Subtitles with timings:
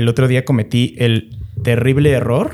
[0.00, 2.52] el otro día cometí el terrible error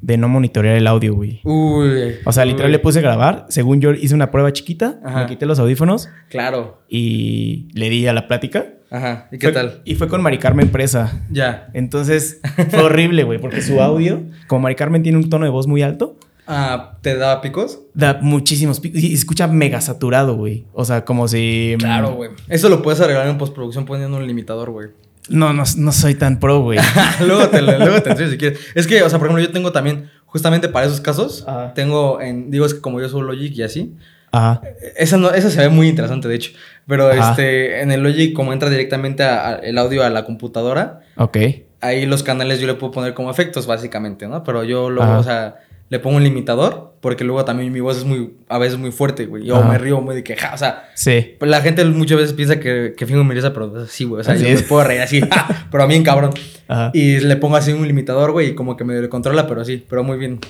[0.00, 1.40] de no monitorear el audio, güey.
[1.44, 2.14] Uy.
[2.24, 2.72] O sea, literal uy.
[2.72, 3.46] le puse a grabar.
[3.48, 5.20] Según yo hice una prueba chiquita, Ajá.
[5.22, 6.80] me quité los audífonos Claro.
[6.88, 8.66] y le di a la plática.
[8.90, 9.28] Ajá.
[9.32, 9.82] ¿Y qué Fue- tal?
[9.84, 11.24] Y fue con Mari Carmen Presa.
[11.30, 11.68] Ya.
[11.74, 12.40] Entonces
[12.70, 15.82] fue horrible, güey, porque su audio, como Mari Carmen tiene un tono de voz muy
[15.82, 16.16] alto,
[16.48, 17.80] Ah, ¿te daba picos?
[17.92, 20.64] da muchísimos picos y escucha mega saturado, güey.
[20.74, 21.74] O sea, como si.
[21.74, 22.30] mm, Claro, güey.
[22.48, 24.90] Eso lo puedes arreglar en postproducción poniendo un limitador, güey.
[25.28, 26.78] No, no, no soy tan pro, güey.
[27.26, 28.60] luego te, luego te enseño si quieres.
[28.74, 31.74] Es que, o sea, por ejemplo, yo tengo también, justamente para esos casos, Ajá.
[31.74, 33.94] tengo en, digo, es que como yo soy Logic y así,
[34.32, 34.60] Ajá.
[34.96, 36.52] esa, no, esa se ve muy interesante, de hecho.
[36.86, 37.30] Pero Ajá.
[37.30, 41.38] este, en el Logic, como entra directamente a- a el audio a la computadora, Ok.
[41.80, 44.44] ahí los canales yo le puedo poner como efectos, básicamente, ¿no?
[44.44, 45.56] Pero yo luego, o sea,
[45.88, 49.26] le pongo un limitador, porque luego también mi voz es muy, a veces muy fuerte,
[49.26, 49.44] güey.
[49.44, 51.36] Yo me río muy de queja, o sea, Sí.
[51.40, 54.20] la gente muchas veces piensa que, que fingo mi risa, pero sí, güey.
[54.20, 54.62] O sea, Así yo es.
[54.62, 55.20] me puedo reír así,
[55.70, 56.30] pero a mí en cabrón.
[56.68, 56.90] Ajá.
[56.92, 59.84] Y le pongo así un limitador, güey, y como que me lo controla, pero sí,
[59.88, 60.40] pero muy bien.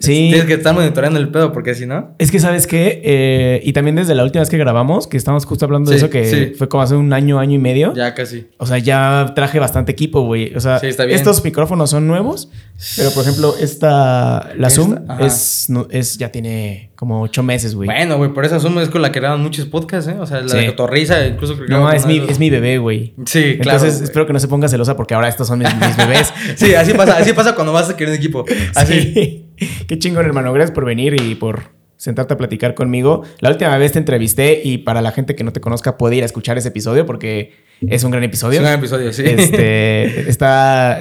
[0.00, 0.28] Sí.
[0.30, 2.14] Tienes que estar monitoreando el pedo, porque si no.
[2.18, 3.00] Es que, ¿sabes qué?
[3.04, 6.04] Eh, y también desde la última vez que grabamos, que estábamos justo hablando de Sí,
[6.04, 6.52] eso, que sí.
[6.56, 7.92] fue como hace un año, año y medio.
[7.94, 8.46] Ya casi.
[8.58, 10.54] O sea, ya traje bastante equipo, güey.
[10.54, 11.18] O sea, Sí, está bien.
[11.18, 12.48] estos micrófonos son nuevos,
[12.96, 15.26] pero por ejemplo, esta, la Esta, Zoom, ajá.
[15.26, 17.86] es, no- es, ya tiene como ocho meses, güey.
[17.88, 20.16] Bueno, güey, por esa Zoom es con la que graban muchos podcasts, ¿eh?
[20.20, 23.14] O sea, la de Cotorrisa, incluso que No, es mi, es mi bebé, güey.
[23.26, 23.78] Sí, claro.
[23.78, 26.32] Entonces, espero que no se ponga celosa porque ahora estos son mis, mis bebés.
[26.56, 28.44] Sí, así pasa, así pasa cuando vas a querer un equipo.
[28.76, 29.44] Así.
[29.86, 30.52] Qué chingón, hermano.
[30.52, 33.22] Gracias por venir y por sentarte a platicar conmigo.
[33.40, 36.22] La última vez te entrevisté y para la gente que no te conozca puede ir
[36.22, 37.54] a escuchar ese episodio porque
[37.86, 38.60] es un gran Es episodio.
[38.60, 39.22] un gran episodio, sí.
[39.26, 41.00] Este está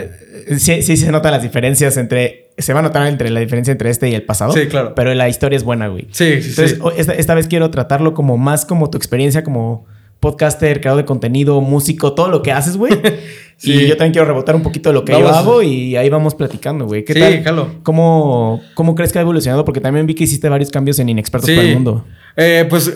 [0.58, 3.91] sí, sí se notan las diferencias entre se va a notar entre la diferencia entre
[3.91, 4.52] este y el pasado.
[4.53, 4.95] Sí, claro.
[4.95, 6.08] Pero la historia es buena, güey.
[6.11, 6.89] Sí, sí, Entonces, sí.
[6.97, 9.86] esta, esta vez quiero tratarlo como más como tu experiencia como
[10.19, 12.94] podcaster, creador de contenido, músico, todo lo que haces, güey.
[13.58, 13.73] Sí.
[13.73, 15.30] Y yo también quiero rebotar un poquito de lo que Vamos.
[15.31, 17.03] yo hago y ahí vamos platicando, güey.
[17.03, 17.44] ¿Qué Sí, tal?
[17.44, 17.67] jalo.
[17.83, 19.66] ¿Cómo, ¿Cómo crees que ha evolucionado?
[19.66, 21.55] Porque también vi que hiciste varios cambios en Inexpertos Sí.
[21.55, 22.05] para el Mundo.
[22.36, 22.95] Eh, pues,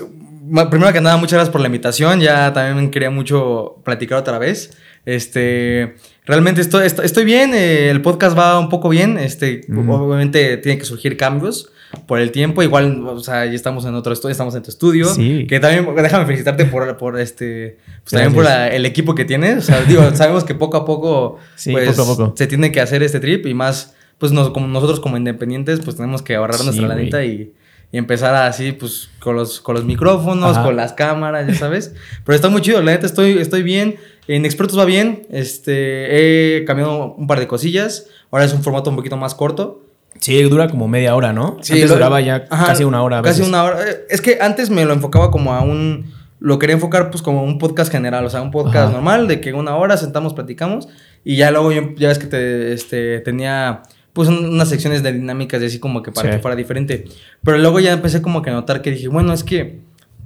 [0.70, 2.20] primero que nada, muchas gracias por la invitación.
[2.20, 4.72] Ya también quería mucho platicar otra vez.
[5.06, 7.54] Este, realmente estoy, estoy, bien.
[7.56, 9.18] eh, el podcast va un poco bien.
[9.18, 11.72] Este, obviamente tienen que surgir cambios
[12.08, 12.64] por el tiempo.
[12.64, 15.06] Igual, o sea, ya estamos en otro estudio, estamos en tu estudio.
[15.14, 15.46] Sí.
[15.48, 19.58] Que también, déjame felicitarte por, por este, pues también por la- el equipo que tienes.
[19.58, 22.34] O sea, digo, sabemos que poco a poco, Sí, pues, poco a poco.
[22.38, 25.96] se tiene que hacer este trip y más, pues nos- como nosotros como independientes, pues
[25.98, 27.54] tenemos que ahorrar Sí, nuestra lanita y,
[27.92, 30.64] y empezar así, pues con los, con los micrófonos, Ajá.
[30.64, 31.94] con las cámaras, ya sabes.
[32.26, 33.98] Pero está muy chido, la neta estoy, estoy bien.
[34.28, 35.28] En Expertos va bien.
[35.32, 38.08] Este, he cambiado un par de cosillas.
[38.32, 39.84] Ahora es un formato un poquito más corto.
[40.22, 41.58] Sí, dura como media hora, ¿no?
[41.62, 43.20] Sí, Antes lo- duraba ya Ajá, casi una hora.
[43.20, 43.50] a Casi veces.
[43.50, 43.80] una hora.
[44.10, 46.14] Es que antes me lo enfocaba como a un.
[46.40, 48.92] Lo quería enfocar pues como un podcast general, o sea, un podcast Ajá.
[48.94, 50.88] normal de que una hora sentamos, platicamos
[51.24, 53.82] y ya luego yo, ya ves que te, este, tenía
[54.14, 56.36] pues un- unas secciones de dinámicas y así como que para Sí.
[56.36, 57.06] que fuera diferente.
[57.44, 59.80] Pero luego ya empecé como que a notar que dije, bueno, es que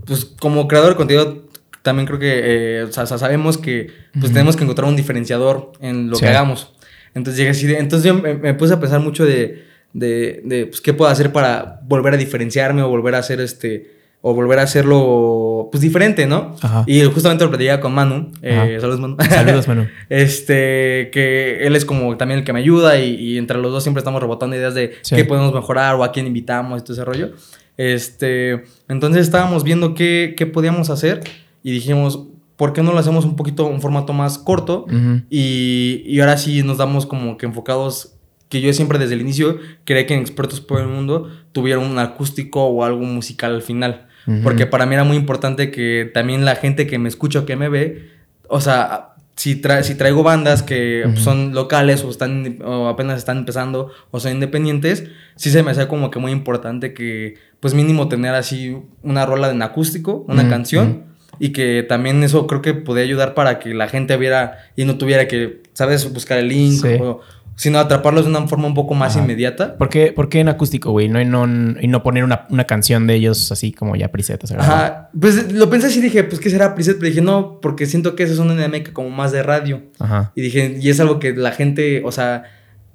[0.06, 1.44] pues como creador de contenido
[1.82, 2.42] también creo que
[2.80, 3.88] eh, o sea, sabemos que
[4.20, 6.24] pues tenemos que encontrar un diferenciador en lo Sí.
[6.24, 6.74] que hagamos.
[7.14, 10.66] Entonces llegué así de- entonces yo me, me puse a pensar mucho de, de, de,
[10.68, 14.60] pues, qué puedo hacer para volver a diferenciarme o volver a hacer este, o volver
[14.60, 16.56] a hacerlo, pues, diferente, ¿no?
[16.62, 16.84] Ajá.
[16.86, 19.16] Y justamente lo platicaba con Manu, eh, saludos Manu.
[19.30, 19.88] Saludos, Manu.
[20.10, 23.84] Este, que él es como también el que me ayuda y, y entre los dos
[23.84, 25.16] siempre estamos rebotando ideas de Sí.
[25.16, 27.32] qué podemos mejorar o a quién invitamos y todo ese rollo.
[27.78, 31.22] Este, entonces estábamos viendo qué, qué podíamos hacer
[31.64, 32.20] y dijimos,
[32.56, 34.86] ¿por qué no lo hacemos un poquito, un formato más corto?
[34.88, 35.22] Ujú.
[35.30, 38.15] Y, y ahora sí nos damos como que enfocados,
[38.50, 41.98] que yo siempre desde el inicio creía que en Expertos por el Mundo tuvieran un
[42.00, 44.08] acústico o algo musical al final.
[44.44, 47.56] Porque para mí era muy importante que también la gente que me escucha o que
[47.56, 48.10] me ve,
[48.50, 53.38] o sea, si, tra- si traigo bandas que son locales o, están, o apenas están
[53.38, 55.04] empezando o son independientes,
[55.36, 59.52] sí se me hacía como que muy importante que, pues mínimo tener así una rola
[59.52, 61.04] en acústico, una canción.
[61.38, 64.98] Y que también eso creo que podía ayudar para que la gente viera y no
[64.98, 66.12] tuviera que, ¿sabes?
[66.14, 66.88] Buscar el link, Sí.
[67.02, 67.20] o-
[67.56, 69.24] sino atraparlos de una forma un poco más Ajá.
[69.24, 69.78] inmediata.
[69.78, 71.08] ¿Por qué, por qué en acústico, güey?
[71.08, 71.46] No, y no,
[71.80, 74.52] y no poner una, una canción de ellos así como ya presetas.
[74.52, 76.98] Ajá, pues lo pensé así, dije, pues, ¿qué será preset?
[76.98, 79.84] Pero dije, no, porque siento que esa es una dinámica como más de radio.
[80.00, 80.32] Ajá.
[80.36, 82.44] Y dije, y es algo que la gente, o sea,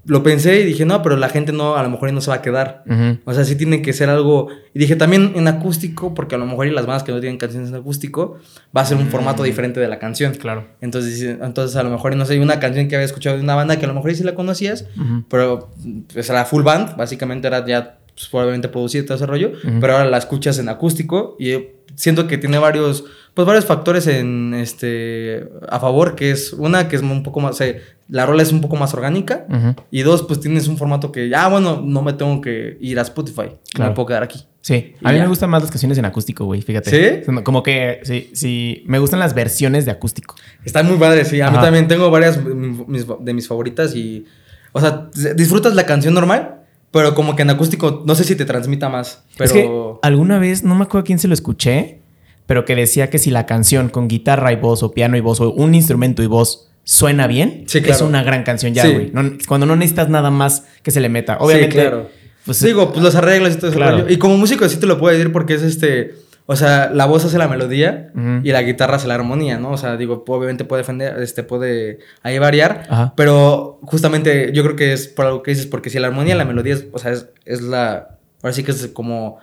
[0.04, 2.36] lo pensé y dije, no, pero la gente no, a lo mejor no se va
[2.36, 2.84] a quedar.
[3.24, 4.48] O sea, sí tiene que ser algo.
[4.72, 7.38] Y dije también en acústico, porque a lo mejor y las bandas que no tienen
[7.38, 8.38] canciones en acústico,
[8.76, 10.34] va a ser un formato diferente de la canción.
[10.34, 10.68] Claro.
[10.80, 13.78] Entonces, entonces a lo mejor, no sé, una canción que había escuchado de una banda
[13.78, 14.86] que a lo mejor sí la conocías,
[15.28, 15.70] pero
[16.12, 20.08] pues era full band, básicamente era ya pues, probablemente producida todo ese rollo, pero ahora
[20.08, 21.52] la escuchas en acústico y
[21.94, 23.04] siento que tiene varios,
[23.34, 27.52] pues varios factores en este a favor, que es una que es un poco más,
[27.52, 27.74] o sea,
[28.08, 29.46] la rola es un poco más orgánica
[29.90, 33.02] y dos, pues tienes un formato que, ah, bueno, no me tengo que ir a
[33.02, 33.90] Spotify, Claro.
[33.90, 34.44] me puedo quedar aquí.
[34.62, 35.22] Sí, a mí ya.
[35.22, 37.24] me gustan más las canciones en acústico, güey, fíjate.
[37.24, 37.32] ¿Sí?
[37.44, 40.34] Como que, sí, sí, me gustan las versiones de acústico.
[40.64, 41.40] Están muy padres, sí.
[41.40, 44.26] A mí también tengo varias de mis favoritas y,
[44.72, 46.59] o sea, disfrutas la canción normal,
[46.90, 49.44] pero como que en acústico, no sé si te transmita más, pero...
[49.46, 49.70] Es que
[50.02, 52.00] alguna vez, no me acuerdo a quién se lo escuché,
[52.46, 55.40] pero que decía que si la canción con guitarra y voz o piano y voz
[55.40, 57.94] o un instrumento y voz suena bien, Sí, claro.
[57.94, 58.92] es una gran canción ya, Sí.
[58.92, 59.10] güey.
[59.12, 61.36] No- cuando no necesitas nada más que se le meta.
[61.38, 62.08] Obviamente, sí, claro.
[62.44, 63.98] pues, Digo, pues los arreglos y todo Claro.
[63.98, 64.08] rollo.
[64.12, 66.14] Y como músico sí te lo puedo decir porque es este...
[66.52, 68.10] O sea, la voz hace la melodía
[68.42, 69.70] y la guitarra hace la armonía, ¿no?
[69.70, 73.12] O sea, digo, obviamente puede defender, este, puede ahí variar, Ajá.
[73.16, 76.44] pero justamente yo creo que es por algo que dices, porque si la armonía la
[76.44, 79.38] melodía es, o sea, es, es la, ahora sí que es como,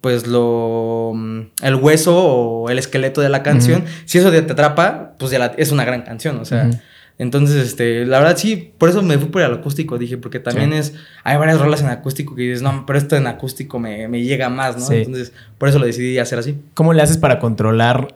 [0.00, 5.12] pues lo, mm, el hueso o el esqueleto de la canción, si eso te atrapa,
[5.16, 6.68] pues ya la- es una gran canción, o sea.
[7.18, 10.70] Entonces, este, la verdad sí, por eso me fui por el acústico, dije, porque también
[10.72, 10.78] Sí.
[10.78, 10.94] es,
[11.24, 14.48] hay varias rolas en acústico que dices, no, pero esto en acústico me, me llega
[14.48, 14.86] más, ¿no?
[14.86, 14.94] Sí.
[14.96, 16.56] Entonces, por eso lo decidí hacer así.
[16.74, 18.14] ¿Cómo le haces para controlar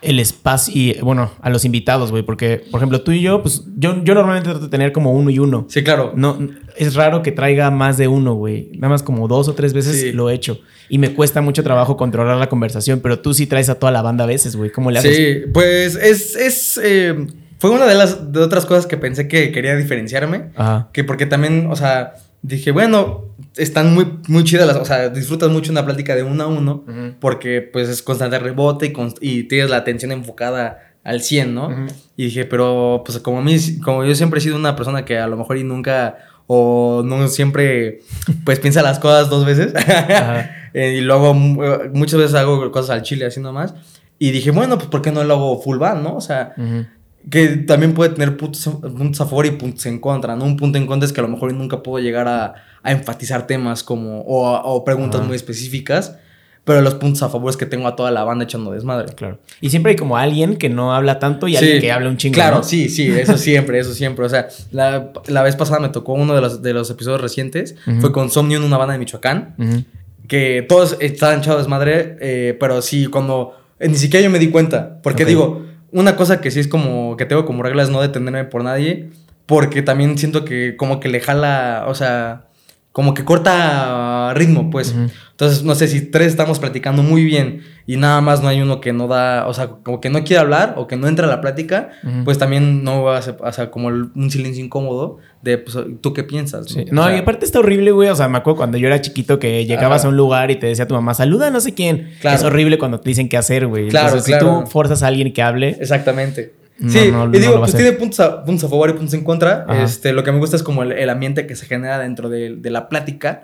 [0.00, 2.24] el espacio y, bueno, a los invitados, güey?
[2.24, 5.30] Porque, por ejemplo, tú y yo, pues yo, yo normalmente trato de tener como uno
[5.30, 5.66] y uno.
[5.68, 6.12] Sí, claro.
[6.16, 6.36] No,
[6.76, 8.70] es raro que traiga más de uno, güey.
[8.74, 10.10] Nada más como dos o tres veces Sí.
[10.10, 10.58] lo he hecho.
[10.88, 14.02] Y me cuesta mucho trabajo controlar la conversación, pero tú sí traes a toda la
[14.02, 14.72] banda a veces, güey.
[14.72, 15.16] ¿Cómo le haces?
[15.16, 17.24] Sí, pues es, es eh,
[17.62, 20.88] fue una de las de otras cosas que pensé que quería diferenciarme, Ajá.
[20.92, 23.26] que porque también, o sea, dije, bueno,
[23.56, 26.82] están muy, muy chidas las, o sea, disfrutas mucho una plática de uno a uno,
[26.88, 27.14] Ujú.
[27.20, 31.68] porque pues es constante rebote y, const- y tienes la atención enfocada al 100, ¿no?
[31.68, 31.86] Ujú.
[32.16, 35.18] Y dije, pero pues como, a mí, como yo siempre he sido una persona que
[35.18, 36.16] a lo mejor y nunca,
[36.48, 38.00] o no siempre,
[38.44, 40.50] pues piensa las cosas dos veces, Ajá.
[40.74, 41.62] Eh, y luego mu-
[41.94, 43.74] muchas veces hago cosas al chile así nomás.
[44.18, 46.14] Y dije, bueno, pues ¿por qué no lo hago full band, no?
[46.16, 46.86] O sea, Ujú.
[47.30, 50.44] Que también puede tener puntos, puntos a favor y puntos en contra, ¿no?
[50.44, 53.46] Un punto en contra es que a lo mejor nunca puedo llegar a, a enfatizar
[53.46, 55.26] temas como, o, o preguntas Ajá.
[55.28, 56.16] muy específicas,
[56.64, 59.12] pero los puntos a favor es que tengo a toda la banda echando desmadre.
[59.14, 59.38] Claro.
[59.60, 62.34] Y siempre hay como alguien que no habla tanto y alguien que habla un chingo.
[62.34, 62.62] Claro, ¿no?
[62.62, 64.24] sí, sí, eso siempre, eso siempre.
[64.24, 67.76] O sea, la, la vez pasada me tocó uno de los, de los episodios recientes,
[68.00, 69.86] fue con Somnium, una banda de Michoacán.
[70.28, 74.48] Que todos estaban echados desmadre, eh, pero sí, cuando eh, ni siquiera yo me di
[74.50, 78.00] cuenta, porque digo, una cosa que sí es como que tengo como regla es no
[78.00, 79.10] detenerme por nadie,
[79.46, 82.46] porque también siento que como que le jala, o sea,
[82.92, 84.94] como que corta ritmo, pues.
[85.30, 88.80] Entonces, no sé, si tres estamos platicando muy bien y nada más no hay uno
[88.80, 91.30] que no da, o sea, como que no quiere hablar o que no entra a
[91.30, 91.90] la plática,
[92.24, 96.12] pues también no va a ser, o sea, como un silencio incómodo de, pues, ¿tú
[96.14, 96.66] qué piensas?
[96.68, 96.86] Sí.
[96.90, 98.08] O No, sea, y aparte está horrible, güey.
[98.08, 100.08] O sea, me acuerdo cuando yo era chiquito que llegabas Ajá.
[100.08, 102.10] a un lugar y te decía tu mamá, saluda a no sé quién.
[102.20, 102.36] Claro.
[102.36, 103.88] Es horrible cuando te dicen qué hacer, güey.
[103.88, 104.58] Claro, Entonces, claro.
[104.60, 106.54] si tú forzas a alguien que hable, Exactamente.
[106.78, 109.14] No, sí, no, y digo, a pues tiene puntos a, puntos a favor y puntos
[109.14, 109.64] en contra.
[109.68, 109.82] Ajá.
[109.84, 112.56] Este, lo que me gusta es como el, el ambiente que se genera dentro de,
[112.56, 113.40] de la plática.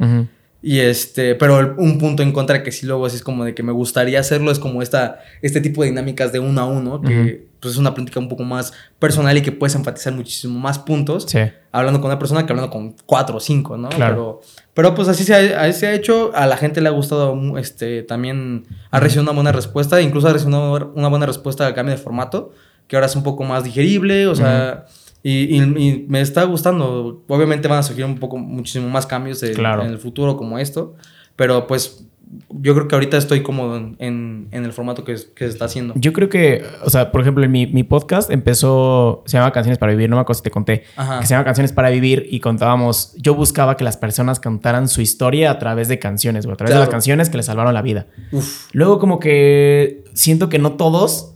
[0.61, 3.55] Y este, pero el- un punto en contra que sí luego así es como de
[3.55, 7.01] que me gustaría hacerlo es como esta, este tipo de dinámicas de uno a uno,
[7.01, 7.47] que.
[7.61, 11.25] Pues es una plática un poco más personal y que puedes enfatizar muchísimo más puntos.
[11.29, 11.39] Sí.
[11.73, 13.89] Hablando con una persona que hablando con cuatro o cinco, ¿no?
[13.89, 14.41] Claro.
[14.41, 14.41] Pero,
[14.75, 16.31] pero pues así se ha, así se ha hecho.
[16.35, 20.01] A la gente le ha gustado, este, también ha recibido una buena respuesta.
[20.01, 22.53] Incluso ha recibido una, buena respuesta al cambio de formato,
[22.87, 24.87] que ahora es un poco más digerible, o sea...
[25.21, 27.25] Y, y- y me está gustando.
[27.27, 29.83] Obviamente van a surgir un poco, muchísimo más cambios en, Claro.
[29.83, 30.95] en el futuro como esto.
[31.35, 32.07] Pero pues
[32.51, 35.65] yo creo que ahorita estoy cómodo en, en- en el formato que, que se está
[35.65, 35.95] haciendo.
[35.97, 39.79] Yo creo que, o sea, por ejemplo, en mi, mi podcast empezó, se llama Canciones
[39.79, 41.21] para Vivir, no me acuerdo si te conté, Ajá.
[41.21, 45.01] que se llama Canciones para Vivir y contábamos, yo buscaba que las personas contaran su
[45.01, 47.83] historia a través de canciones, güey, a través de las canciones que les salvaron la
[47.83, 48.07] vida.
[48.33, 48.67] Uf.
[48.73, 51.35] Luego como que siento que no todos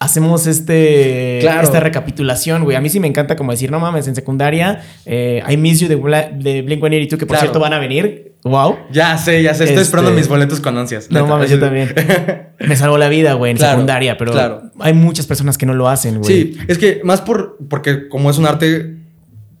[0.00, 1.62] hacemos este Claro.
[1.62, 2.76] esta recapitulación, güey.
[2.76, 5.88] A mí sí me encanta como decir, no mames, en secundaria eh, I Miss You
[5.88, 7.40] de, Bla- de Blink-182 que por Claro.
[7.42, 8.32] cierto van a venir.
[8.42, 8.76] Wow.
[8.90, 9.64] Ya sé, ya sé.
[9.64, 11.10] Estoy Este- esperando mis boletos con ansias.
[11.10, 11.94] No mames, yo también.
[12.60, 14.62] Me salvó la vida, güey, en Claro, secundaria, pero claro.
[14.80, 16.24] hay muchas personas que no lo hacen, güey.
[16.32, 18.96] Sí, es que más por porque como es un arte,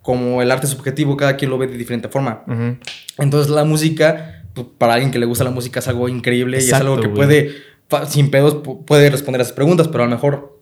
[0.00, 2.42] como el arte subjetivo, cada quien lo ve de diferente forma.
[3.18, 6.60] Entonces la música, pues, para alguien que le gusta la música es algo increíble y
[6.60, 7.50] es algo que puede,
[8.08, 10.58] sin pedos, pu- puede responder a esas preguntas, pero a lo mejor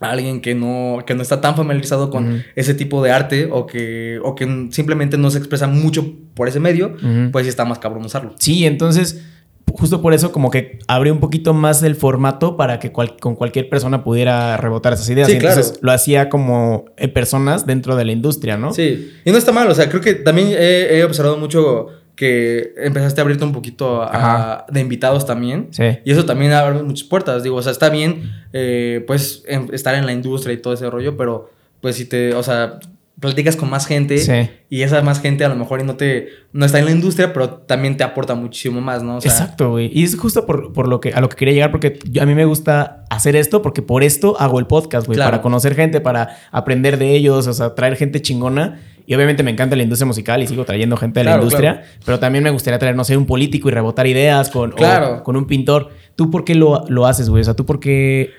[0.00, 4.18] alguien que no, que no está tan familiarizado con ese tipo de arte o que,
[4.22, 6.96] o que simplemente no se expresa mucho por ese medio,
[7.32, 8.34] pues sí está más cabrón usarlo.
[8.38, 9.22] Sí, entonces,
[9.70, 13.36] justo por eso, como que abrió un poquito más el formato para que cual- con
[13.36, 15.26] cualquier persona pudiera rebotar esas ideas.
[15.28, 15.80] Sí, Y entonces claro.
[15.82, 18.72] lo hacía como en personas dentro de la industria, ¿no?
[18.72, 21.88] Sí, y no está mal, o sea, creo que también he, he observado mucho
[22.20, 25.68] que empezaste a abrirte un poquito a- de invitados también.
[25.70, 25.84] Sí.
[26.04, 27.42] Y eso también abre muchas puertas.
[27.42, 31.16] Digo, o sea, está bien, eh, pues, estar en la industria y todo ese rollo,
[31.16, 31.50] pero,
[31.80, 32.78] pues, si te, o sea,
[33.20, 34.50] platicas con más gente Sí.
[34.70, 37.50] y esa más gente a lo mejor no te, no está en la industria, pero
[37.50, 39.16] también te aporta muchísimo más, ¿no?
[39.18, 39.90] O sea, Exacto, güey.
[39.92, 42.26] Y es justo por, por lo que, a lo que quería llegar, porque yo- a
[42.26, 45.16] mí me gusta hacer esto, porque por esto hago el podcast, güey.
[45.16, 45.30] Claro.
[45.32, 48.80] Para conocer gente, para aprender de ellos, o sea, traer gente chingona.
[49.06, 51.82] Y obviamente me encanta la industria musical y sigo trayendo gente de la Claro, industria.
[52.06, 55.36] Pero también me gustaría traer, no sé, un político y rebotar ideas con, o con
[55.36, 55.90] un pintor.
[56.16, 57.40] ¿Tú por qué lo, lo haces, güey?
[57.40, 58.30] O sea, ¿tú por qué...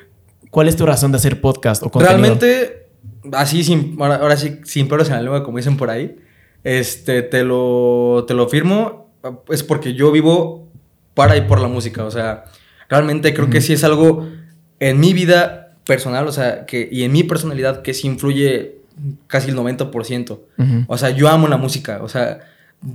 [0.50, 2.20] ¿Cuál es tu razón de hacer podcast o contenido?
[2.20, 2.88] Realmente,
[3.34, 6.18] así, sin, ahora, ahora sí, sin pelos en la lengua, como dicen por ahí,
[6.64, 9.12] este, te lo, te lo firmo,
[9.50, 10.68] es porque yo vivo
[11.14, 12.46] para y por la música, o sea,
[12.90, 14.28] realmente creo que sí es algo
[14.80, 18.82] en mi vida personal, o sea, que, y en mi personalidad que sí influye
[19.28, 20.32] casi el 90%.
[20.32, 20.86] Ujú.
[20.88, 22.00] O sea, yo amo la música.
[22.04, 22.40] O sea,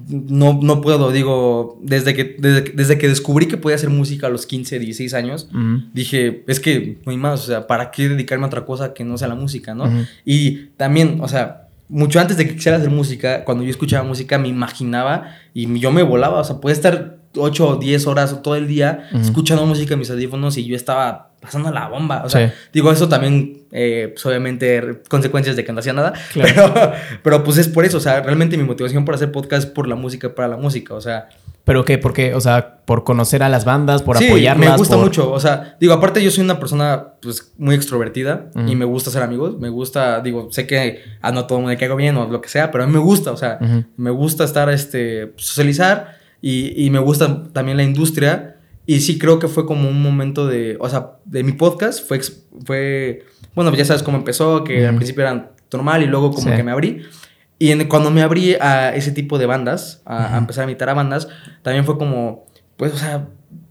[0.09, 4.27] no, no puedo, digo, desde que, desde, que- desde que descubrí que podía hacer música
[4.27, 5.49] a los 15, 16 años,
[5.95, 7.45] dije, es que no hay más.
[7.45, 9.85] O sea, ¿para qué dedicarme a otra cosa que no sea la música, no?
[10.25, 14.39] Y también, o sea, mucho antes de que quisiera hacer música, cuando yo escuchaba música,
[14.39, 16.41] me imaginaba y yo me volaba.
[16.41, 20.01] O sea, podía estar 8 o 10 horas o todo el día escuchando música en
[20.01, 22.23] mis audífonos y yo estaba pasando la bomba.
[22.25, 22.55] O sea, Sí.
[22.73, 26.13] digo, eso también, eh, pues obviamente, consecuencias de que no hacía nada.
[26.33, 26.73] Claro.
[26.75, 27.99] Pero, pero pues es por eso.
[27.99, 30.95] O sea, realmente mi motivación por hacer podcast es por la música, para la música.
[30.95, 31.29] O sea,
[31.65, 31.99] ¿Pero qué?
[31.99, 32.33] ¿Por qué?
[32.33, 34.71] O sea, por conocer a las bandas, por sí, apoyarlas.
[34.71, 35.33] me gusta por- mucho.
[35.33, 39.23] O sea, digo, aparte yo soy una persona pues muy extrovertida y me gusta ser
[39.25, 39.59] amigos.
[39.59, 42.41] Me gusta, digo, sé que a no todo el mundo le caigo bien o lo
[42.41, 43.33] que sea, pero a mí me gusta.
[43.33, 43.59] O sea,
[43.97, 46.16] me gusta estar, este, socializar
[46.51, 48.57] y, y me gusta también la industria.
[48.89, 52.21] Y sí creo que fue como un momento de, o sea, de mi podcast fue,
[52.65, 53.25] fue
[53.55, 56.57] bueno, ya sabes cómo empezó, que al principio era normal y luego como Sí.
[56.57, 57.03] que me abrí.
[57.59, 60.89] Y en- cuando me abrí a ese tipo de bandas, a, a empezar a invitar
[60.89, 61.27] a bandas,
[61.63, 62.45] también fue como,
[62.77, 63.27] pues, o sea,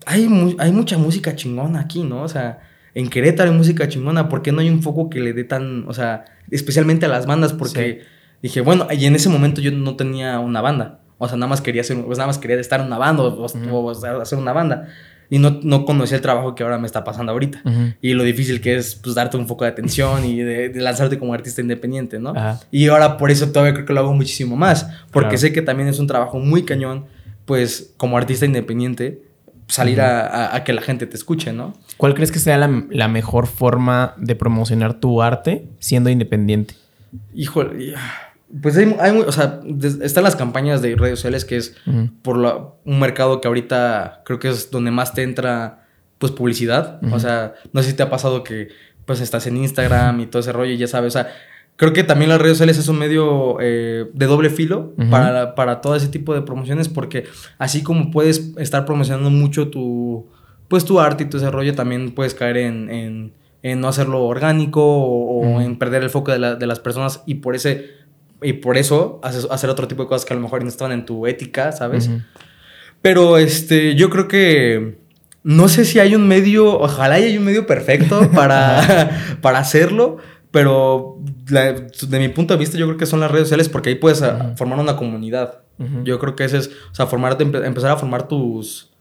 [0.05, 2.23] hay, mu- hay mucha música chingona aquí, ¿no?
[2.23, 2.59] O sea,
[2.93, 5.87] en Querétaro hay música chingona, ¿por qué no hay un foco que le dé tan,
[5.87, 7.53] o sea, especialmente a las bandas?
[7.53, 8.01] Porque
[8.41, 10.99] dije, bueno, y en ese momento yo no tenía una banda.
[11.17, 13.27] O sea, nada más quería hacer, pues nada más quería estar en una banda o,
[13.27, 13.75] o- Ujú.
[13.75, 14.87] o hacer una banda.
[15.27, 17.61] Y no, no conocía el trabajo que ahora me está pasando ahorita.
[17.65, 17.93] Ujú.
[17.99, 21.17] Y lo difícil que es, pues, darte un foco de atención y de, de lanzarte
[21.17, 22.29] como artista independiente, ¿no?
[22.29, 22.59] Ajá.
[22.69, 24.83] Y ahora por eso todavía creo que lo hago muchísimo más.
[25.11, 25.37] Porque Claro.
[25.39, 27.05] sé que también es un trabajo muy cañón,
[27.45, 29.23] pues, como artista independiente,
[29.67, 30.05] salir Ujú.
[30.07, 31.73] a, a- a que la gente te escuche, ¿no?
[31.97, 36.75] ¿Cuál crees que sea la, la mejor forma de promocionar tu arte siendo independiente?
[37.33, 37.95] Híjole,
[38.61, 39.59] pues hay, hay o sea,
[40.01, 41.75] están las campañas de redes sociales que es
[42.21, 45.85] por la- un mercado que ahorita creo que es donde más te entra
[46.17, 46.99] pues publicidad.
[47.11, 48.69] O sea, no sé si te ha pasado que
[49.05, 51.27] pues estás en Instagram y todo ese rollo y ya sabes, o sea,
[51.75, 55.81] creo que también las redes sociales es un medio eh, de doble filo para, para
[55.81, 57.25] todo ese tipo de promociones porque
[57.57, 60.27] así como puedes estar promocionando mucho tu
[60.67, 64.81] pues tu arte y tu desarrollo también puedes caer en, en, en no hacerlo orgánico
[64.83, 68.04] o, en perder el foco de, la- de las personas y por ese
[68.45, 70.91] y por eso haces- hacer otro tipo de cosas que a lo mejor no estaban
[70.91, 72.07] en tu ética, ¿sabes?
[72.07, 72.21] Ujú.
[73.01, 74.97] Pero este, yo creo que
[75.43, 80.17] no sé si hay un medio, ojalá haya un medio perfecto para, para hacerlo,
[80.51, 81.17] pero
[81.49, 83.95] la- de mi punto de vista yo creo que son las redes sociales porque ahí
[83.95, 84.57] puedes a- Ujú.
[84.57, 85.59] formar una comunidad.
[85.77, 86.03] Ujú.
[86.03, 88.91] Yo creo que ese es, o sea, formarte, empe- empezar a formar tus,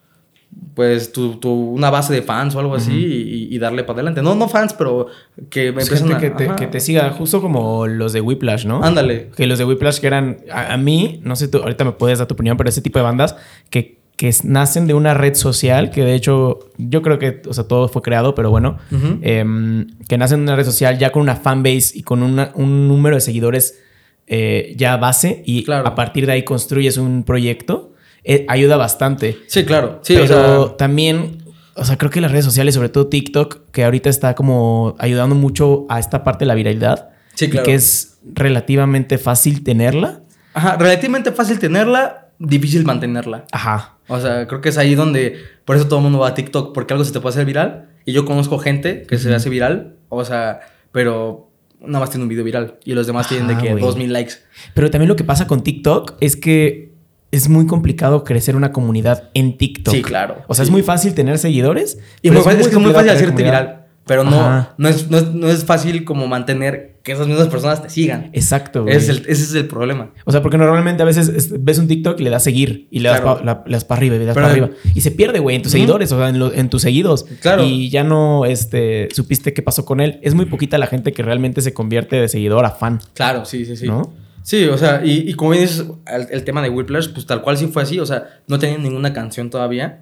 [0.75, 4.23] pues, tu, tu- una base de fans o algo así y, y darle para adelante.
[4.23, 5.07] No, no fans, pero
[5.51, 6.19] que me Pues gente a...
[6.19, 8.83] que te, que te siga, justo como los de Whiplash, ¿no?
[8.83, 9.31] Ándale.
[9.37, 12.19] Que los de Whiplash que eran, a, a mí, no sé, tú ahorita me puedes
[12.19, 13.37] dar tu opinión, pero ese tipo de bandas
[13.71, 17.65] que, que nacen de una red social, que de hecho yo creo que, o sea,
[17.69, 18.79] todo fue creado, pero bueno,
[19.23, 22.89] em, que nacen de una red social ya con una fanbase y con una- un
[22.89, 23.79] número de seguidores
[24.27, 25.87] eh, ya base y Claro.
[25.87, 27.93] a partir de ahí construyes un proyecto,
[28.25, 29.39] eh, ayuda bastante.
[29.47, 30.01] Sí, claro.
[30.03, 30.25] Sí, pero
[30.63, 31.43] o sea, también,
[31.75, 35.35] o sea, creo que las redes sociales, sobre todo TikTok, que ahorita está como ayudando
[35.35, 37.11] mucho a esta parte de la viralidad.
[37.35, 37.65] Sí, y claro.
[37.67, 40.21] que es relativamente fácil tenerla.
[40.55, 43.45] ajá, relativamente fácil tenerla, difícil mantenerla.
[43.53, 43.99] Ajá.
[44.09, 46.73] O sea, creo que es ahí donde, por eso todo el mundo va a TikTok,
[46.75, 47.89] porque algo se te puede hacer viral.
[48.05, 49.37] Y yo conozco gente que se Ujú.
[49.37, 50.61] hace viral, o sea,
[50.93, 51.51] pero
[51.81, 53.83] nada más tiene un video viral y los demás tienen de que güey.
[53.83, 54.35] 2000 likes.
[54.75, 56.94] Pero también lo que pasa con TikTok es que
[57.35, 59.95] es muy complicado crecer una comunidad en TikTok.
[59.95, 60.39] Sí, claro.
[60.49, 60.69] O sea, Sí.
[60.69, 61.99] es muy fácil tener seguidores.
[62.23, 65.19] Y muy fácil- es que es muy fácil hacerte viral, pero no, no, es, no,
[65.19, 68.31] es, no es fácil como mantener que esas mismas personas te sigan.
[68.33, 68.87] Exacto.
[68.89, 70.11] Ese es, el, ese es el problema.
[70.25, 73.01] O sea, porque normalmente a veces es- ves un TikTok y le das seguir y
[73.01, 73.41] le das Claro.
[73.43, 74.71] para pa arriba y le das para arriba.
[74.95, 77.27] Y se pierde, güey, en tus seguidores, o sea, en, lo- en tus seguidos.
[77.41, 77.63] Claro.
[77.65, 80.19] Y ya no este, supiste qué pasó con él.
[80.23, 83.67] Es muy poquita la gente que realmente se convierte de seguidor a fan, Claro, sí,
[83.67, 83.87] sí, sí.
[83.87, 84.13] ¿no?
[84.47, 87.57] Sí, o sea, y, y como dices, el, el tema de Whiplash, pues tal cual
[87.57, 89.99] sí fue así, o sea, no tenían ninguna canción todavía,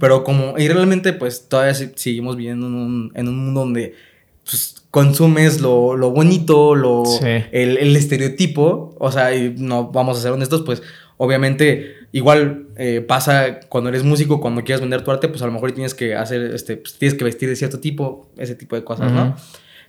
[0.00, 3.94] pero como, y realmente pues todavía seguimos viviendo en un, en un mundo donde
[4.42, 7.26] pues, consumes lo, lo bonito, lo, Sí.
[7.52, 10.82] el, el estereotipo, o sea, y no vamos a ser honestos, pues
[11.18, 15.52] obviamente igual eh, pasa cuando eres músico, cuando quieres vender tu arte, pues a lo
[15.52, 18.82] mejor tienes que hacer, este, pues, tienes que vestir de cierto tipo, ese tipo de
[18.84, 19.36] cosas, ¿no?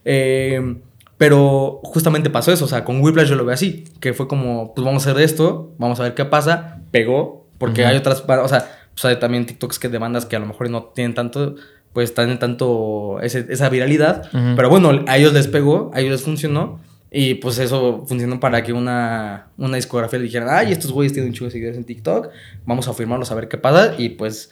[0.03, 0.75] Eh,
[1.17, 4.73] pero justamente pasó eso, o sea, con Whiplash yo lo veo así, que fue como,
[4.73, 8.47] pues vamos a hacer esto, vamos a ver qué pasa, pegó, porque hay otras, o
[8.47, 11.55] sea, pues hay también TikToks que de bandas que a lo mejor no tienen tanto,
[11.93, 16.21] pues tienen tanto ese- esa viralidad, pero bueno, a ellos les pegó, a ellos les
[16.23, 16.79] funcionó,
[17.11, 21.29] y pues eso funcionó para que una, una discografía le dijeran, ay, estos güeyes tienen
[21.29, 22.29] un chico de seguidores en TikTok,
[22.65, 24.51] vamos a firmarlos a ver qué pasa, y pues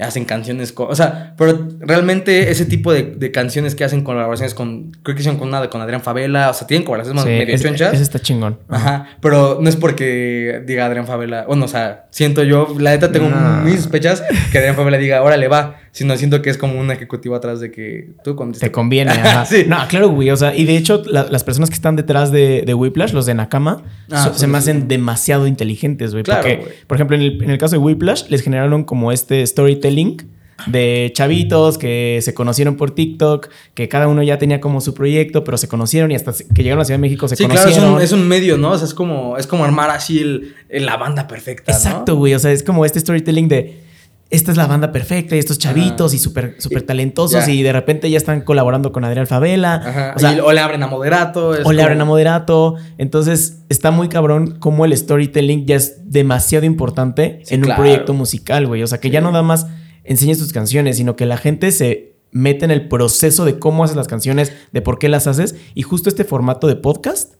[0.00, 4.52] Hacen canciones con, o sea, pero realmente ese tipo de, de canciones que hacen colaboraciones
[4.52, 7.28] con, creo que hicieron con una de- con Adrián Favela, o sea, tienen colaboraciones Sí,
[7.30, 7.94] medio chonchas.
[7.94, 8.58] ese está chingón.
[8.68, 13.10] Ajá, pero no es porque diga Adrián Favela, bueno, o sea, siento yo, la neta
[13.12, 13.62] tengo No.
[13.62, 14.22] mis sospechas
[14.52, 17.70] que Adrián Favela diga, órale, va, sino siento que es como un ejecutivo atrás de
[17.70, 19.46] que tú cuando Te conviene, ajá.
[19.46, 19.64] Sí.
[19.66, 20.28] No, claro, güey.
[20.30, 23.24] O sea, y de hecho, la- las personas que están detrás de, de Whiplash, los
[23.24, 24.58] de Nakama, Ah, so- sí, se me sí.
[24.58, 26.22] hacen demasiado inteligentes, güey.
[26.22, 26.68] Claro, porque, güey.
[26.86, 30.18] por ejemplo, en el, en el caso de Whiplash, les generaron como este storytelling
[30.66, 35.44] de chavitos que se conocieron por TikTok, que cada uno ya tenía como su proyecto,
[35.44, 37.90] pero se conocieron y hasta que llegaron a Ciudad de México se Sí, claro, conocieron.
[37.90, 38.70] es un, es un medio, ¿no?
[38.72, 41.78] O sea, es como, es como armar así el, el- la banda perfecta, ¿no?
[41.78, 42.34] Exacto, güey.
[42.34, 43.85] O sea, es como este storytelling de
[44.28, 46.16] esta es la banda perfecta y estos chavitos Ajá.
[46.16, 50.12] y súper súper talentosos y de repente ya están colaborando con Adrián Favela.
[50.16, 51.50] O sea, o le abren a Moderato.
[51.64, 52.74] o le abren a moderato.
[52.98, 58.14] Entonces está muy cabrón como el storytelling ya es demasiado importante Sí, en un proyecto
[58.14, 58.82] musical, güey.
[58.82, 59.66] O sea, que ya no nada más
[60.04, 63.96] enseñes tus canciones, sino que la gente se mete en el proceso de cómo haces
[63.96, 65.54] las canciones, de por qué las haces.
[65.74, 67.34] Y justo este formato de podcast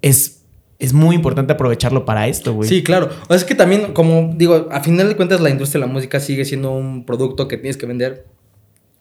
[0.00, 0.41] es,
[0.82, 2.68] es muy importante aprovecharlo para esto, güey.
[2.68, 3.08] Sí, claro.
[3.24, 5.92] O sea, es que también, como digo, a final de cuentas la industria de la
[5.92, 8.26] música sigue siendo un producto que tienes que vender.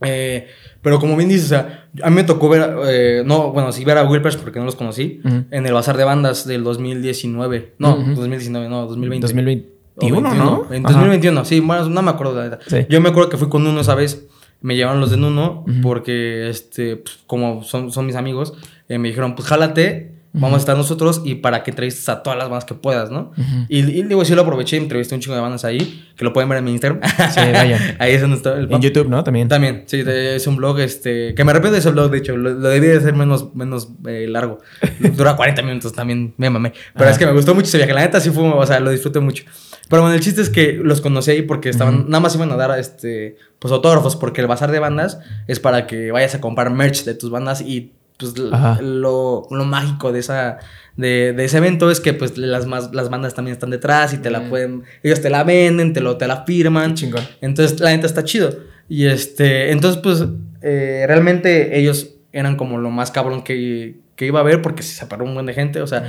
[0.04, 0.48] Eh,
[0.82, 3.86] pero como bien dices, o sea, a mí me tocó ver, eh, no, bueno, sí
[3.86, 5.46] ver a Whiplash porque no los conocí, Ujú.
[5.52, 7.74] en el Bazar de Bandas del 2019.
[7.78, 8.16] No, Ujú.
[8.16, 9.22] 2019, no, 2020.
[9.28, 10.74] 2021, O 21, ¿no?
[10.74, 10.94] En Ajá.
[10.94, 12.60] 2021, sí, bueno, no me acuerdo la verdad.
[12.66, 12.78] Sí.
[12.90, 14.26] Yo me acuerdo que fui con uno esa vez,
[14.62, 15.82] me llevaron los de Nuno, Ujú.
[15.82, 18.54] porque, este, pues, como son, son mis amigos,
[18.90, 22.38] eh, me dijeron, pues jálate, vamos a estar nosotros y para que entrevistes a todas
[22.40, 23.32] las bandas que puedas, ¿no?
[23.38, 23.66] Ujú.
[23.68, 26.50] Y, y digo, sí lo aproveché, entrevisté un chingo de bandas ahí, que lo pueden
[26.50, 27.02] ver en mi Instagram.
[27.32, 27.96] Sí, vayan.
[28.00, 28.82] ahí es donde está el En.
[28.82, 29.24] YouTube, ¿no?
[29.24, 29.48] También.
[29.48, 32.52] También, sí, es un blog, este, que me arrepiento de ese blog, de hecho, lo,
[32.52, 34.60] lo debí de ser menos, menos eh, largo.
[35.18, 36.74] Dura 40 minutos también, me mamé.
[36.94, 37.12] Pero Ajá.
[37.12, 39.20] es que me gustó mucho ese viaje, la neta sí fue, o sea, lo disfruté
[39.20, 39.44] mucho.
[39.90, 42.10] Pero bueno, el chiste es que los conocí ahí porque estaban, Ujú.
[42.10, 45.86] nada más iban a dar, este, pues autógrafos, porque el bazar de bandas es para
[45.88, 50.60] que vayas a comprar merch de tus bandas y, pues, lo, lo mágico de esa...
[50.98, 54.18] De, de ese evento es que pues las, más, las bandas también están detrás y
[54.18, 54.50] te la Mm.
[54.50, 56.96] pueden, ellos te la venden, te, lo, te la firman.
[56.96, 57.24] Chingón.
[57.40, 58.54] Entonces, la neta está chido.
[58.90, 60.26] Y este, entonces, pues,
[60.62, 64.94] eh, realmente ellos eran como lo más cabrón que, que iba a haber porque se
[64.94, 66.04] separó un buen de gente, o sea,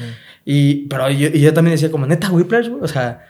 [0.45, 3.25] y, pero yo, y yo también decía como, neta, Whiplash, o sea,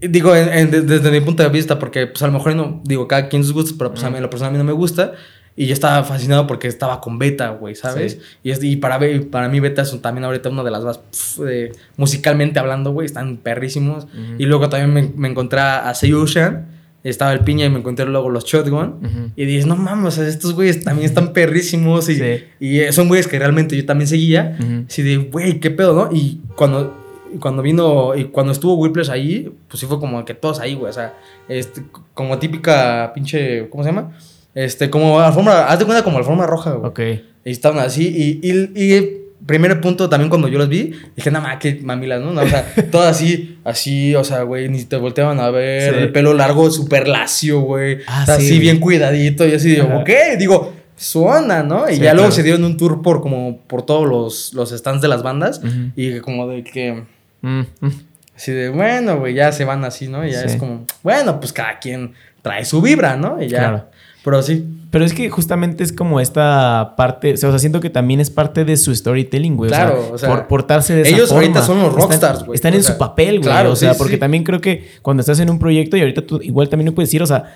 [0.00, 2.80] digo, en- en- de- desde mi punto de vista, porque, pues, a lo mejor no,
[2.84, 4.72] digo, cada quien sus gustos, pero, pues, a mí, lo personal a mí no me
[4.72, 5.12] gusta.
[5.60, 8.12] Y yo estaba fascinado porque estaba con Beta, güey, ¿sabes?
[8.12, 8.18] Sí.
[8.44, 11.42] Y, es, y para, para mí Beta es también ahorita una de las más, pf,
[11.44, 14.04] de- musicalmente hablando, güey, están perrísimos.
[14.04, 14.34] Ujú.
[14.38, 16.68] Y luego también me, me encontré a Seiyushan,
[17.02, 18.98] estaba el Piña y me encontré luego los Shotgun.
[19.02, 19.30] Ujú.
[19.34, 22.08] Y dices, no mames, estos güeyes también están perrísimos.
[22.08, 22.44] Y, Sí.
[22.60, 24.56] y eh, son güeyes que realmente yo también seguía.
[24.60, 24.84] Ujú.
[24.88, 26.14] Así de, güey, qué pedo, ¿no?
[26.16, 26.96] Y cuando,
[27.40, 30.90] cuando vino, y cuando estuvo Whiplash ahí, pues sí fue como que todos ahí, güey.
[30.90, 31.14] O sea,
[31.48, 31.82] este,
[32.14, 34.12] como típica pinche, ¿cómo se llama?
[34.54, 36.90] Este, como alfombra, haz de cuenta como alfombra roja, güey.
[36.90, 37.00] Ok.
[37.44, 38.06] Y estaban así.
[38.42, 39.14] Y, y, y
[39.46, 42.30] primer punto también cuando yo los vi, dije, nada más, qué mamilas, ¿no?
[42.40, 45.94] O sea, todas así, así, o sea, güey, ni te volteaban a ver.
[45.94, 46.00] Sí.
[46.00, 47.98] El pelo largo, súper lacio, güey.
[48.06, 48.60] Ah, O sea, sí, así güey.
[48.60, 49.46] bien cuidadito.
[49.46, 51.88] Y así digo, ok, digo, suena, ¿no?
[51.88, 52.32] Y Sí, ya luego claro.
[52.32, 55.60] se dieron un tour por como por todos los, los stands de las bandas.
[55.94, 57.04] Y como de que.
[57.42, 57.90] Mm, mm.
[58.36, 60.24] Así de, bueno, güey, ya se van así, ¿no?
[60.26, 63.42] Y ya es como, bueno, pues cada quien trae su vibra, ¿no?
[63.42, 63.58] Y ya.
[63.58, 63.84] Claro.
[64.24, 64.64] Pero sí.
[64.90, 68.64] Pero es que justamente es como esta parte, o sea, siento que también es parte
[68.64, 69.70] de su storytelling, güey.
[69.70, 71.42] Claro, o sea, por portarse de esa ellos forma.
[71.42, 72.54] ahorita son los rockstars, güey.
[72.56, 73.42] Están en sea, su papel, güey.
[73.42, 74.20] claro, o sea, sí, porque sí.
[74.20, 77.08] también creo que cuando estás en un proyecto y ahorita tú igual también no puedes
[77.10, 77.54] decir, o sea,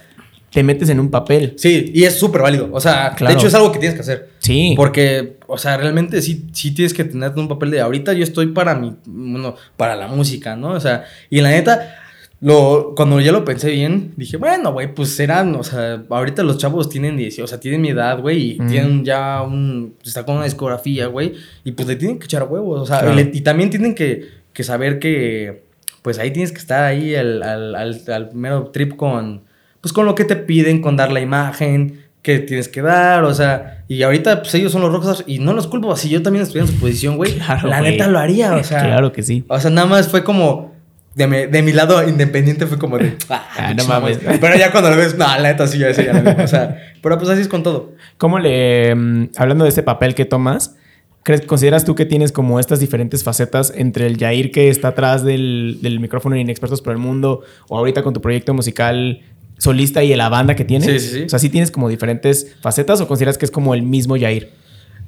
[0.53, 1.55] te metes en un papel.
[1.57, 2.69] Sí, y es súper válido.
[2.73, 3.33] O sea, Claro.
[3.33, 4.29] de hecho es algo que tienes que hacer.
[4.39, 4.75] Sí.
[4.77, 8.49] Porque, o sea, realmente sí, sí tienes que tener un papel de ahorita yo estoy
[8.49, 10.73] para mi, bueno, para la música, ¿no?
[10.73, 12.02] O sea, y la neta,
[12.43, 16.59] lo, cuando ya lo pensé bien, dije, bueno, güey, pues serán, o sea, ahorita los
[16.59, 18.67] chavos tienen 10, o sea, tienen mi edad, güey, y Mm.
[18.69, 22.81] tienen ya un, está con una discografía, güey, y pues le tienen que echar huevos,
[22.81, 23.15] o sea, Claro.
[23.19, 25.63] y, le- y también tienen que, que saber que,
[26.03, 29.43] pues ahí tienes que estar ahí al, al, al, al mero trip con,
[29.81, 33.35] pues con lo que te piden, con dar la imagen que tienes que dar, o
[33.35, 36.43] sea, y ahorita pues ellos son los rockstars y no los culpo, si yo también
[36.43, 39.45] estuviera en su posición, güey, Claro, la neta lo haría, o sea, Claro que sí.
[39.47, 40.72] o sea, nada más fue como.
[41.15, 43.17] De mi, de mi lado independiente fue como de.
[43.29, 44.19] Ah, Ah, no mames.
[44.41, 47.19] Pero ya cuando lo ves, no, la neta sí, ya, sí, ya, O sea, pero
[47.19, 47.93] pues así es con todo.
[48.17, 48.95] ¿Cómo le.
[48.95, 50.77] mm, hablando de ese papel que tomas,
[51.23, 55.23] ¿crees, ¿consideras tú que tienes como estas diferentes facetas entre el Jair que está atrás
[55.23, 59.21] del, del micrófono en Inexpertos por el Mundo o ahorita con tu proyecto musical
[59.59, 60.91] solista y la banda que tienes?
[60.91, 61.23] Sí, sí, sí.
[61.25, 64.51] O sea, ¿sí tienes como diferentes facetas o consideras que es como el mismo Jair?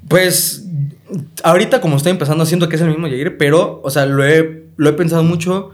[0.09, 0.67] Pues.
[1.43, 4.65] Ahorita, como estoy empezando, siento que es el mismo Jair, pero, o sea, lo he,
[4.77, 5.71] lo he pensado mucho.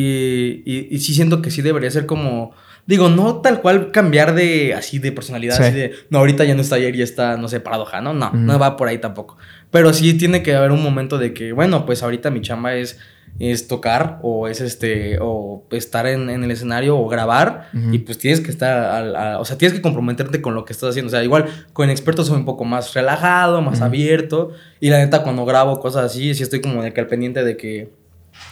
[0.00, 2.52] Y, y, y sí siento que sí debería ser como.
[2.86, 5.62] Digo, no tal cual cambiar de así de personalidad, Sí.
[5.62, 5.92] así de.
[6.10, 8.12] No, ahorita ya no está Jair y está, no sé, paradoja, ¿no?
[8.12, 8.36] No, Ujú.
[8.36, 9.38] no va por ahí tampoco.
[9.70, 12.98] Pero sí tiene que haber un momento de que, bueno, pues ahorita mi chamba es,
[13.40, 18.18] es tocar o es este, o estar en, en el escenario o grabar y pues
[18.18, 21.08] tienes que estar, al- a- o sea, tienes que comprometerte con lo que estás haciendo.
[21.08, 25.22] O sea, igual con expertos soy un poco más relajado, más abierto y la neta
[25.24, 27.90] cuando grabo cosas así, sí estoy como de que al pendiente de que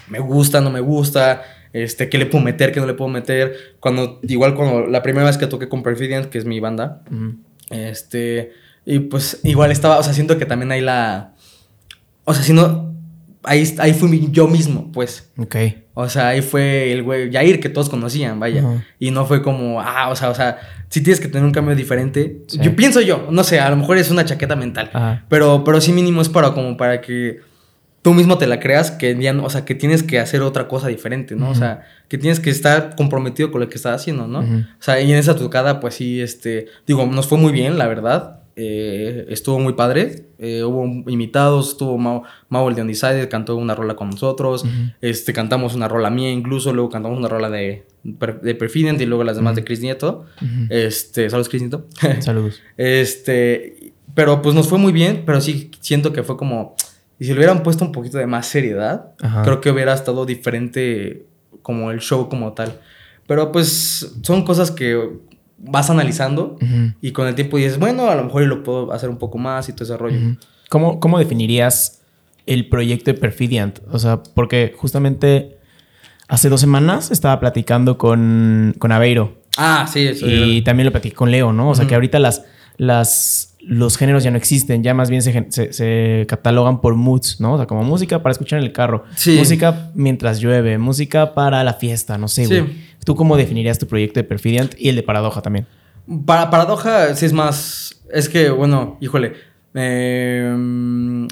[0.08, 1.42] me gusta, no me gusta,
[1.72, 3.76] este, qué le puedo meter, qué no le puedo meter.
[3.80, 7.02] Cuando, igual cuando la primera vez que toqué con Perfidian, que es mi banda,
[7.70, 8.52] este,
[8.84, 11.34] y pues igual estaba, o sea, siento que también hay la,
[12.24, 12.94] o sea, si no,
[13.42, 15.30] ahí, ahí fui yo mismo, pues.
[15.38, 15.56] Ok.
[15.94, 18.84] O sea, ahí fue el güey Jair que todos conocían, vaya.
[18.98, 21.76] Y no fue como, ah, o sea, o sea, si tienes que tener un cambio
[21.76, 22.40] diferente.
[22.48, 22.58] Sí.
[22.60, 24.90] Yo pienso yo, no sé, a lo mejor es una chaqueta mental.
[25.28, 27.40] Pero, pero sí mínimo es para como para que
[28.04, 30.88] tú mismo te la creas, que ya o sea, que tienes que hacer otra cosa
[30.88, 31.48] diferente, ¿no?
[31.48, 34.40] O sea, que tienes que estar comprometido con lo que estás haciendo, ¿no?
[34.40, 37.86] O sea, y en esa tocada, pues sí, este, digo, nos fue muy bien, la
[37.86, 38.40] verdad.
[38.56, 40.26] Eh, estuvo muy padre.
[40.38, 44.66] Eh, hubo invitados, estuvo Mau, Mau el de Undecided, cantó una rola con nosotros.
[45.00, 49.24] Este, cantamos una rola mía incluso, luego cantamos una rola de, de Perfident y luego
[49.24, 50.26] las demás de Chris Nieto.
[50.68, 51.86] Este, saludos Chris Nieto.
[52.20, 52.60] Saludos.
[52.76, 56.76] este, pero pues nos fue muy bien, pero sí siento que fue como,
[57.24, 59.42] y si le hubieran puesto un poquito de más seriedad, Ajá.
[59.42, 61.26] creo que hubiera estado diferente
[61.62, 62.78] como el show como tal.
[63.26, 65.08] Pero pues son cosas que
[65.56, 66.58] vas analizando
[67.00, 69.68] y con el tiempo dices, bueno, a lo mejor lo puedo hacer un poco más
[69.68, 70.18] y todo ese rollo.
[70.68, 72.02] ¿Cómo, ¿Cómo definirías
[72.44, 73.78] el proyecto de Perfidiant?
[73.90, 75.56] O sea, porque justamente
[76.28, 80.26] hace dos semanas estaba platicando con, con Aveiro Ah, sí, eso.
[80.28, 81.70] y también lo platiqué con Leo, ¿no?
[81.70, 82.44] O sea, que ahorita las,
[82.76, 87.40] las, los géneros ya no existen, ya más bien se, se, se catalogan por moods,
[87.40, 87.54] ¿no?
[87.54, 89.36] O sea, como música para escuchar en el carro, Sí.
[89.38, 92.62] música mientras llueve, música para la fiesta, no sé, Sí.
[93.04, 95.66] ¿Tú cómo definirías tu proyecto de Perfidiant y el de Paradoja también?
[96.26, 98.00] Para Paradoja sí es más.
[98.12, 99.32] Es que, bueno, híjole.
[99.74, 101.26] eh,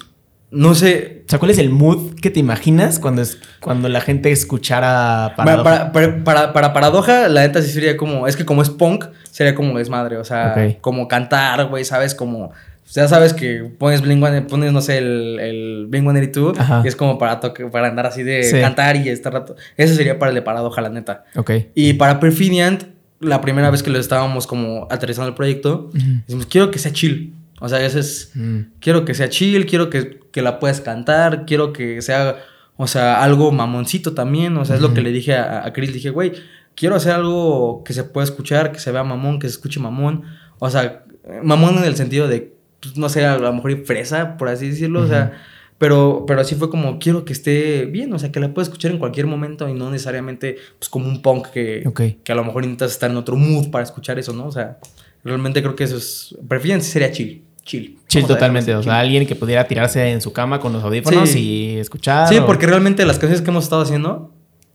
[0.53, 1.23] no sé.
[1.27, 5.35] O sea, ¿cuál es el mood que te imaginas cuando, es, cuando la gente escuchara
[5.37, 5.65] Para, Paradoja?
[5.65, 8.27] para, para, para- para Paradoja, la neta sí sería como.
[8.27, 10.17] Es que como es punk, sería como desmadre.
[10.19, 12.15] O sea, como cantar, güey, ¿sabes?
[12.15, 12.53] Como.
[12.95, 16.83] Ya sabes que pones Blink One- pones, no sé, el, el Blink 182 Ajá.
[16.85, 18.61] y es como para, toque, para andar así de Sí.
[18.61, 19.57] cantar y estar rato.
[19.79, 21.25] Ese sería para el de Paradoja, la neta.
[21.37, 21.53] Ok.
[21.75, 22.85] Y para Perfidiant,
[23.21, 26.07] la primera vez que lo estábamos como aterrizando el proyecto, Ujú.
[26.27, 27.33] decimos, quiero que sea chill.
[27.63, 28.33] O sea, ese es.
[28.35, 28.61] Mm.
[28.81, 32.37] Quiero que sea chill, quiero que, que la puedas cantar, quiero que sea,
[32.77, 34.57] o sea, algo mamoncito también.
[34.57, 35.95] O sea, es lo que le dije a, a Chris.
[35.95, 36.33] Dije, güey,
[36.75, 40.25] quiero hacer algo que se pueda escuchar, que se vea mamón, que se escuche mamón.
[40.59, 41.05] O sea,
[41.45, 45.03] mamón en el sentido de, pues, no sé, a lo mejor fresa, por así decirlo.
[45.03, 45.41] O sea,
[45.79, 48.91] pero, pero así fue como, quiero que esté bien, o sea, que la pueda escuchar
[48.91, 52.63] en cualquier momento y no necesariamente, pues, como un punk que, que a lo mejor
[52.63, 54.47] necesitas estar en otro mood para escuchar eso, ¿no?
[54.47, 54.79] O sea,
[55.25, 56.37] realmente creo que eso es.
[56.49, 57.45] Prefieren sería chill.
[57.65, 57.99] Chill.
[58.09, 58.75] Chill totalmente.
[58.75, 61.39] O sea, alguien que pudiera tirarse en su cama con los audífonos Sí.
[61.75, 62.29] y escuchar.
[62.29, 64.33] Sí, o- porque realmente las canciones que hemos estado haciendo,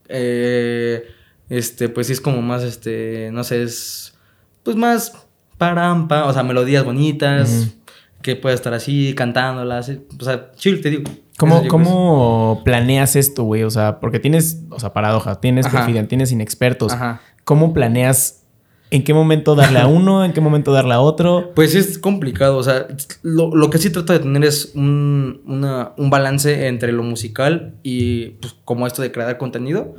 [0.08, 1.04] eh,
[1.48, 4.14] este, pues sí es como más, este, no sé, es,
[4.62, 5.12] pues más
[5.58, 7.74] parampa, o sea, melodías bonitas,
[8.22, 11.02] que puede estar así cantándolas, eh, o sea, chill, te digo.
[11.36, 13.62] ¿Cómo, cómo planeas esto, güey?
[13.62, 15.78] O sea, porque tienes, o sea, paradoja, tienes Ajá.
[15.78, 16.88] Perfidian, tienes inexpertos.
[16.92, 17.20] pues, Ajá.
[17.44, 18.42] ¿Cómo planeas
[18.90, 21.52] en qué momento darle a uno, en qué momento darle a otro?
[21.54, 22.86] Pues es complicado, o sea,
[23.22, 27.74] lo, lo que sí trato de tener es un, una- un balance entre lo musical
[27.82, 29.94] y pues, como esto de crear contenido.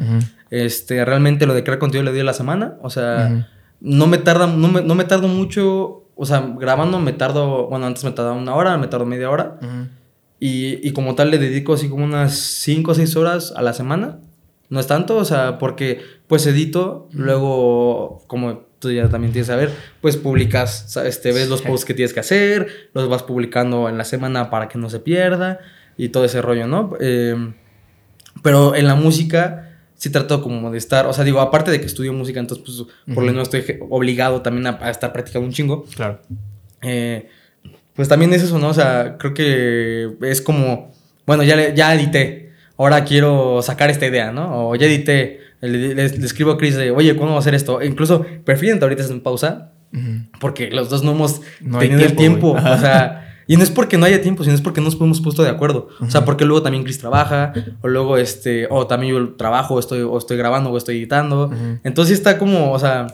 [0.49, 3.47] Este, realmente lo de crear contenido le doy a la semana, o sea,
[3.81, 7.85] no me tarda, no me, no me tardo mucho, o sea, grabando me tardo, bueno,
[7.85, 9.59] antes me tardaba una hora, me tardo media hora,
[10.39, 13.73] y, y como tal le dedico así como unas 5 o 6 horas a la
[13.73, 14.19] semana,
[14.69, 19.53] no es tanto, o sea, porque pues edito, luego como tú ya también tienes que
[19.53, 23.97] saber, pues publicas, este, ves los posts que tienes que hacer, los vas publicando en
[23.97, 25.59] la semana para que no se pierda
[25.97, 26.93] y todo ese rollo, ¿no?
[26.99, 27.53] Eh,
[28.41, 31.85] pero en la música sí trato como de estar, o sea, digo, aparte de que
[31.85, 35.83] estudio música, entonces pues por lo menos estoy obligado también a, estar practicando un chingo.
[35.93, 36.21] Claro.
[36.81, 37.27] Eh,
[37.95, 38.69] pues también es eso, ¿no?
[38.69, 40.93] O sea, creo que es como,
[41.25, 44.69] bueno, ya, ya edité, ahora quiero sacar esta idea, ¿no?
[44.69, 47.81] O ya edité, le, escribo a Chris de, oye, ¿cómo vamos a hacer esto?
[47.81, 49.71] E incluso prefieren ahorita en pausa,
[50.39, 51.41] porque los dos no hemos
[51.79, 53.25] tenido el tiempo, o sea...
[53.49, 55.49] Y no es porque no haya tiempo, sino es porque no nos hemos puesto de
[55.49, 55.87] acuerdo.
[56.01, 59.79] O sea, porque luego también Chris trabaja, o luego este, o también yo trabajo, o
[59.79, 61.49] estoy, o estoy grabando, o estoy editando.
[61.83, 63.07] Entonces está como, o sea,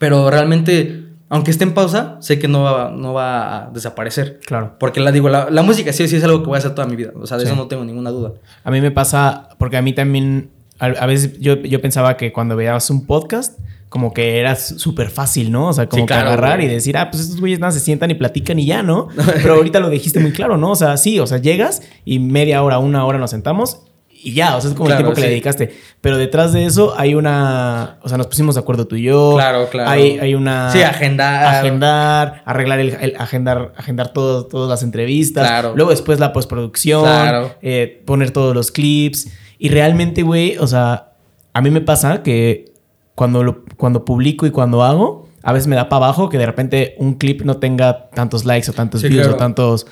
[0.00, 4.40] pero realmente, aunque esté en pausa, sé que no va, no va a desaparecer.
[4.44, 4.74] Claro.
[4.80, 6.96] Porque la digo, la, música sí, sí es algo que voy a hacer toda mi
[6.96, 7.12] vida.
[7.14, 8.32] O sea, de eso no tengo ninguna duda.
[8.64, 10.50] A mí me pasa, porque a mí también,
[10.82, 15.52] a, veces yo, yo pensaba que cuando veías un podcast, como que era súper fácil,
[15.52, 15.68] ¿no?
[15.68, 18.14] O sea, como que agarrar y decir, ah, pues estos güeyes nada se sientan y
[18.14, 19.08] platican y ya, ¿no?
[19.42, 20.72] Pero ahorita lo dijiste muy claro, ¿no?
[20.72, 24.56] O sea, sí, o sea, llegas y media hora, una hora nos sentamos y ya,
[24.56, 25.76] o sea, es como el tiempo que le dedicaste.
[26.00, 29.34] Pero detrás de eso hay una, o sea, nos pusimos de acuerdo tú y yo.
[29.34, 29.90] Claro, claro.
[29.90, 30.70] Hay, hay una...
[30.70, 31.44] Sí, agendar.
[31.56, 35.46] Agendar, arreglar el, agendar, agendar todo, todas las entrevistas.
[35.46, 35.74] Claro.
[35.74, 37.02] Luego después la postproducción.
[37.02, 37.54] Claro.
[37.62, 39.28] Eh, poner todos los clips.
[39.62, 41.12] Y realmente, güey, o sea,
[41.52, 42.72] a mí me pasa que
[43.14, 46.96] cuando, cuando publico y cuando hago, a veces me da para abajo que de repente
[46.98, 49.86] un clip no tenga tantos likes o tantos views o tantos,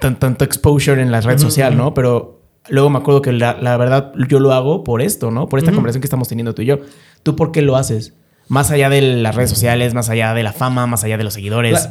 [0.00, 1.92] tanto exposure en la red social, ¿no?
[1.92, 2.40] Pero
[2.70, 5.50] luego me acuerdo que la, verdad yo lo hago por esto, ¿no?
[5.50, 6.78] Por esta conversación que estamos teniendo tú y yo.
[7.22, 8.14] ¿Tú por qué lo haces?
[8.48, 11.34] Más allá de las redes sociales, más allá de la fama, más allá de los
[11.34, 11.90] seguidores.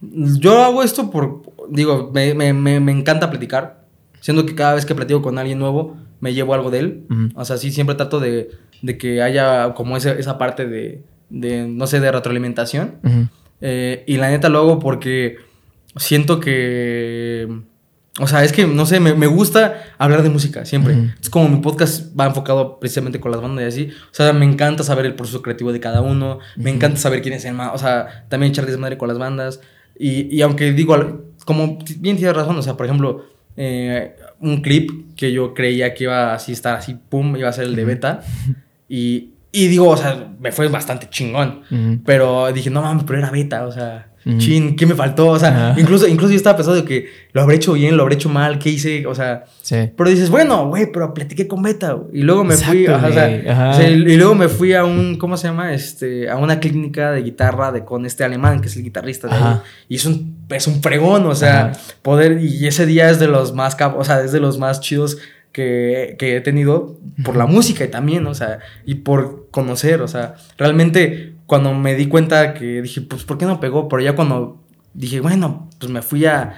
[0.00, 3.79] yo hago esto por, digo, me, me, me, encanta platicar.
[4.20, 7.06] Siendo que cada vez que platico con alguien nuevo, me llevo algo de él.
[7.34, 8.50] O sea, sí, siempre trato de
[8.82, 13.30] de que haya como esa, esa parte de, de, no sé, de retroalimentación.
[13.60, 15.36] Eh, y la neta lo hago porque
[15.96, 17.48] siento que...
[18.18, 21.14] O sea, es que, no sé, me, me gusta hablar de música siempre.
[21.22, 23.92] Es como mi podcast va enfocado precisamente con las bandas y así.
[24.10, 26.38] O sea, me encanta saber el proceso creativo de cada uno.
[26.56, 27.70] Me encanta saber quién es el más...
[27.74, 29.60] O sea, también echar desmadre con las bandas.
[29.98, 30.96] Y, y aunque digo,
[31.46, 33.24] como bien tienes razón, o sea, por ejemplo,
[33.62, 37.64] eh, un clip que yo creía que iba así estar así, pum, iba a ser
[37.64, 38.22] el de beta.
[38.88, 41.60] Y, y digo, o sea, me fue bastante chingón.
[42.06, 45.28] Pero dije, no mames, pero era beta, o sea, chin, ¿qué me faltó?
[45.28, 48.28] O sea, incluso, incluso yo estaba pensando que lo habré hecho bien, lo habré hecho
[48.28, 49.06] mal, ¿qué hice?
[49.06, 49.44] O sea,
[49.96, 51.96] pero dices, bueno, güey, pero platiqué con beta.
[52.12, 55.72] Y luego me fui, o sea, y luego me fui a un, ¿cómo se llama?
[55.72, 59.34] Este, a una clínica de guitarra de con este alemán, que es el guitarrista de
[59.34, 59.60] ahí.
[59.88, 63.54] Y es un, es un fregón, o sea, poder, y ese día es de los
[63.54, 65.18] más, o sea, es de los más chidos
[65.52, 70.34] que, he tenido por la música y también, o sea, y por conocer, o sea,
[70.56, 73.88] realmente cuando me di cuenta que dije, pues, ¿por qué no pegó?
[73.88, 74.62] Pero ya cuando
[74.94, 76.54] dije, bueno, pues me fui a,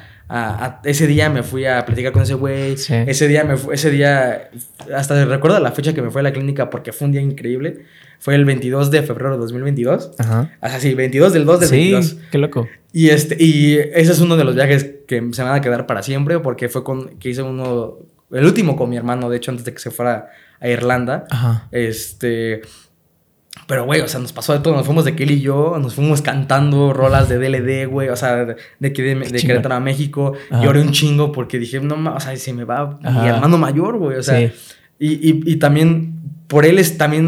[0.84, 4.50] ese día me fui a platicar con ese güey, ese día me ese día,
[4.94, 7.86] hasta recuerdo la fecha que me fue a la clínica porque fue un día increíble,
[8.18, 12.36] fue el 22 de febrero de 2022, ajá, así, 22 del 2 del sí, qué
[12.36, 12.68] loco.
[12.92, 16.02] Y, este, y ese es uno de los viajes que se van a quedar para
[16.02, 17.96] siempre porque fue con, que hice uno
[18.30, 20.28] el último con mi hermano, de hecho, antes de que se fuera
[20.60, 21.26] a Irlanda.
[21.30, 21.68] Ajá.
[21.70, 22.62] Este.
[23.66, 24.74] Pero, güey, o sea, nos pasó de todo.
[24.74, 28.44] Nos fuimos de Kelly y yo, nos fuimos cantando rolas de DLD, güey, o sea,
[28.44, 30.32] de, de, de, Querétaro a México.
[30.62, 34.18] Lloré un chingo porque dije, no, o sea, se me va mi hermano mayor, güey,
[34.18, 34.40] o sea.
[34.40, 34.50] Y,
[34.98, 37.26] y, y, también, por él es también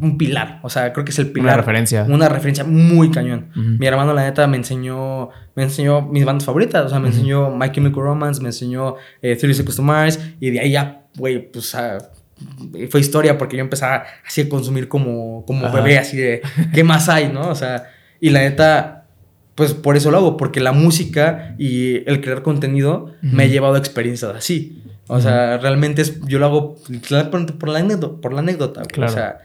[0.00, 1.54] un, pilar, o sea, creo que es el pilar.
[1.54, 2.06] Una referencia.
[2.08, 3.50] Una referencia muy cañón.
[3.54, 6.84] Mi hermano, la neta, me enseñó me enseñó mis bandas favoritas.
[6.84, 10.20] O sea, me enseñó My Chemical Romance, me enseñó eh, 30 Seconds to Mars.
[10.38, 11.74] Y de ahí ya, güey, pues
[12.90, 16.42] fue historia porque yo empezaba así a consumir como, como bebé, así de,
[16.74, 17.48] ¿qué más hay, no?
[17.48, 19.06] O sea, y la neta,
[19.54, 23.74] pues por eso lo hago, porque la música y el crear contenido me ha llevado
[23.74, 24.82] a experiencias así.
[25.08, 26.76] O sea, realmente es, yo lo hago
[27.58, 28.82] por, la anécdota, por la anécdota.
[28.82, 29.12] Claro.
[29.12, 29.38] O sea,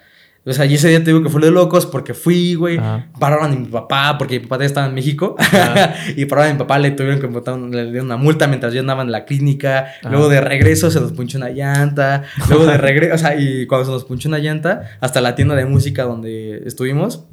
[0.43, 2.79] o sea, y ese día te digo que fue de locos porque fui, güey.
[3.19, 5.35] Pararon a mi papá porque mi papá estaba en México.
[6.15, 8.79] y pararon a mi papá, le tuvieron que botar, le dieron una multa mientras yo
[8.79, 9.93] andaba en la clínica.
[10.09, 12.23] Luego de regreso se nos punchó una llanta.
[12.49, 15.53] Luego de regreso, o sea, y cuando se nos punchó una llanta, hasta la tienda
[15.53, 17.25] de música donde estuvimos,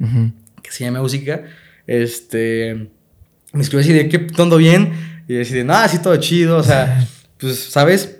[0.61, 1.43] que se llama Música,
[1.87, 2.91] este.
[3.53, 4.19] Me escribió así de, ¿qué?
[4.19, 4.93] ¿Todo bien?
[5.27, 6.57] Y decidí, no, así todo chido.
[6.57, 7.07] O sea,
[7.39, 8.17] pues, ¿sabes?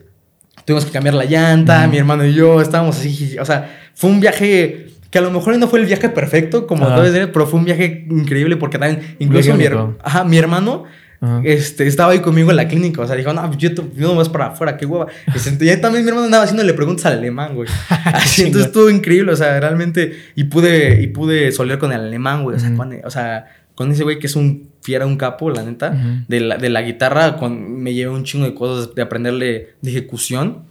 [0.65, 4.22] Tuvimos que cambiar la llanta, mi hermano y yo, estábamos así, o sea fue un
[4.22, 7.60] viaje que a lo mejor no fue el viaje perfecto, como debe ser, pero fue
[7.60, 9.66] un viaje increíble porque también, incluso mi,
[10.28, 10.86] mi, hermano
[11.20, 11.42] Ajá.
[11.44, 13.02] este, estaba ahí conmigo en la clínica.
[13.02, 15.08] O sea, dijo, no, yo, yo no vas para afuera, qué hueva.
[15.28, 17.68] Y, y ahí también mi hermano andaba haciéndole preguntas al alemán, güey.
[18.06, 20.18] Así, entonces estuvo increíble, o sea, realmente.
[20.34, 22.56] Y pude, y pude solear con el alemán, güey.
[22.56, 22.78] O sea, Ujú.
[22.78, 23.48] con, o sea,
[23.80, 25.98] con ese güey que es un fiera, un capo, la neta.
[26.28, 29.89] De, la, de la guitarra, con, me llevé un chingo de cosas de aprenderle de
[29.89, 30.63] ejecución.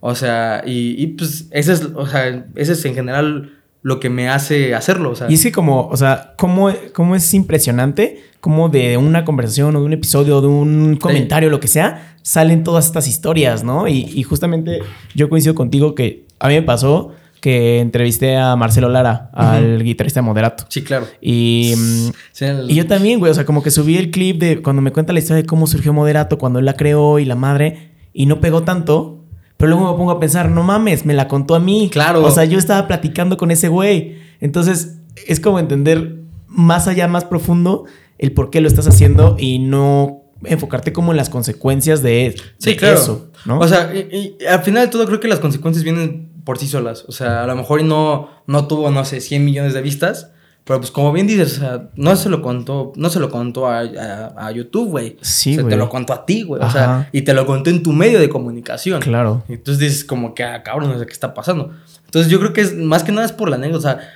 [0.00, 3.52] O sea, y, y pues ese es, o sea, ese es en general
[3.82, 5.10] lo que me hace hacerlo.
[5.10, 9.24] O sea, Y es que como, o sea, cómo, cómo es impresionante, como de una
[9.24, 13.62] conversación o de un episodio, de un comentario, lo que sea, salen todas estas historias,
[13.62, 13.86] ¿no?
[13.86, 14.80] Y, y justamente
[15.14, 17.12] yo coincido contigo que a mí me pasó
[17.46, 20.64] que entrevisté a Marcelo Lara, al guitarrista de Moderato.
[20.68, 21.06] sí, claro.
[21.20, 24.40] Y, mm, Sí, el- y yo también, güey, o sea, como que subí el clip
[24.40, 27.24] de cuando me cuenta la historia de cómo surgió Moderato, cuando él la creó y
[27.24, 29.22] la madre, y no pegó tanto.
[29.58, 31.88] Pero luego me pongo a pensar, no mames, me la contó a mí.
[31.92, 32.24] Claro.
[32.24, 34.16] O sea, yo estaba platicando con ese güey.
[34.40, 36.16] Entonces, es como entender
[36.48, 37.84] más allá, más profundo,
[38.18, 42.70] el por qué lo estás haciendo y no enfocarte como en las consecuencias de, Sí,
[42.70, 42.96] de claro.
[42.96, 43.60] eso, ¿no?
[43.60, 46.66] O sea, y, y al final de todo creo que las consecuencias vienen por sí
[46.66, 47.04] solas.
[47.08, 50.30] O sea, a lo mejor no, no tuvo, no sé, 100 millones de vistas.
[50.64, 53.68] Pero pues como bien dices, o sea, no se lo contó, no se lo contó
[53.68, 55.16] a, a- a YouTube, güey.
[55.20, 55.76] Sí, o sea, te güey.
[55.78, 56.60] lo contó a ti, güey.
[56.60, 59.00] O sea, y te lo contó en tu medio de comunicación.
[59.00, 59.44] claro.
[59.48, 61.70] Entonces dices como que, ah, cabrón, no sé qué está pasando.
[62.06, 63.78] Entonces yo creo que es más que nada es por la anécdota.
[63.78, 64.08] O sea,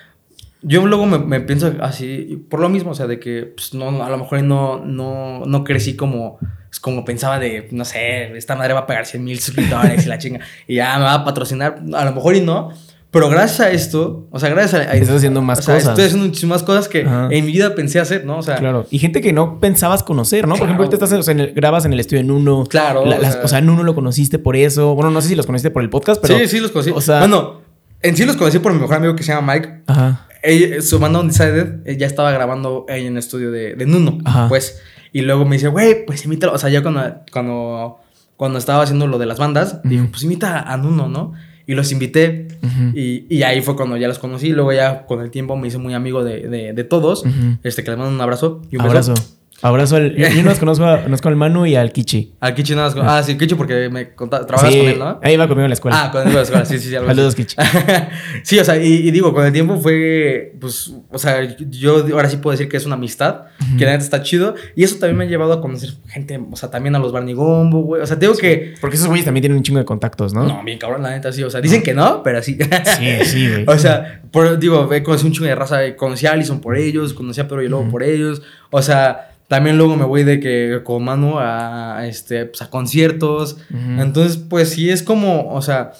[0.63, 4.03] yo luego me, me pienso así, por lo mismo, o sea, de que pues, no,
[4.05, 8.57] a lo mejor no, no, no crecí como, pues, como pensaba de, no sé, esta
[8.57, 11.25] madre va a pagar 100 mil suscriptores y la chinga, y ya me va a
[11.25, 11.83] patrocinar.
[11.95, 12.71] A lo mejor y no.
[13.13, 14.91] Pero gracias a esto, o sea, gracias a...
[14.91, 15.89] a- Estás haciendo más o sea, cosas.
[15.91, 17.27] Estoy haciendo muchísimas cosas que Ajá.
[17.33, 18.39] en mi vida pensé hacer, ¿no?
[18.39, 18.87] O sea, Claro.
[18.89, 20.55] Y gente que no pensabas conocer, ¿no?
[20.55, 22.65] Por ejemplo, ahorita estás, o sea, en el- grabas en el estudio en uno.
[22.69, 24.95] Claro, La- o las- sea- o sea, en uno lo conociste por eso.
[24.95, 26.39] Bueno, no sé si los conociste por el podcast, pero.
[26.39, 26.93] sí, sí los conocí.
[26.95, 27.19] O sea.
[27.19, 27.63] bueno,
[28.01, 29.83] en sí los conocí por mi mejor amigo que se llama Mike.
[29.89, 30.29] Ajá.
[30.43, 34.49] Ella- su banda Undecided eh, ya estaba grabando en el estudio de, de Nuno, Ajá.
[34.49, 34.81] pues.
[35.13, 36.53] Y luego me dice, güey, pues invítalo.
[36.53, 37.99] O sea, ya cuando, cuando,
[38.37, 40.13] cuando estaba haciendo lo de las bandas, dijo, Ujú.
[40.13, 41.33] pues invita a Nuno, ¿no?
[41.67, 42.49] Y los invité.
[42.95, 44.49] Y, y ahí fue cuando ya los conocí.
[44.49, 47.25] Y luego ya con el tiempo me hice muy amigo de, de, de todos.
[47.63, 49.13] Este, que les mando un abrazo y un Abrazo.
[49.15, 49.37] beso.
[49.63, 49.97] Abrazo.
[49.97, 52.35] al- yo yo nos conozco, a- conozco al Manu y al Kichi.
[52.41, 52.95] Al Kichi nada más.
[52.95, 55.19] con- Ah, sí, Kichi porque me contaba, trabajas Sí, con él, ¿no?
[55.23, 56.05] Ahí iba conmigo en la escuela.
[56.05, 56.95] Ah, con él, con él, sí, sí, sí.
[56.95, 57.57] Saludos, Kichi.
[58.43, 62.29] sí, o sea, y, y digo, con el tiempo fue, pues, o sea, yo ahora
[62.29, 63.43] sí puedo decir que es una amistad,
[63.79, 66.57] que la neta está chido, y eso también me ha llevado a conocer gente, o
[66.57, 68.75] sea, también a los Barney Gombo, güey, o sea, tengo que...
[68.81, 70.45] Porque esos güeyes también tienen un chingo de contactos, ¿no?
[70.47, 72.59] No, bien cabrón, la neta, sí, o sea, dicen que no, pero sí.
[72.99, 73.65] Sí, sí, güey.
[73.69, 77.13] o sea, por- digo, conocí un chingo de raza, eh, conocí a Allison por ellos,
[77.15, 77.91] conocí a Pedro y Ujú.
[77.91, 79.27] por ellos, o sea...
[79.51, 83.57] También luego me voy de que con Manu a, este, pues, a conciertos.
[83.99, 85.91] Entonces, pues sí es como, o sea,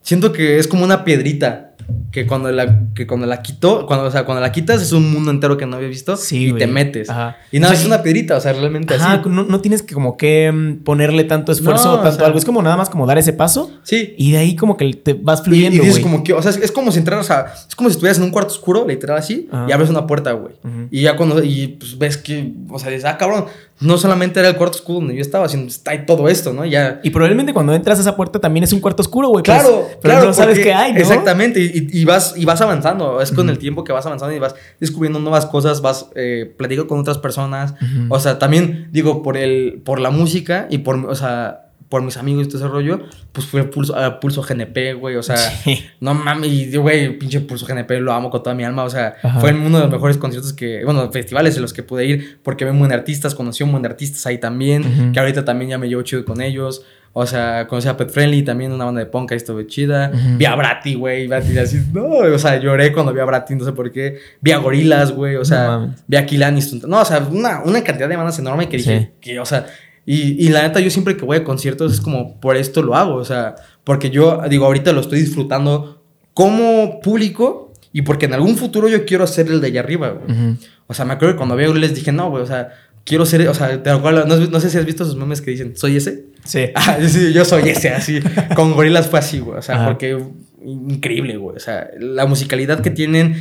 [0.00, 1.74] siento que es como una piedrita
[2.12, 5.12] que cuando la, que cuando la quito, cuando, o sea, cuando la quitas es un
[5.12, 7.10] mundo entero que no había visto Sí, y te metes.
[7.10, 7.36] Ajá.
[7.50, 9.28] Y nada, O sea, es una piedrita, o sea, realmente Ajá, así.
[9.28, 12.26] no, no tienes que como que mm, ponerle tanto esfuerzo No, o o tanto sea-
[12.26, 12.38] algo.
[12.38, 14.14] Es como nada más como dar ese paso Sí.
[14.16, 16.50] y de ahí como que te vas Y, y fluyendo, dices como que, o sea,
[16.52, 19.18] es, es como si entraras a, es como si estuvieras en un cuarto oscuro, literal
[19.18, 19.66] así, Ajá.
[19.68, 20.54] y abres una puerta, güey.
[20.90, 23.46] Y ya cuando, y pues ves que, o sea, dices, ah, cabrón,
[23.80, 26.64] no solamente era el cuarto oscuro donde yo estaba, sino está ahí todo esto, ¿no?
[26.64, 27.00] Ya.
[27.02, 29.42] Y probablemente cuando entras a esa puerta también es un cuarto oscuro, güey.
[29.42, 30.26] pues, Claro, pero claro.
[30.28, 31.00] no sabes qué hay, ¿no?
[31.00, 32.83] Exactamente, y, y vas, y vas avanzando.
[33.20, 36.88] Es con el tiempo que vas avanzando y vas descubriendo nuevas cosas, vas eh, platicando
[36.88, 37.74] con otras personas.
[38.08, 41.63] O sea, también, digo, por el, por la música y por, o sea,
[41.94, 42.98] por mis amigos y todo ese rollo,
[43.30, 45.14] pues fue Pulso, a Pulso GNP, güey.
[45.14, 45.80] O sea, Sí.
[46.00, 48.82] no mames, güey, pinche Pulso GNP lo amo con toda mi alma.
[48.82, 49.38] O sea, Ajá.
[49.38, 52.64] fue uno de los mejores conciertos que, bueno, festivales en los que pude ir, porque
[52.64, 55.88] ven buen artistas, conocí a un buen artistas ahí también, que ahorita también ya me
[55.88, 56.84] llevo chido con ellos.
[57.16, 60.10] O sea, conocí a Pet Friendly, también una banda de punk, ahí estuvo chida.
[60.12, 60.36] Ujú.
[60.36, 63.64] Vi a Brati, güey, Brati así, no, o sea, lloré cuando vi a Brati, no
[63.64, 64.18] sé por qué.
[64.40, 67.84] Vi a Gorilas, güey, o sea, No vi a Kilan No, o sea, una, una
[67.84, 69.08] cantidad de bandas enorme que dije, Sí.
[69.20, 69.64] que, o sea,
[70.06, 72.94] y, y la neta, yo siempre que voy a conciertos es como, por esto lo
[72.94, 76.02] hago, o sea, porque yo, digo, ahorita lo estoy disfrutando
[76.34, 80.30] como público y porque en algún futuro yo quiero ser el de allá arriba, güey.
[80.30, 80.56] Ujú.
[80.86, 82.70] O sea, me acuerdo que cuando vi a Gorilas dije, no, güey, o sea,
[83.04, 85.52] quiero ser, o sea, te acuerdas, no, no sé si has visto esos memes que
[85.52, 86.26] dicen, ¿soy ese?
[86.44, 86.66] Sí.
[86.74, 88.20] Ah, sí, yo soy ese, así.
[88.54, 89.58] Con gorilas fue así, güey.
[89.58, 89.86] O sea, Ajá.
[89.86, 90.18] porque
[90.64, 91.56] increíble, güey.
[91.56, 93.36] O sea, la musicalidad que tienen,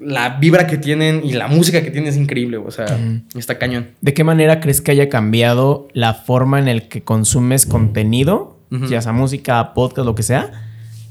[0.00, 2.56] la vibra que tienen y la música que tienen es increíble.
[2.56, 2.86] O sea,
[3.34, 3.88] está cañón.
[4.00, 8.58] ¿De qué manera crees que haya cambiado la forma en el que consumes contenido,
[8.88, 10.69] ya sea música, podcast, lo que sea,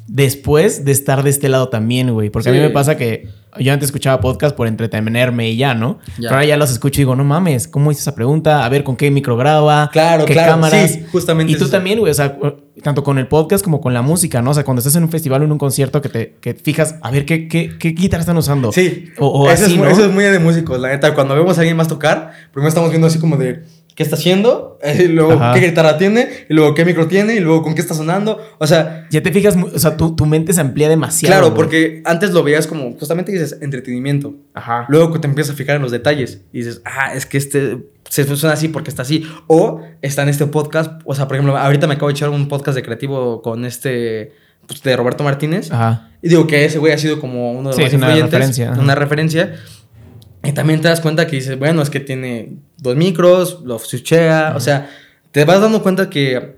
[0.10, 2.30] después de estar de este lado también, güey?
[2.30, 3.28] Porque a mí me pasa que
[3.60, 6.00] yo antes escuchaba podcast por entretenerme y ya, ¿no?
[6.18, 6.30] Ya.
[6.30, 8.64] Pero ahora ya los escucho y digo, no mames, ¿cómo hice esa pregunta?
[8.66, 9.90] A ver, ¿con qué micro graba?
[9.92, 10.92] Claro, ¿Qué claro, cámaras?
[10.92, 11.72] sí, justamente Y tú eso.
[11.72, 12.38] también, güey, o sea,
[12.84, 14.52] tanto con el podcast como con la música, ¿no?
[14.52, 16.96] O sea, cuando estás en un festival o en un concierto que te que fijas,
[17.02, 18.72] a ver, ¿qué, qué, qué guitarra están usando?
[18.72, 19.06] Sí.
[19.18, 19.88] O, o eso, así, es, ¿no?
[19.90, 21.14] eso es muy de músicos, la neta.
[21.16, 23.64] Cuando vemos a alguien más tocar, primero estamos viendo así como de.
[24.00, 25.54] Qué está haciendo, y luego Ajá.
[25.54, 28.40] qué guitarra tiene, y luego qué micro tiene, y luego con qué está sonando.
[28.58, 31.34] O sea, Ya te fijas, o sea, tu, tu mente se amplía demasiado.
[31.34, 31.58] claro, güey.
[31.58, 34.36] porque antes lo veías como, justamente dices, entretenimiento.
[34.54, 34.86] Ajá.
[34.88, 37.78] Luego te empiezas a fijar en los detalles y dices, ah, es que este
[38.08, 39.28] se suena así porque está así.
[39.48, 41.02] O está en este podcast.
[41.04, 44.32] O sea, por ejemplo, ahorita me acabo de echar un podcast de creativo con este,
[44.66, 45.72] pues, de Roberto Martínez.
[45.74, 46.10] Ajá.
[46.22, 48.32] Y digo que ese güey ha sido como uno de los Sí, más una influyentes.
[48.32, 48.72] referencia.
[48.82, 49.56] Una referencia.
[50.42, 54.54] Y también te das cuenta que dices, bueno, es que tiene dos micros, lo switchea.
[54.56, 54.90] O sea,
[55.32, 56.58] te vas dando cuenta que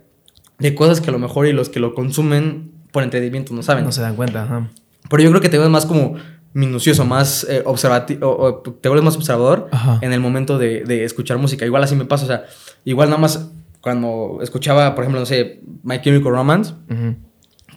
[0.60, 3.84] de cosas que a lo mejor y los que lo consumen por entretenimiento no saben.
[3.84, 4.70] No se dan cuenta, ajá.
[5.10, 6.16] Pero yo creo que te vuelves más como
[6.54, 10.00] minucioso, más eh, observativo, o, te vuelves más observador Ajá.
[10.02, 11.66] en el momento de, de escuchar música.
[11.66, 12.46] Igual así me pasa, o sea,
[12.86, 17.16] igual nada más cuando escuchaba, por ejemplo, no sé, My Chemical Romance, Ujú.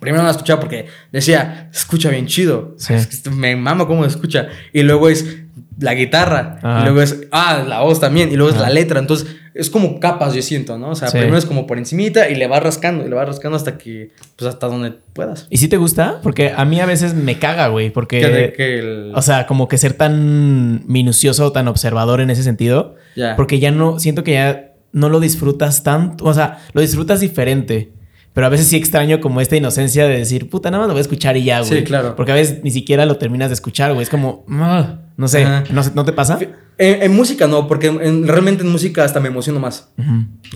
[0.01, 2.93] primero no la escuchaba porque decía, escucha bien chido, Sí.
[2.95, 4.49] Es que me mama cómo se escucha.
[4.73, 5.44] Y luego es
[5.79, 6.81] la guitarra, Ajá.
[6.81, 8.99] y luego es, ah, la voz también, y luego es la letra.
[9.01, 10.91] Entonces, es como capas, yo siento, ¿no?
[10.91, 11.19] O sea, Sí.
[11.19, 14.11] primero es como por encimita y le vas rascando, y le vas rascando hasta que,
[14.37, 15.47] pues hasta donde puedas.
[15.51, 16.21] ¿Y si te gusta?
[16.23, 18.21] Porque a mí a veces me caga, güey, porque...
[18.21, 22.43] Que de- que el- O sea, como que ser tan minucioso, tan observador en ese
[22.43, 22.97] sentido.
[23.37, 26.25] Porque ya no, siento que ya no lo disfrutas tanto.
[26.25, 27.93] O sea, lo disfrutas diferente.
[28.35, 30.99] Pero a veces sí extraño como esta inocencia de decir, puta, nada más lo voy
[30.99, 31.71] a escuchar y ya, güey.
[31.79, 32.17] Sí, claro.
[32.17, 34.03] Porque a veces ni siquiera lo terminas de escuchar, güey.
[34.03, 35.63] Es como, ah, no sé, Ajá.
[35.71, 36.39] no, sé, ¿no te pasa?
[36.77, 39.89] En, en música no, porque en- en- realmente en música hasta me emociono más.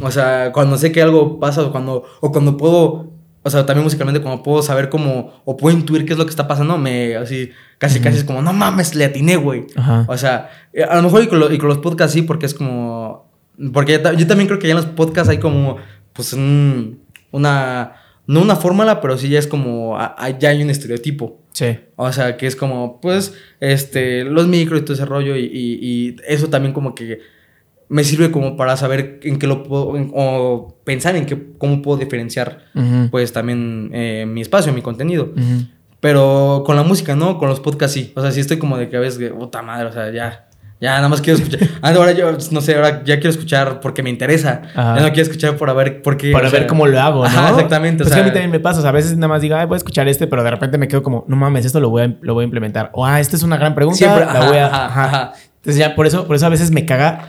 [0.02, 3.12] O sea, cuando sé que algo pasa o cuando, o cuando puedo,
[3.44, 6.30] o sea, también musicalmente cuando puedo saber cómo, o puedo intuir qué es lo que
[6.30, 9.66] está pasando, me, así, casi, casi es como, no mames, le atiné, güey.
[9.76, 10.04] Ajá.
[10.08, 12.46] O sea, eh, a lo mejor y con, lo- y con los podcasts sí, porque
[12.46, 13.30] es como,
[13.72, 15.76] porque yo también creo que ya en los podcasts hay como,
[16.12, 17.92] pues, un- una,
[18.26, 21.40] no una fórmula, pero sí ya es como, a- a- ya hay un estereotipo.
[21.52, 21.78] Sí.
[21.96, 25.78] O sea, que es como, pues, este, los micros y todo ese rollo y, y-
[25.80, 27.18] y eso también como que
[27.88, 31.80] me sirve como para saber en qué lo puedo, en- o pensar en qué, cómo
[31.82, 32.64] puedo diferenciar,
[33.10, 35.32] pues, también eh, mi espacio, mi contenido.
[36.00, 37.38] Pero con la música, ¿no?
[37.38, 38.12] Con los podcasts sí.
[38.14, 40.47] O sea, sí estoy como de que a veces, puta madre, o sea, ya.
[40.80, 41.68] Ya, nada más quiero escuchar.
[41.82, 44.62] Ah, ahora yo, no sé, ahora ya quiero escuchar porque me interesa.
[44.74, 44.96] Ajá.
[44.96, 46.30] Ya no quiero escuchar para ver por qué.
[46.30, 47.26] Para o sea, ver cómo lo hago, ¿no?
[47.26, 48.02] Ajá, exactamente.
[48.02, 48.78] o Pues que a mí sea, también me pasa.
[48.78, 50.78] O sea, a veces nada más digo, ay, voy a escuchar este, pero de repente
[50.78, 52.90] me quedo como, no mames, esto lo voy a, lo voy a implementar.
[52.94, 53.98] O, ah, esta es una gran pregunta.
[53.98, 55.32] Siempre, la ajá, voy a.
[55.56, 57.26] Entonces ya por eso, por eso a veces me caga.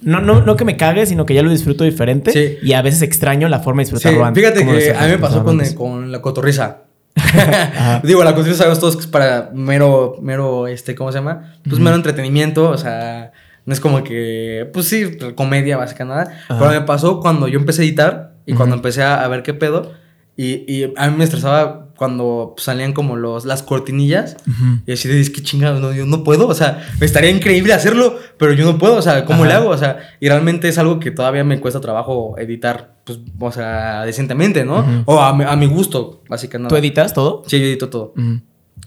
[0.00, 2.30] No, no, no que me cague, sino que ya lo disfruto diferente.
[2.30, 2.58] Sí.
[2.62, 4.42] Y a veces extraño la forma de Sí, disfrutarlo antes.
[4.42, 6.82] fíjate que a mí me pasó con, con la cotorriza.
[8.02, 11.54] Digo, la cotorriza sabemos todos que es para mero, mero, este, ¿cómo se llama?
[11.68, 13.32] Pues mero entretenimiento, o sea,
[13.64, 16.22] no es como que, pues sí, comedia básica, nada.
[16.48, 16.58] Ajá.
[16.58, 19.54] Pero me pasó cuando yo empecé a editar y cuando empecé a, a ver qué
[19.54, 19.92] pedo.
[20.36, 24.36] Y, y a mí me estresaba cuando salían como los, las cortinillas.
[24.48, 24.80] Ujú.
[24.86, 27.72] Y así de, es que chingados, no, yo no puedo, o sea, me estaría increíble
[27.72, 29.48] hacerlo, pero yo no puedo, o sea, ¿cómo Ajá.
[29.48, 29.70] le hago?
[29.70, 34.04] O sea, y realmente es algo que todavía me cuesta trabajo editar, pues, o sea,
[34.04, 34.80] decentemente, ¿no?
[34.80, 35.02] Ujú.
[35.06, 36.70] O a mi, a mi gusto, básicamente.
[36.74, 37.42] ¿Tú editas todo?
[37.46, 38.14] Sí, yo edito todo.
[38.16, 38.40] Ujú.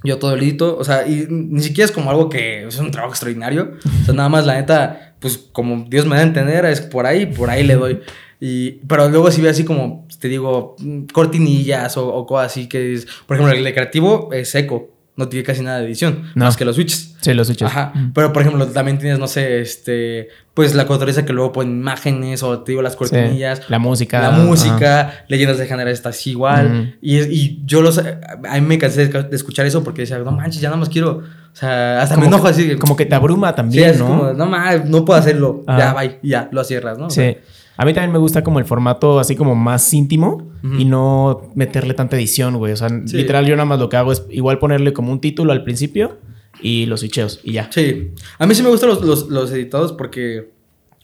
[0.04, 3.14] Yo todo edito, o sea, y ni siquiera es como algo que es un trabajo
[3.14, 3.72] extraordinario.
[4.02, 7.06] O sea, nada más, la neta, pues, como Dios me da a entender, es por
[7.06, 8.02] ahí, por ahí le doy.
[8.48, 12.68] Y, pero luego si veo así como, te digo, mm, cortinillas o, o cosas así
[12.68, 16.24] que es, por ejemplo, el de creativo es seco, no tiene casi nada de edición,
[16.36, 16.46] No.
[16.46, 17.16] más que los switches.
[17.22, 17.72] Sí, lo escuchas.
[17.72, 17.94] Ajá.
[18.14, 22.44] Pero por ejemplo, también tienes, no sé, este, pues la cotorriza que luego pone imágenes
[22.44, 23.62] o te digo las cortinillas.
[23.70, 24.22] La música.
[24.22, 26.66] La música, leyendas de género está así igual.
[26.68, 26.98] Ujú.
[27.02, 27.98] y, y yo los.
[27.98, 31.20] A mí me cansé de, escuchar eso porque decía, no manches, ya nada más quiero.
[31.20, 32.76] O sea, hasta me Como enojo que- así.
[32.76, 34.08] Como que te abruma Sí, también, es ¿no?
[34.08, 35.64] como, no mames, no puedo hacerlo.
[35.66, 35.78] Ah.
[35.80, 36.20] Ya, bye.
[36.22, 37.08] y Ya, lo cierras, ¿no?
[37.08, 37.16] O Sí.
[37.22, 37.36] sea,
[37.78, 41.94] A mí también me gusta como el formato así como más íntimo y no meterle
[41.94, 42.74] tanta edición, güey.
[42.74, 43.18] O sea, Sí.
[43.18, 46.18] literal yo nada más lo que hago es igual ponerle como un título al principio
[46.62, 47.70] y los switcheos y ya.
[47.72, 48.12] Sí.
[48.40, 50.50] A mí sí me gustan los, los, los editados porque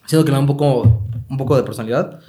[0.05, 2.19] siento que le da un poco, un poco de personalidad.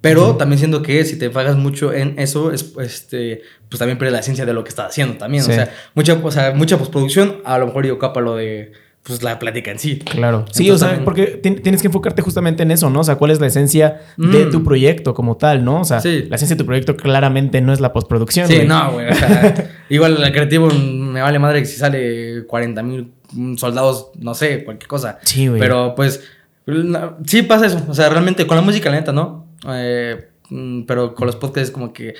[0.00, 3.40] Pero también siento que si te enfocas mucho en eso, es, este,
[3.70, 5.42] pues también pierdes la esencia de lo que estás haciendo también.
[5.42, 5.50] Sí.
[5.52, 8.72] O, sea, mucha, o sea, mucha postproducción, a lo mejor yo capa lo de
[9.04, 9.98] pues, la plática en sí.
[9.98, 10.46] Claro.
[10.50, 13.00] Sí, Entonces o sea, también- porque ti- tienes que enfocarte justamente en eso, ¿no?
[13.00, 14.50] O sea, cuál es la esencia de Mm.
[14.50, 15.80] tu proyecto como tal, ¿no?
[15.80, 16.24] O sea, Sí.
[16.28, 18.48] la esencia de tu proyecto claramente no es la postproducción.
[18.48, 18.66] Sí, güey.
[18.68, 19.08] no, güey.
[19.10, 23.12] O sea, igual el creativo me vale madre que si sale 40 mil
[23.56, 25.18] soldados, no sé, cualquier cosa.
[25.22, 25.60] Sí, güey.
[25.60, 26.22] Pero pues,
[27.26, 27.82] sí pasa eso.
[27.88, 29.48] O sea, realmente con la música, la neta, ¿no?
[29.68, 32.14] Eh, mm, pero con los podcasts es como que,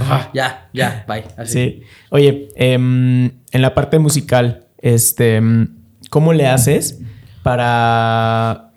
[0.00, 1.24] ah, ya, ya, bye.
[1.36, 1.52] Así.
[1.52, 1.82] Sí.
[2.10, 5.75] Oye, em, en la parte musical, este, em,
[6.10, 7.00] ¿cómo le haces
[7.42, 8.72] para,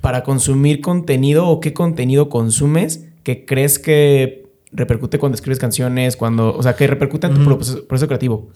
[0.00, 6.56] para consumir contenido o qué contenido consumes que crees que repercute cuando escribes canciones, cuando,
[6.56, 8.50] o sea, que repercute en tu proceso, proceso creativo?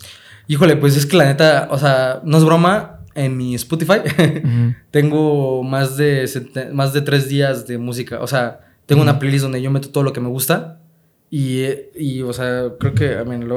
[0.49, 3.01] Híjole, pues es que la neta, o sea, no es broma.
[3.15, 4.01] en mi Spotify
[4.91, 6.29] tengo más de,
[6.73, 8.21] más de tres días de música.
[8.21, 10.81] O sea, tengo una playlist donde yo meto todo lo que me gusta.
[11.31, 11.65] Y,
[11.97, 13.49] y o sea, creo que, I mean,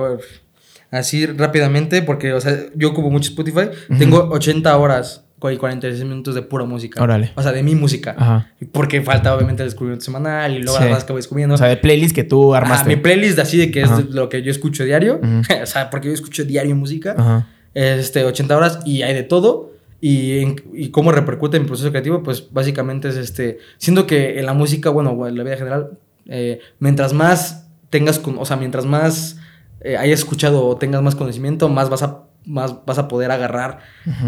[0.92, 3.70] así rápidamente, porque, o sea, yo ocupo mucho Spotify.
[3.98, 7.02] Tengo 80 horas y 46 minutos de pura música.
[7.02, 7.32] Órale.
[7.36, 8.16] O sea, de mi música.
[8.18, 8.52] Ajá.
[8.74, 11.56] Porque falta obviamente el descubrimiento semanal y luego las que voy descubriendo.
[11.56, 12.90] O sea, de playlist que tú armaste.
[12.90, 15.22] mi playlist así de que es lo que yo escucho diario.
[15.64, 17.16] o sea, porque yo escucho diario música.
[17.18, 17.48] Ajá.
[17.74, 19.72] Este, 80 horas y hay de todo.
[20.02, 23.60] Y, y, cómo repercute en mi proceso creativo, pues básicamente es este.
[23.78, 25.92] Siento que en la música, bueno, en la vida general,
[26.26, 29.39] eh, mientras más tengas, o sea, mientras más
[29.82, 33.80] eh, hayas escuchado o tengas más conocimiento, más vas a más vas a poder agarrar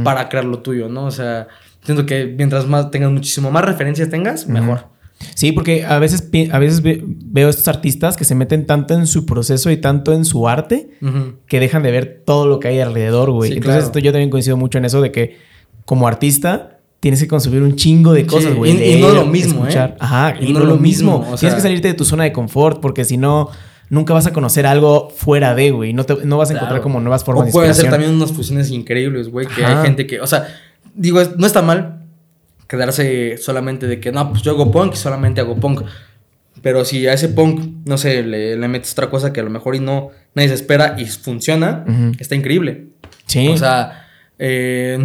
[0.03, 1.05] para crear lo tuyo, ¿no?
[1.05, 1.47] O sea,
[1.83, 4.85] siento que mientras más tengas muchísimo más referencias tengas, mejor.
[5.35, 9.25] Sí, porque a veces, a veces veo estos artistas que se meten tanto en su
[9.25, 10.89] proceso y tanto en su arte
[11.47, 13.53] que dejan de ver todo lo que hay alrededor, güey.
[13.53, 15.37] Entonces, esto yo también coincido mucho en eso de que
[15.85, 18.97] como artista tienes que consumir un chingo de cosas, güey.
[18.97, 19.95] y, no lo mismo, ¿eh?
[19.99, 21.25] Ajá, y, no, lo mismo.
[21.39, 23.49] tienes que salirte de tu zona de confort porque si no
[23.91, 25.91] nunca vas a conocer algo fuera de, güey.
[25.91, 29.29] No, no vas a encontrar como nuevas formas o puede ser también unas fusiones increíbles,
[29.29, 29.45] güey.
[29.45, 30.47] Que hay gente que, o sea,
[30.95, 32.05] digo, no está mal
[32.67, 35.83] quedarse solamente de que, no, pues yo hago punk y solamente hago punk.
[36.61, 39.75] Pero si a ese punk, no sé, le, metes otra cosa que a lo mejor
[39.75, 41.83] y no nadie se espera y funciona,
[42.17, 42.87] está increíble.
[43.25, 43.49] Sí.
[43.49, 44.07] O sea,
[44.39, 44.97] eh,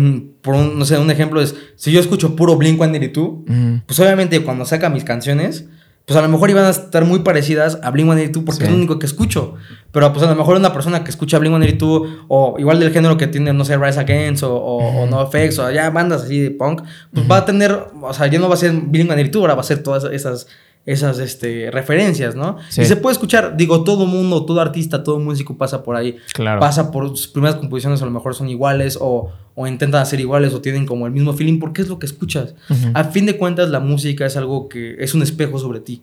[0.43, 4.65] por un, no sé, un ejemplo es, si yo escucho puro Blink-182, pues obviamente cuando
[4.65, 5.67] saca mis canciones,
[6.07, 9.01] pues a lo mejor iban a estar muy parecidas a Blink-182 porque es lo único
[9.01, 9.57] que escucho.
[9.91, 13.27] Pero pues a lo mejor una persona que escucha Blink-182 o igual del género que
[13.27, 16.83] tiene, no sé, Rise Against o, o, NoFX o ya bandas así de punk,
[17.13, 19.65] pues va a tener, o sea, ya no va a ser Blink-182, ahora va a
[19.65, 20.47] ser todas esas
[20.87, 22.59] esas este, referencias, ¿no?
[22.77, 26.17] Y se puede escuchar, digo, todo mundo, todo artista, todo músico pasa por ahí.
[26.33, 26.61] Claro.
[26.61, 30.53] Pasa por sus primeras composiciones, a lo mejor son iguales o, o intentan hacer iguales
[30.53, 32.55] o tienen como el mismo feeling, porque es lo que escuchas.
[32.93, 36.03] A fin de cuentas, la música es algo que es un espejo sobre ti.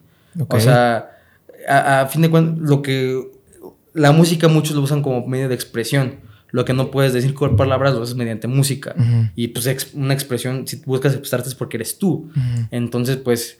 [0.49, 1.11] O sea,
[1.69, 3.31] a, fin de cuentas, lo que
[3.93, 6.15] la música muchos lo usan como medio de expresión.
[6.49, 8.95] Lo que no puedes decir con palabras lo haces mediante música.
[9.35, 12.31] Y pues una expresión, si buscas expresarte es porque eres tú.
[12.71, 13.59] Entonces, pues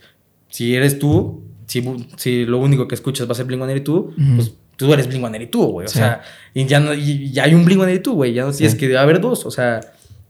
[0.50, 1.84] si eres tú, si,
[2.18, 5.86] si lo único que escuchas va a ser Blink-182, tú, pues tú eres Blink-182, güey.
[5.86, 6.22] O sea,
[6.54, 8.34] y ya, no, ya hay un Blink-182, güey.
[8.34, 9.46] Ya no tienes que haber dos.
[9.46, 9.82] O sea,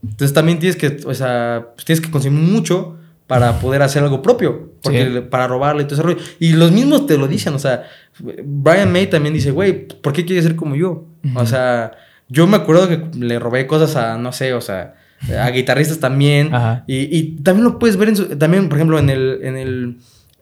[0.03, 4.21] entonces también tienes que, o sea, pues tienes que consumir mucho para poder hacer algo
[4.21, 4.73] propio.
[4.81, 6.17] Porque para robarle y todo ese rollo.
[6.39, 7.83] Y los mismos te lo dicen, o sea,
[8.19, 11.05] Brian May también dice, güey, ¿por qué quieres ser como yo?
[11.35, 11.91] O sea,
[12.27, 14.95] yo me acuerdo que le robé cosas a, no sé, o sea,
[15.39, 16.51] a guitarristas también.
[16.85, 19.97] Y, y, también lo puedes ver en su, también, por ejemplo, en el, en el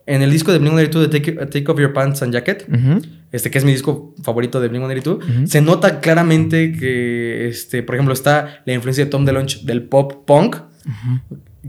[0.05, 2.67] en el disco de Blink-182 de Take, Take, Off Your Pants and Jacket,
[3.31, 8.13] este que es mi disco favorito de Blink-182, se nota claramente que, este, por ejemplo,
[8.13, 10.57] está la influencia de Tom DeLonge del pop punk,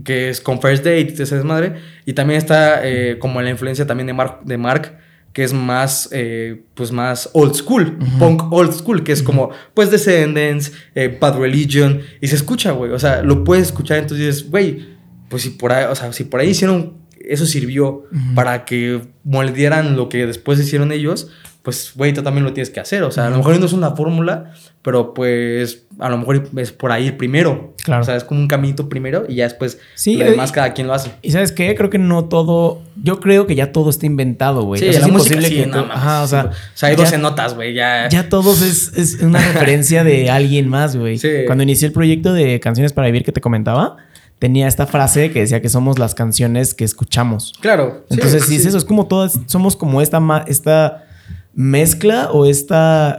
[0.03, 1.75] que es con First Date, esa desmadre,
[2.05, 4.97] y también está eh, como la influencia también de Mark, de Mark
[5.33, 9.89] que es más, eh, pues más old school, punk old school, que es como, pues
[9.89, 14.49] Descendants, eh, Bad Religion, y se escucha, güey, o sea, lo puedes escuchar, entonces dices,
[14.51, 14.93] güey,
[15.29, 18.03] pues si por ahí, o sea, si por ahí hicieron eso sirvió
[18.35, 21.29] para que moldearan lo que después hicieron ellos,
[21.63, 23.03] pues, güey, tú también lo tienes que hacer.
[23.03, 24.51] O sea, a lo mejor no es una fórmula,
[24.81, 27.73] pero pues a lo mejor es por ahí primero.
[27.83, 28.01] Claro.
[28.01, 30.87] O sea, es como un caminito primero y ya después sí, lo demás cada quien
[30.87, 31.11] lo hace.
[31.21, 34.81] Y sabes qué, creo que no todo, yo creo que ya todo está inventado, güey.
[34.81, 38.09] Sí, es imposible que Ajá, o sea, o sea, hay 12 notas, güey, ya.
[38.09, 41.17] Ya todos es, es una referencia de alguien más, güey.
[41.17, 41.29] Sí.
[41.45, 43.95] Cuando inicié el proyecto de Canciones para Vivir que te comentaba,
[44.39, 47.53] tenía esta frase que decía que somos las canciones que escuchamos.
[47.59, 48.05] Claro.
[48.09, 51.05] Entonces, sí, es eso, es como todas, somos como esta, esta
[51.53, 52.75] mezcla o este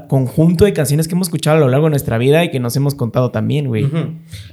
[0.09, 2.77] conjunto de canciones que hemos escuchado a lo largo de nuestra vida y que nos
[2.77, 3.89] hemos contado también, güey.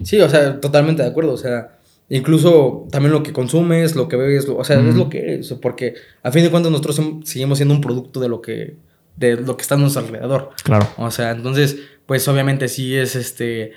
[0.03, 1.33] Sí, o sea, totalmente de acuerdo.
[1.33, 5.19] O sea, incluso también lo que consumes, lo que bebes, o sea, es lo que
[5.19, 5.53] eres.
[5.53, 8.77] Porque a fin de cuentas nosotros seguimos siendo un producto de lo que,
[9.17, 10.51] de lo que está a nuestro alrededor.
[10.63, 10.87] Claro.
[10.97, 13.71] O sea, entonces, pues obviamente sí es este,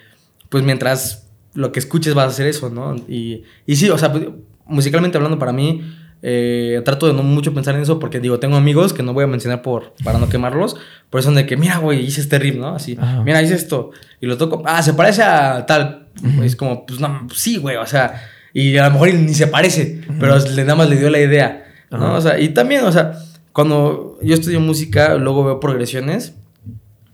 [0.51, 1.24] pues mientras
[1.55, 2.97] lo que escuches vas a hacer eso, ¿no?
[3.09, 4.27] Y, y sí, o sea, pues,
[4.67, 5.83] musicalmente hablando para mí,
[6.23, 9.25] eh, trato de no mucho pensar en eso porque digo, tengo amigos que no voy
[9.25, 10.77] a mencionar por, para no quemarlos,
[11.11, 12.69] por eso de que, mira, güey, hice este riff, ¿no?
[12.75, 13.91] Así, mira, hice esto,
[14.21, 16.09] y lo toco, ah, se parece a tal,
[16.43, 20.01] es como, pues no, sí, güey, o sea, y a lo mejor ni se parece,
[20.19, 22.15] pero le, nada más le dio la idea, ¿no?
[22.15, 23.19] O sea, y también, o sea,
[23.53, 26.35] cuando yo estudio música, luego veo progresiones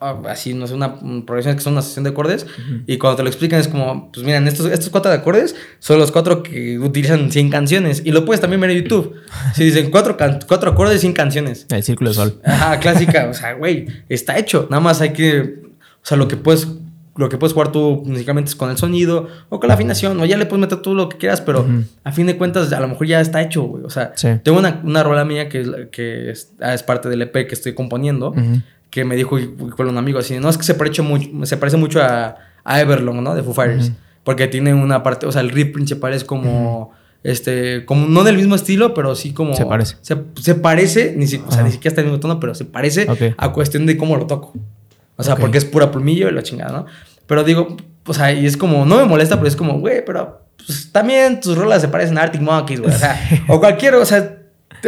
[0.01, 2.47] así, no sé, una progresión que son una sesión de acordes.
[2.87, 5.99] Y cuando te lo explican es como, pues miren, estos, estos cuatro de acordes son
[5.99, 8.03] los cuatro que utilizan 100 canciones.
[8.05, 9.15] Y lo puedes también ver en YouTube.
[9.55, 11.67] Si dicen cuatro, cuatro acordes, 100 canciones.
[11.71, 12.41] El círculo de sol.
[12.45, 13.29] Ajá, clásica.
[13.31, 14.67] o sea, güey, está hecho.
[14.71, 16.69] Nada más hay que, o sea, lo que puedes
[17.17, 20.25] lo que puedes jugar tú musicalmente es con el sonido o con la afinación, o
[20.25, 21.67] ya le puedes meter todo lo que quieras, pero
[22.03, 23.85] a fin de cuentas a lo mejor ya está hecho, güey.
[23.85, 27.33] O sea, tengo una, una rola mía que, es, que ah, es, parte del EP
[27.33, 28.35] que estoy componiendo,
[28.91, 29.39] que me dijo
[29.77, 32.81] con un amigo así, no, es que se parece mucho, se parece mucho a, a
[32.81, 33.35] Everlong, ¿no?
[33.35, 33.93] De Foo Fighters.
[34.25, 38.37] Porque tiene una parte, o sea, el riff principal es como este, como no del
[38.37, 39.55] mismo estilo, pero sí como...
[39.55, 39.97] Se parece.
[40.01, 43.07] Se, parece, ni, o sea, ni siquiera está en el mismo tono, pero se parece
[43.37, 44.55] a cuestión de cómo lo toco.
[45.17, 46.87] O sea, porque es pura plumillo y la chingada, ¿no?
[47.27, 47.77] Pero digo,
[48.07, 51.41] o sea, y es como, no me molesta, pero es como, güey, pero pues, también
[51.41, 52.93] tus rolas se parecen a Arctic Monkeys, güey.
[52.93, 54.39] O sea, o cualquier, o sea,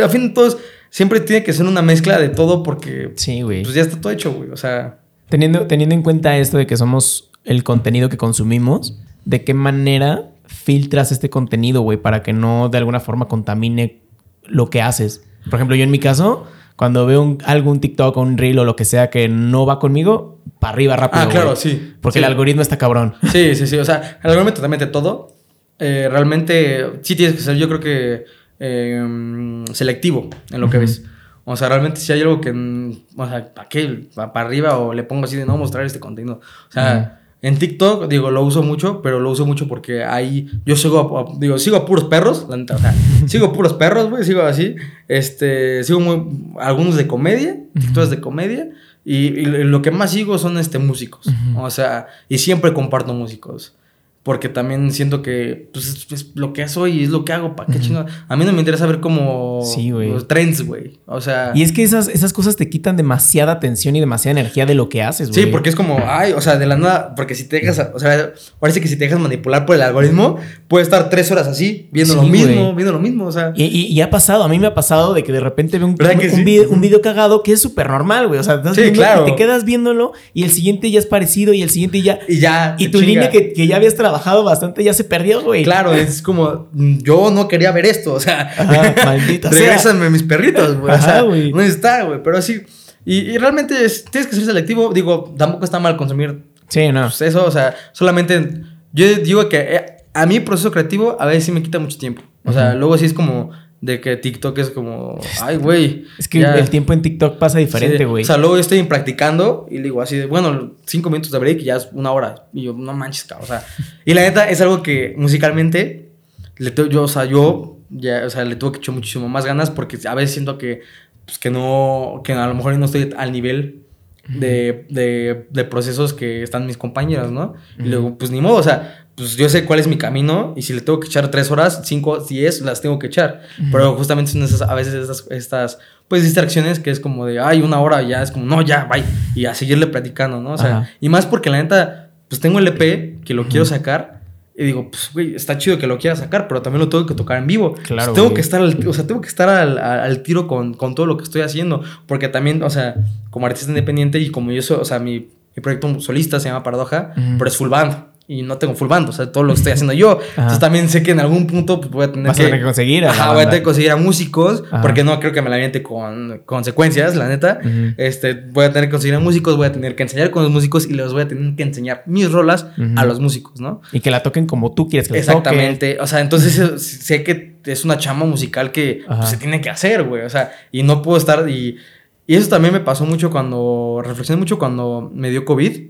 [0.02, 0.56] a fin de todos,
[0.92, 3.12] siempre tiene que ser una mezcla de todo porque...
[3.16, 3.62] Sí, güey.
[3.62, 4.50] Pues ya está todo hecho, güey.
[4.50, 4.98] O sea...
[5.28, 10.28] Teniendo, teniendo en cuenta esto de que somos el contenido que consumimos, ¿de qué manera
[10.44, 14.02] filtras este contenido, güey, para que no de alguna forma contamine
[14.44, 15.24] lo que haces?
[15.46, 18.66] Por ejemplo, yo en mi caso, cuando veo un, algún TikTok o un reel o
[18.66, 21.22] lo que sea que no va conmigo, para arriba rápido.
[21.22, 21.94] Ah, claro, sí.
[22.02, 23.14] Porque el algoritmo está cabrón.
[23.32, 23.78] Sí, sí, sí.
[23.78, 25.32] O sea, el algoritmo totalmente todo.
[25.78, 28.26] Eh, realmente sí tienes que ser, yo creo que
[28.64, 31.04] eh, selectivo en lo que ves.
[31.44, 34.08] O sea, realmente si hay algo que, o sea, ¿para qué?
[34.14, 36.40] ¿Para arriba o le pongo así de no mostrar este contenido?
[36.68, 40.76] O sea, en TikTok, digo, lo uso mucho, pero lo uso mucho porque ahí yo
[40.76, 42.94] sigo a, digo, sigo a puros perros, la neta, o sea,
[43.26, 44.76] sigo puros perros, güey, sigo así.
[45.08, 48.70] Este, sigo muy, algunos de comedia, TikToks de comedia,
[49.04, 51.26] y, lo que más sigo son este músicos.
[51.56, 53.74] O sea, y siempre comparto músicos.
[54.22, 57.56] Porque también siento que pues, es, lo que soy y es lo que hago.
[57.56, 58.06] ¿Para qué chingada?
[58.28, 61.00] A mí no me interesa ver como sí, los trends, güey.
[61.06, 61.50] O sea.
[61.56, 64.88] Y es que esas, esas cosas te quitan demasiada atención y demasiada energía de lo
[64.88, 65.42] que haces, güey.
[65.42, 67.16] Sí, porque es como, ay, o sea, de la nada.
[67.16, 70.36] Porque si te dejas, o sea, parece que si te dejas manipular por el algoritmo,
[70.68, 73.52] puedes estar tres horas así, viendo lo mismo, viendo lo mismo, o sea.
[73.56, 75.94] Y, y, ha pasado, a mí me ha pasado de que de repente veo un,
[75.94, 78.38] un, video, un, video, cagado que es súper normal, güey.
[78.38, 79.24] O sea, claro.
[79.24, 82.20] te quedas viéndolo y el siguiente ya es parecido y el siguiente ya.
[82.28, 82.76] Y ya.
[82.78, 84.11] Y tu línea que, que ya habías trabajado
[84.44, 85.64] bastante ya se perdió, güey.
[85.64, 88.54] Claro, es como, yo no quería ver esto, o sea,
[89.04, 90.94] maldita Regrésanme mis perritos, güey.
[90.94, 92.62] O sea, no está, güey, pero sí.
[93.04, 93.74] Y, realmente
[94.10, 94.92] tienes que ser selectivo.
[94.92, 96.44] Digo, tampoco está mal consumir.
[96.68, 97.02] Sí, no.
[97.02, 98.62] Pues eso, o sea, solamente.
[98.92, 102.22] Yo digo que eh, a mí, proceso creativo, a veces sí me quita mucho tiempo.
[102.44, 103.50] O sea, luego sí es como
[103.82, 106.04] de que TikTok es como, ay, güey.
[106.16, 108.22] Es que el tiempo en TikTok pasa diferente, güey.
[108.22, 111.60] o sea, luego estoy practicando y le digo así de, bueno, cinco minutos de break
[111.60, 112.46] y ya es una hora.
[112.52, 113.44] Y yo, no manches, cabrón.
[113.44, 113.66] O sea,
[114.04, 116.10] y la neta es algo que musicalmente,
[116.58, 119.44] le tengo, yo, o sea, yo, ya, o sea, le tuve que echar muchísimo más
[119.44, 120.82] ganas porque a veces siento que,
[121.24, 123.82] pues, que no, que a lo mejor no estoy al nivel
[124.28, 127.54] de, de, de, procesos que están mis compañeros, ¿no?
[127.80, 130.62] Y luego, pues ni modo, o sea, pues yo sé cuál es mi camino y
[130.62, 133.42] si le tengo que echar tres horas, cinco, diez, las tengo que echar.
[133.70, 137.62] Pero justamente son esas, a veces estas, estas, pues distracciones que es como de, ay,
[137.62, 139.04] una hora ya, es como, no, ya, bye.
[139.36, 140.54] Y a seguirle platicando, ¿no?
[140.54, 144.22] O sea, y más porque la neta, pues tengo el EP que lo quiero sacar.
[144.56, 147.14] Y digo, pues, güey, está chido que lo quiera sacar, pero también lo tengo que
[147.14, 147.74] tocar en vivo.
[147.84, 148.12] Claro.
[148.12, 151.06] tengo que estar al, o sea, tengo que estar al, al, tiro con, con, todo
[151.06, 151.82] lo que estoy haciendo.
[152.06, 152.96] Porque también, o sea,
[153.30, 156.62] como artista independiente y como yo soy, o sea, mi, mi proyecto solista se llama
[156.64, 159.72] Paradoja, pero es full band y no tengo full band, o sea, todo lo estoy
[159.72, 160.20] haciendo yo.
[160.30, 163.04] Entonces también sé que en algún punto pues, voy a tener, que, conseguir.
[163.04, 165.82] ajá, voy a tener que conseguir a músicos, porque no creo que me la aviente
[165.82, 167.60] con consecuencias, la neta.
[167.96, 170.52] este, voy a tener que conseguir a músicos, voy a tener que enseñar con los
[170.52, 172.66] músicos y les voy a tener que enseñar mis rolas
[172.96, 173.82] a los músicos, ¿no?
[173.92, 175.98] Y que la toquen como tú quieres que la Exactamente.
[176.00, 180.04] O sea, entonces sé que es una chama musical que pues, se tiene que hacer,
[180.04, 180.22] güey.
[180.22, 181.76] O sea, y no puedo estar y...
[182.24, 185.88] Y eso también me pasó mucho cuando, reflexioné mucho cuando me dio COVID.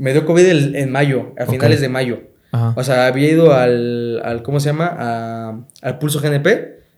[0.00, 2.22] Me dio COVID en mayo, a finales de mayo.
[2.74, 5.66] O sea, había ido al, al ¿cómo se llama?
[5.82, 6.46] al Pulso GNP,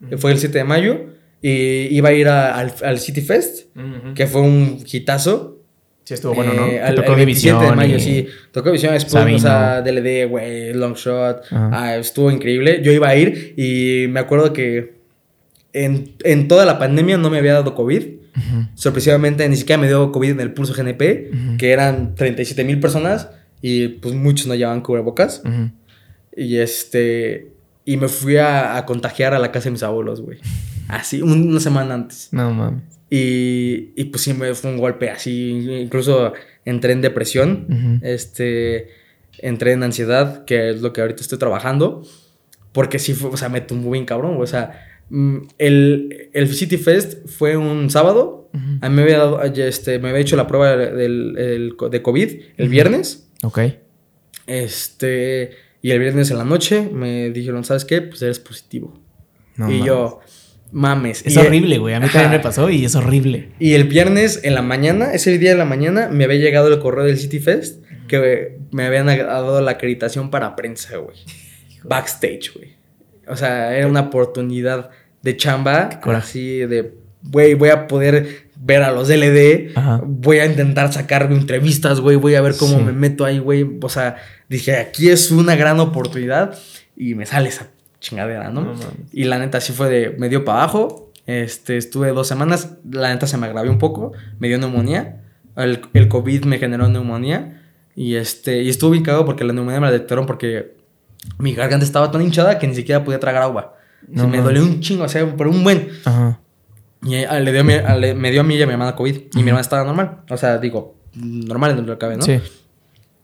[0.09, 1.01] que fue el 7 de mayo,
[1.41, 3.67] y iba a ir al, al, City Fest,
[4.15, 5.59] que fue un hitazo.
[6.05, 6.65] Sí, estuvo bueno, ¿no?
[6.67, 8.25] Eh, al, tocó el 27 de mayo, sí.
[8.53, 11.43] Tocó División después, o sea, DLD, güey, Long Shot.
[11.51, 12.79] Ah, estuvo increíble.
[12.83, 14.95] Yo iba a ir y me acuerdo que
[15.73, 18.22] en, en toda la pandemia no me había dado COVID.
[18.75, 23.29] Sorpresivamente ni siquiera me dio COVID en el pulso GNP, que eran 37 mil personas
[23.61, 25.41] y pues muchos no llevaban cubrebocas.
[26.35, 27.53] Y este.
[27.85, 30.39] Y me fui a, contagiar a la casa de mis abuelos, güey.
[30.89, 32.27] Así, una semana antes.
[32.31, 32.83] No mames.
[33.09, 35.81] Y, y pues sí me fue un golpe así.
[35.81, 36.33] Incluso
[36.65, 38.01] entré en depresión.
[38.01, 38.89] Este.
[39.37, 42.03] Entré en ansiedad, que es lo que ahorita estoy trabajando.
[42.73, 44.92] Porque sí fue, o sea, me tumbó bien cabrón, O sea,
[45.59, 48.49] el, el City Fest fue un sábado.
[48.81, 52.69] A mí me había, dado, este, me había hecho la prueba del, de COVID el
[52.69, 53.27] viernes.
[53.41, 53.59] Ok.
[54.45, 55.51] Este,
[55.81, 58.01] y el viernes en la noche me dijeron, ¿sabes qué?
[58.01, 58.99] Pues eres positivo.
[59.69, 60.19] y yo,
[60.71, 61.25] mames.
[61.25, 61.95] Es horrible, güey.
[61.95, 63.49] A mí también me pasó y es horrible.
[63.59, 66.79] Y el viernes en la mañana, ese día de la mañana, me había llegado el
[66.79, 71.17] correo del City Fest que me habían dado la acreditación para prensa, güey.
[71.83, 72.73] Backstage, güey.
[73.27, 74.89] O sea, era una oportunidad
[75.23, 76.93] de chamba, así de,
[77.23, 79.73] güey, voy a poder ver a los LD,
[80.05, 83.77] voy a intentar sacar entrevistas, güey, voy a ver cómo me meto ahí, güey.
[83.81, 84.17] O sea,
[84.47, 86.57] dije, aquí es una gran oportunidad
[86.95, 87.69] y me sale esa
[87.99, 88.73] chingadera, ¿no?
[89.13, 93.13] y la neta sí fue de, me dio para abajo, este, estuve dos semanas, la
[93.13, 95.21] neta se me agravió un poco, me dio neumonía,
[95.55, 97.61] el, el COVID me generó neumonía
[97.95, 100.75] y este, y estuve ubicado porque la neumonía me la detectaron porque
[101.37, 103.72] mi garganta estaba tan hinchada que ni siquiera podía tragar agua.
[104.07, 105.89] Me dolió un chingo, o sea, por un buen.
[106.05, 106.39] Ajá.
[107.05, 109.15] Y eh, le dio, me dio a mí y a mi hermana COVID.
[109.33, 110.21] Y mi hermana estaba normal.
[110.29, 112.23] O sea, digo, normal en lo que cabe, ¿no?
[112.23, 112.39] Sí.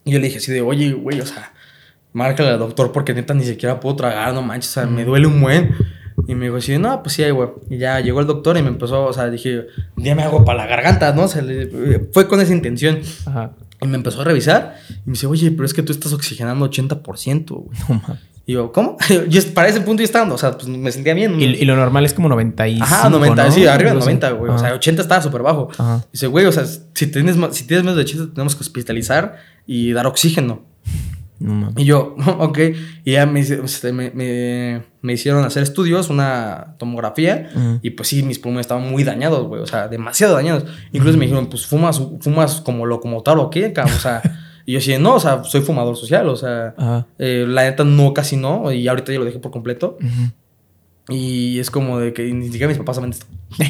[0.03, 1.53] Y yo le dije así de, oye, güey, o sea,
[2.13, 5.27] márcale al doctor porque neta ni siquiera puedo tragar, no manches, o sea, me duele
[5.27, 5.75] un buen.
[6.27, 7.49] Y me dijo así, no, pues sí, güey.
[7.69, 10.59] Y ya llegó el doctor y me empezó, o sea, dije, ya me hago para
[10.59, 11.23] la garganta, ¿no?
[11.23, 11.43] O sea,
[12.11, 12.99] fue con esa intención.
[13.25, 13.53] Ajá.
[13.81, 16.69] Y me empezó a revisar y me dice, oye, pero es que tú estás oxigenando
[16.69, 17.79] 80%, güey.
[17.87, 18.28] No mames.
[18.49, 18.97] Y yo, ¿cómo?
[19.29, 21.39] yo para ese punto ya estaba, o sea, pues me sentía bien.
[21.39, 22.83] Y, lo normal es como 95.
[22.83, 24.51] Ajá, 90, sí, arriba de 90, güey.
[24.51, 25.69] O sea, 80 estaba súper bajo.
[25.77, 26.03] Ajá.
[26.11, 29.35] Dice, güey, o sea, si tienes, si tienes menos de 80, tenemos que hospitalizar
[29.67, 30.63] y dar oxígeno.
[31.37, 32.57] No, y yo, ok.
[33.05, 37.51] Y ya este, me, me, me, hicieron hacer estudios, una tomografía.
[37.83, 39.61] Y pues sí, mis pulmones estaban muy dañados, güey.
[39.61, 40.65] O sea, demasiado dañados.
[40.91, 44.23] Incluso me dijeron, pues fumas, fumas como locomotor o qué, O sea.
[44.69, 46.75] Y yo decía, no, o sea, soy fumador social, o sea,
[47.17, 49.97] eh, la neta no, casi no, y ahorita ya lo dejé por completo.
[51.07, 53.25] Y es como de que ni siquiera mis papás saben esto.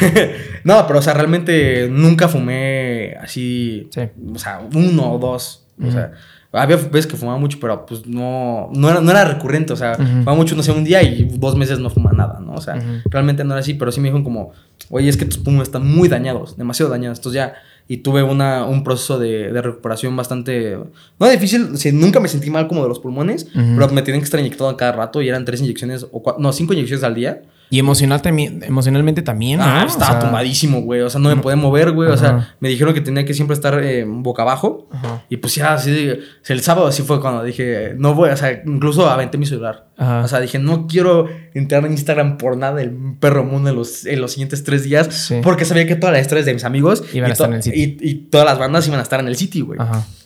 [0.64, 3.90] no, pero o sea, realmente nunca fumé así,
[4.34, 6.12] o sea, uno o dos, o sea,
[6.50, 9.96] había veces que fumaba mucho, pero pues no, no, era, no era recurrente, o sea,
[9.96, 12.54] fumaba mucho, no sé, un día y dos meses no fuma nada, ¿no?
[12.54, 14.52] O sea, realmente no era así, pero sí me dijeron como,
[14.88, 17.52] oye, es que tus pulmones están muy dañados, demasiado dañados, entonces ya
[17.90, 20.78] y tuve una, un proceso de, de, recuperación bastante...
[21.18, 24.38] No difícil, nunca me sentí mal como de los pulmones, pero me tienen que estar
[24.38, 27.42] inyectado cada rato y eran tres inyecciones, o no, cinco inyecciones al día.
[27.72, 31.02] Y emocional también, emocionalmente también, Ah, estaba tumbadísimo, güey.
[31.02, 32.10] O sea, no me podía mover, güey.
[32.10, 34.88] O sea, me dijeron que tenía que siempre estar eh, boca abajo.
[35.28, 36.12] Y pues ya, así,
[36.48, 39.86] el sábado así fue cuando dije, no voy, o sea, incluso aventé mi celular.
[39.96, 42.90] O sea, dije, no quiero entrar en Instagram por nada del
[43.20, 45.32] perro mundo en los, en los siguientes tres días.
[45.42, 47.80] Porque sabía que todas las estrellas de mis amigos iban a estar en el sitio.
[48.00, 49.78] Y, todas las bandas iban a estar en el sitio, güey.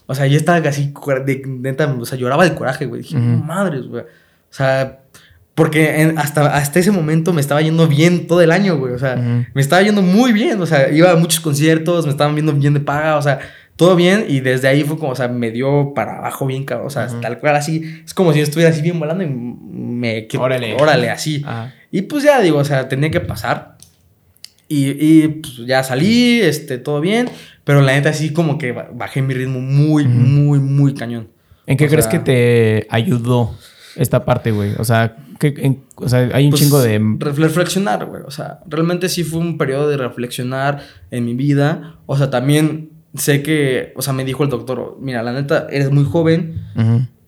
[0.06, 0.92] O sea, yo estaba así,
[1.26, 3.02] de, neta, o sea, lloraba de coraje, güey.
[3.02, 4.02] Dije, madres, güey.
[4.02, 5.03] O sea,
[5.54, 8.92] porque hasta, hasta ese momento me estaba yendo bien todo el año, güey.
[8.92, 10.60] O sea, me estaba yendo muy bien.
[10.60, 13.38] O sea, iba a muchos conciertos, me estaban viendo bien de paga, o sea,
[13.76, 14.24] todo bien.
[14.28, 16.88] Y desde ahí fue como, o sea, me dio para abajo bien, cabrón.
[16.88, 18.02] O sea, tal cual así.
[18.04, 20.26] Es como si yo estuviera así bien volando y me.
[20.36, 20.74] Órale.
[20.74, 21.44] Órale, así.
[21.92, 23.76] Y pues ya digo, o sea, tenía que pasar.
[24.66, 27.28] Y, y pues ya salí, este, todo bien.
[27.62, 31.28] Pero la neta, sí, como que bajé mi ritmo muy, muy, muy cañón.
[31.66, 33.54] ¿En qué crees que te ayudó
[33.96, 34.72] esta parte, güey?
[34.78, 37.00] O sea, que, o sea, hay un pues, chingo de...
[37.18, 38.22] Reflexionar, güey.
[38.26, 41.96] O sea, realmente sí fue un periodo de reflexionar en mi vida.
[42.06, 45.90] O sea, también sé que, o sea, me dijo el doctor, mira, la neta, eres
[45.90, 46.62] muy joven,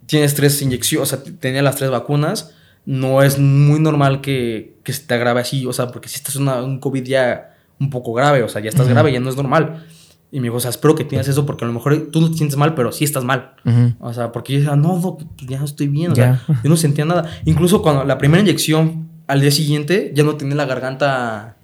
[0.07, 2.53] tienes tres inyecciones, o sea, tenía las tres vacunas.
[2.85, 6.37] No es muy normal que, que se te agrave así, o sea, porque si estás
[6.37, 9.37] en un COVID ya un poco grave, o sea, ya estás grave, ya no es
[9.37, 9.85] normal.
[10.33, 12.31] Y me dijo, o sea, espero que tengas eso porque a lo mejor tú no
[12.31, 13.55] te sientes mal, pero sí estás mal.
[14.01, 16.12] O sea, porque yo decía, no, pues ya estoy bien.
[16.12, 17.31] O sea, yo no sentía nada.
[17.45, 21.57] Incluso cuando la primera inyección, al día siguiente, ya no tenía la garganta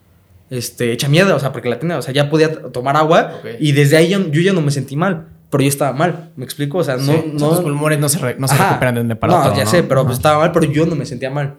[0.49, 1.35] este, hecha mierda.
[1.35, 3.33] O sea, porque la tenía, o sea, ya podía tomar agua.
[3.59, 5.27] Y desde ahí yo, ya no me sentí mal.
[5.51, 6.79] Pero yo estaba mal, ¿me explico?
[6.79, 7.13] O sea, no...
[7.35, 10.03] no los pulmones no se, no se recuperan de un para No, ya sé, pero
[10.05, 11.57] pues estaba mal, pero yo no me sentía mal.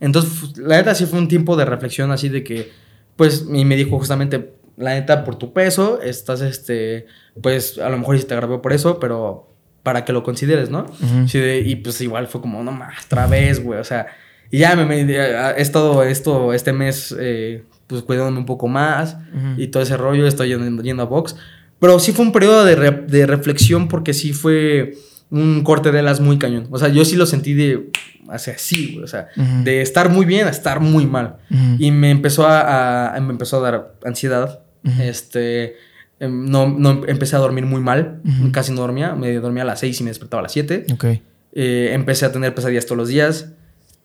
[0.00, 2.72] Entonces, la neta sí fue un tiempo de reflexión así de que,
[3.14, 7.06] pues, y me dijo justamente, la neta, por tu peso, estás, este,
[7.40, 9.52] pues, a lo mejor sí te agravó por eso, pero
[9.82, 10.86] para que lo consideres, ¿no?
[11.28, 14.06] sí, y pues igual fue como, no más, otra vez, güey, o sea,
[14.50, 19.16] y ya me, he estado esto, este mes, eh, pues, cuidándome un poco más
[19.56, 21.36] y todo ese rollo, estoy yendo, yendo a box,
[21.78, 24.94] pero sí fue un periodo de, de reflexión porque sí fue
[25.30, 27.90] un corte de las muy cañón, o sea, yo sí lo sentí de
[28.28, 29.04] así, güey.
[29.04, 31.36] O sea, de estar muy bien a estar muy mal.
[31.78, 34.60] Y me empezó a, me empezó a dar ansiedad.
[35.00, 35.76] Este.
[36.18, 38.22] Em, no, no, empecé a dormir muy mal.
[38.52, 39.14] Casi no dormía.
[39.14, 40.86] Me dormía a las 6 y me despertaba a las 7.
[40.92, 41.04] Ok.
[41.52, 43.52] Eh, empecé a tener pesadillas todos los días.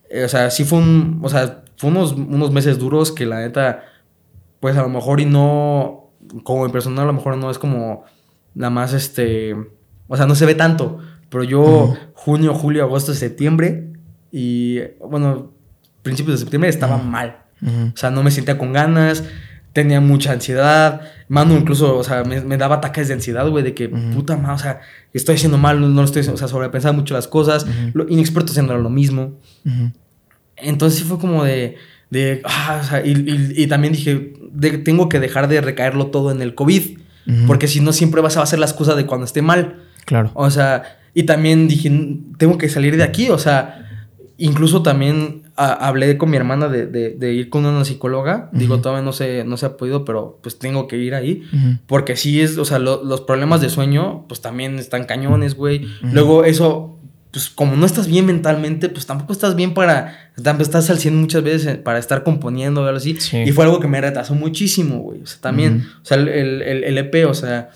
[0.10, 1.20] Eh, o sea, sí fue un.
[1.24, 3.84] O sea, fue unos, unos meses duros que la neta.
[4.60, 6.12] Pues a lo mejor y no.
[6.44, 8.04] Como en persona, a lo mejor no es como.
[8.56, 9.56] La más este.
[10.08, 11.00] O sea, no se ve tanto.
[11.30, 13.94] Pero yo, junio, julio, agosto, septiembre.
[14.34, 15.54] Y bueno,
[16.02, 17.38] principios de septiembre estaba mal.
[17.64, 19.24] O sea, no me sentía con ganas
[19.74, 21.02] tenía mucha ansiedad.
[21.28, 24.58] Manu incluso, o sea, me, daba ataques de ansiedad, güey, de que puta madre, o
[24.58, 24.82] sea,
[25.14, 27.66] estoy haciendo mal, no lo estoy, o sea, sobrepensaba mucho las cosas,
[28.10, 29.34] inexperto haciendo lo mismo.
[30.58, 31.78] Entonces sí fue como de,
[32.10, 34.34] de ah, o sea, y, también dije,
[34.84, 37.00] tengo que dejar de recaerlo todo en el COVID,
[37.48, 39.84] porque si no siempre vas a hacer las cosas de cuando esté mal.
[40.06, 40.32] Claro.
[40.34, 41.90] O sea, y también dije,
[42.38, 44.08] tengo que salir de aquí, o sea,
[44.38, 48.50] incluso también hablé con mi hermana de, de, ir con una psicóloga.
[48.52, 51.44] Digo, todavía no se, no se ha podido, pero pues tengo que ir ahí.
[51.88, 55.88] Porque sí es, o sea, los problemas de sueño, pues también están cañones, güey.
[56.02, 57.00] Luego eso,
[57.32, 61.44] pues como no estás bien mentalmente, pues tampoco estás bien para, estás al 100 muchas
[61.44, 63.18] veces para estar componiendo o algo así.
[63.46, 65.22] Y fue algo que me retrasó muchísimo, güey.
[65.22, 67.70] O sea, también, o sea, el, el, el EP, o sea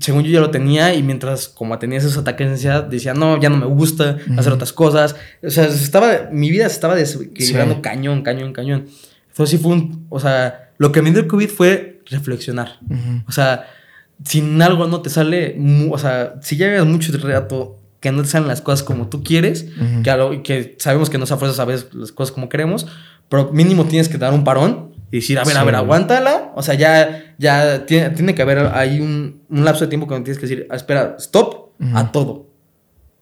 [0.00, 3.40] según yo ya lo tenía y mientras como tenía esos ataques de ansiedad decía, no,
[3.40, 5.16] ya no me gusta hacer otras cosas.
[5.42, 8.86] O sea, estaba, mi vida se estaba desequilibrando cañón, cañón, cañón.
[9.28, 12.78] Entonces sí fue un, o sea, lo que me dio el COVID fue reflexionar.
[13.26, 13.66] O sea,
[14.24, 15.56] si algo no te sale,
[15.90, 19.22] o sea, si ya llevas mucho rato que no te salen las cosas como tú
[19.22, 19.66] quieres,
[20.02, 22.86] que, que sabemos que no se a veces las cosas como queremos,
[23.28, 26.52] pero mínimo tienes que dar un parón y decir, a ver, a ver, aguántala.
[26.54, 30.14] O sea, ya, ya tiene, tiene que haber ahí un, un, lapso de tiempo que
[30.16, 32.48] tienes que decir, ah, espera, stop a todo.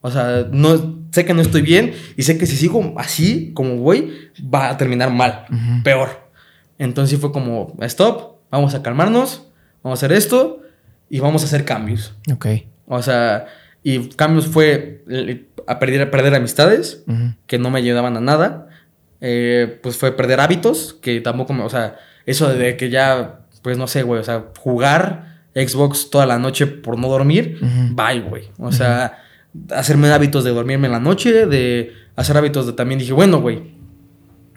[0.01, 3.77] O sea, no, sé que no estoy bien y sé que si sigo así como
[3.79, 5.47] voy, va a terminar mal,
[5.83, 6.31] peor.
[6.79, 9.49] Entonces fue como, stop, vamos a calmarnos,
[9.83, 10.63] vamos a hacer esto
[11.09, 12.15] y vamos a hacer cambios.
[12.33, 12.47] Ok.
[12.87, 13.47] O sea,
[13.83, 15.05] y cambios fue
[15.67, 17.05] a perder, a perder amistades
[17.47, 18.69] que no me ayudaban a nada
[19.21, 21.97] eh, pues fue perder hábitos, que tampoco me, o sea,
[22.27, 26.67] eso de que ya, pues no sé, güey, o sea, jugar Xbox toda la noche
[26.67, 27.59] por no dormir,
[27.93, 28.51] bye, güey.
[28.59, 29.19] O sea,
[29.75, 33.75] hacerme hábitos de dormirme en la noche, de hacer hábitos de también dije, bueno, güey,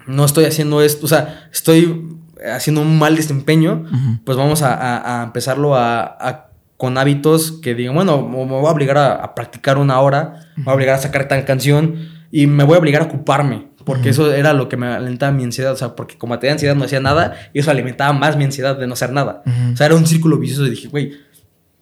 [0.07, 2.18] no estoy haciendo esto, o sea, estoy
[2.53, 3.86] haciendo un mal desempeño,
[4.26, 9.36] pues vamos a, empezarlo a, con hábitos que digan, bueno, me voy a obligar a,
[9.36, 11.95] practicar una hora, me voy a obligar a sacar tal canción
[12.32, 15.44] y me voy a obligar a ocuparme porque eso era lo que me alentaba mi
[15.44, 18.44] ansiedad, o sea, porque como tenía ansiedad no hacía nada y eso alimentaba más mi
[18.44, 19.44] ansiedad de no hacer nada.
[19.74, 21.14] O sea, era un círculo vicioso y dije, güey,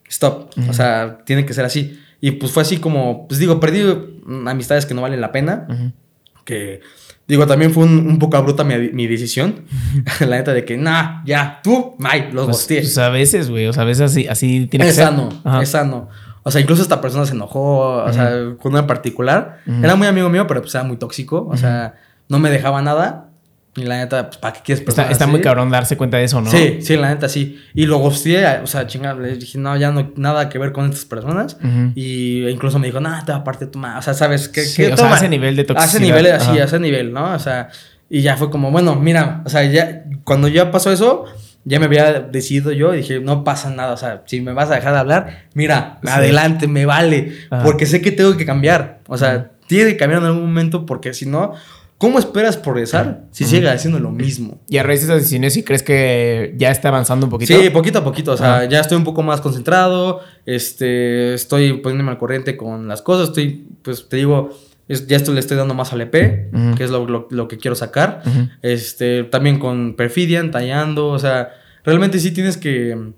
[0.07, 1.99] stop, o sea, tiene que ser así.
[2.19, 3.83] Y pues fue así como, pues digo, perdí
[4.47, 5.67] amistades que no valen la pena,
[6.45, 6.81] que
[7.27, 9.65] digo, también fue un, poco abrupta mi, mi decisión,
[10.21, 13.73] la neta de que, nah, ya, tú, Mike, los pues, pues, a veces, güey, o
[13.73, 15.03] sea, a veces así, así tiene que ser.
[15.03, 16.09] Es sano, es sano.
[16.47, 19.57] O sea, incluso esta persona se enojó, o sea, con una particular.
[19.83, 21.45] Era muy amigo mío, pero pues era muy tóxico.
[21.51, 21.95] O sea,
[22.29, 23.25] no me dejaba nada.
[23.75, 26.39] Y la neta, pues, ¿para qué quieres Está, está muy cabrón darse cuenta de eso,
[26.39, 26.49] ¿no?
[26.49, 27.59] Sí, sí, la neta, sí.
[27.73, 28.33] Y luego sí,
[28.63, 31.57] o sea, chingada, le dije, no, ya no, nada que ver con estas personas.
[31.93, 33.99] Y incluso me dijo, nada, te va a partir tu madre.
[33.99, 34.61] O sea, ¿sabes qué?
[34.61, 35.95] Sí, o sea, a ese nivel de toxicidad.
[35.95, 37.33] Ese nivel, así, ese nivel, ¿no?
[37.33, 37.67] O sea,
[38.09, 41.25] y ya fue como, bueno, mira, o sea, ya, cuando ya pasó eso
[41.65, 44.71] ya me había decidido yo y dije, no pasa nada, o sea, si me vas
[44.71, 47.33] a dejar de hablar, mira, adelante, me vale,
[47.63, 51.13] porque sé que tengo que cambiar, o sea, tiene que cambiar en algún momento porque
[51.13, 51.53] si no,
[51.97, 54.61] ¿cómo esperas progresar si sigue haciendo lo mismo?
[54.69, 57.53] Y a raíz de esas decisiones, ¿sí crees que ya está avanzando un poquito?
[57.53, 62.11] Sí, poquito a poquito, o sea, ya estoy un poco más concentrado, este, estoy poniéndome
[62.11, 64.51] al corriente con las cosas, estoy, pues te digo,
[64.87, 68.23] ya esto le estoy dando más al EP, que es lo, que quiero sacar.
[68.61, 71.49] Este, también con Perfidian, tallando, o sea,
[71.83, 73.11] realmente sí tienes que.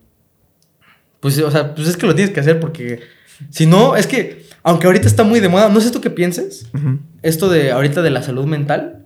[1.19, 3.01] Pues, o sea, pues es que lo tienes que hacer porque.
[3.51, 6.69] Si no, es que, aunque ahorita está muy de moda, no sé tú qué pienses,
[7.21, 9.05] esto de ahorita de la salud mental,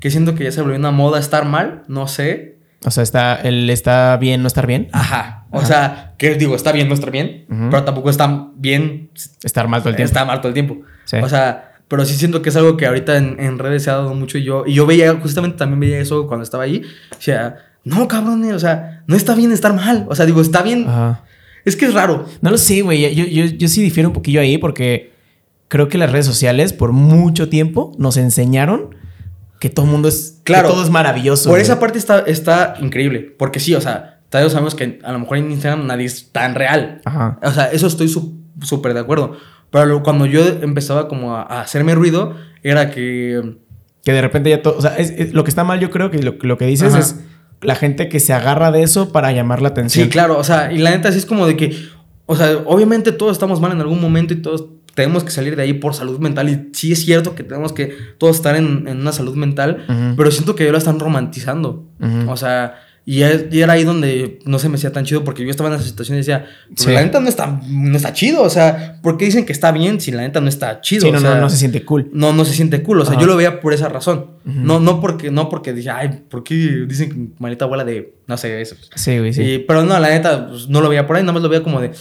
[0.00, 2.58] que siento que ya se volvió una moda estar mal, no sé.
[2.84, 4.88] O sea, está, él está bien no estar bien.
[4.92, 5.46] Ajá.
[5.50, 9.10] O sea, que digo, está bien no estar bien, pero tampoco está bien
[9.42, 10.08] estar mal todo el tiempo.
[10.08, 10.80] Estar mal todo el tiempo.
[11.22, 14.14] O sea, pero sí siento que es algo que ahorita en, redes se ha dado
[14.14, 16.82] mucho y yo, y yo veía, justamente también veía eso cuando estaba ahí.
[17.12, 20.06] O sea, no, cabrón, o sea, no está bien estar mal.
[20.08, 20.86] O sea, digo, está bien.
[21.64, 22.26] Es que es raro.
[22.42, 23.14] No lo sé, güey.
[23.14, 25.12] Yo, yo, yo sí difiero un poquillo ahí porque
[25.68, 28.94] creo que las redes sociales por mucho tiempo nos enseñaron
[29.58, 30.40] que todo el mundo es.
[30.44, 30.68] Claro.
[30.68, 31.50] todo es maravilloso.
[31.50, 33.34] Por esa parte está, está increíble.
[33.38, 36.54] Porque sí, o sea, todos sabemos que a lo mejor en Instagram nadie es tan
[36.54, 37.00] real.
[37.04, 37.38] Ajá.
[37.42, 39.36] O sea, eso estoy súper de acuerdo.
[39.70, 43.56] Pero cuando yo empezaba como a, hacerme ruido, era que...
[44.04, 44.76] Que de repente ya todo...
[44.78, 47.16] O sea, es, lo que está mal yo creo que lo, lo que dices es
[47.60, 50.04] la gente que se agarra de eso para llamar la atención.
[50.04, 50.38] Sí, claro.
[50.38, 51.76] O sea, y la neta sí es como de que...
[52.26, 55.62] O sea, obviamente todos estamos mal en algún momento y todos tenemos que salir de
[55.62, 56.48] ahí por salud mental.
[56.48, 59.84] Y sí es cierto que tenemos que todos estar en, una salud mental,
[60.16, 61.86] pero siento que ya lo están romantizando.
[62.26, 62.74] O sea,
[63.10, 65.84] Y, era ahí donde no se me hacía tan chido porque yo estaba en esa
[65.84, 66.44] situación y decía,
[66.76, 68.42] pues la neta no está, no está chido.
[68.42, 71.06] O sea, ¿por qué dicen que está bien si la neta no está chido?
[71.06, 72.10] Sí, no, o sea, no, no, se siente cool.
[72.12, 73.00] No, no se siente cool.
[73.00, 74.32] O sea, yo lo veía por esa razón.
[74.44, 78.36] no, no, porque, no porque dije, ay, ¿por qué dicen que maleta abuela de, no
[78.36, 78.76] sé, eso?
[78.94, 79.64] Sí, güey, sí.
[79.66, 81.80] pero no, la neta, pues, no lo veía por ahí, nada más lo veía como
[81.80, 81.92] de,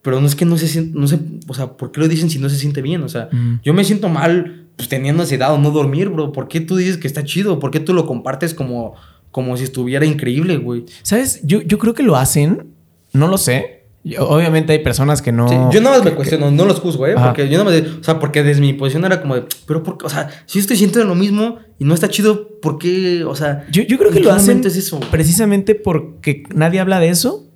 [0.00, 2.30] pero no es que no se siente, no sé, o sea, ¿por qué lo dicen
[2.30, 3.02] si no se siente bien?
[3.02, 3.30] O sea,
[3.64, 6.30] yo me siento mal pues teniendo ansiedad o no dormir, bro.
[6.30, 7.58] ¿Por qué tú dices que está chido?
[7.58, 8.94] ¿Por qué tú lo compartes como
[9.32, 10.84] como si estuviera increíble, güey.
[11.02, 11.40] ¿Sabes?
[11.42, 12.74] Yo, yo creo que lo hacen,
[13.12, 13.82] no lo sé.
[14.18, 15.70] Obviamente hay personas que no.
[15.72, 17.14] yo nada más me cuestiono, no los juzgo, ¿eh?
[17.14, 17.90] Porque yo nada más.
[18.00, 19.44] O sea, porque desde mi posición era como de.
[19.66, 23.24] Pero, por, o sea, si estoy sintiendo lo mismo y no está chido, ¿por qué?
[23.24, 23.64] O sea.
[23.70, 25.00] Yo, yo creo que lo hacen es eso?
[25.10, 27.48] precisamente porque nadie habla de eso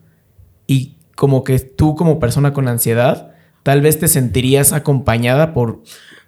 [0.66, 3.32] y como que tú, como persona con ansiedad,
[3.66, 5.82] tal vez te sentirías acompañada por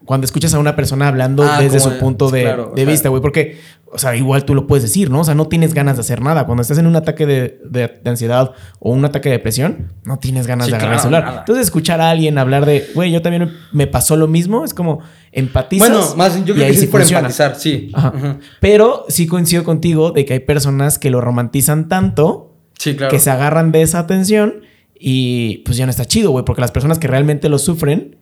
[0.05, 3.23] cuando escuchas a una persona hablando ah, desde su punto de, vista, güey.
[3.23, 3.61] Porque,
[3.93, 5.21] o sea, igual tú lo puedes decir, ¿no?
[5.21, 6.47] O sea, no tienes ganas de hacer nada.
[6.47, 10.67] Cuando estás en un ataque de, ansiedad o un ataque de depresión, no tienes ganas
[10.67, 11.35] de agarrar el celular.
[11.39, 14.99] Entonces, escuchar a alguien hablar de, güey, yo también me pasó lo mismo, es como
[15.31, 15.91] empatizas.
[15.91, 17.93] Bueno, más yo creo que sí por empatizar, sí.
[18.59, 23.71] Pero sí coincido contigo de que hay personas que lo romantizan tanto que se agarran
[23.71, 24.63] de esa atención
[24.99, 28.17] y pues ya no está chido, güey, porque las personas que realmente lo sufren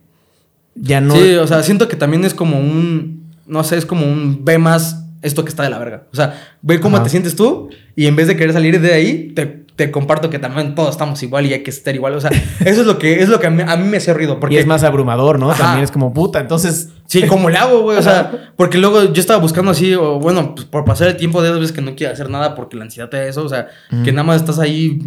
[0.75, 1.15] ya no.
[1.15, 3.25] Sí, o sea, siento que también es como un.
[3.45, 4.43] No sé, es como un.
[4.45, 6.07] Ve más esto que está de la verga.
[6.11, 9.31] O sea, ve cómo te sientes tú y en vez de querer salir de ahí,
[9.33, 12.15] te, te, comparto que también todos estamos igual y hay que estar igual.
[12.15, 14.39] O sea, eso es lo que, es lo que a mí, me hace ruido.
[14.39, 14.55] Porque...
[14.55, 15.53] Y es más abrumador, ¿no?
[15.53, 16.39] También es como puta.
[16.39, 16.89] Entonces.
[17.05, 17.97] Sí, ¿cómo le hago, güey?
[17.97, 21.41] O sea, porque luego yo estaba buscando así, o bueno, pues por pasar el tiempo
[21.41, 23.45] de dos veces que no quiero hacer nada porque la ansiedad te da eso.
[23.45, 23.67] O sea,
[24.03, 24.99] que nada más estás ahí.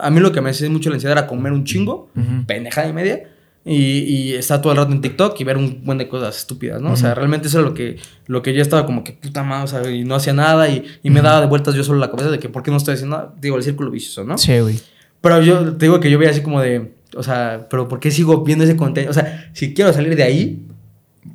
[0.00, 2.08] A mí lo que me hacía mucho la ansiedad era comer un chingo,
[2.46, 3.24] pendeja y media.
[3.64, 6.80] Y, y está todo el rato en TikTok y ver un buen de cosas estúpidas,
[6.80, 6.92] ¿no?
[6.92, 7.96] O sea, realmente eso era lo que,
[8.26, 10.84] lo que yo estaba como que puta madre, o sea, y no hacía nada y,
[11.02, 12.94] y me daba de vueltas yo solo la cabeza de que por qué no estoy
[12.94, 13.34] haciendo nada.
[13.40, 14.36] Digo, el círculo vicioso, ¿no?
[14.36, 14.80] Sí, güey.
[15.20, 18.10] Pero yo te digo que yo veía así como de, o sea, pero ¿por qué
[18.10, 19.10] sigo viendo ese contenido?
[19.12, 20.66] O sea, si quiero salir de ahí,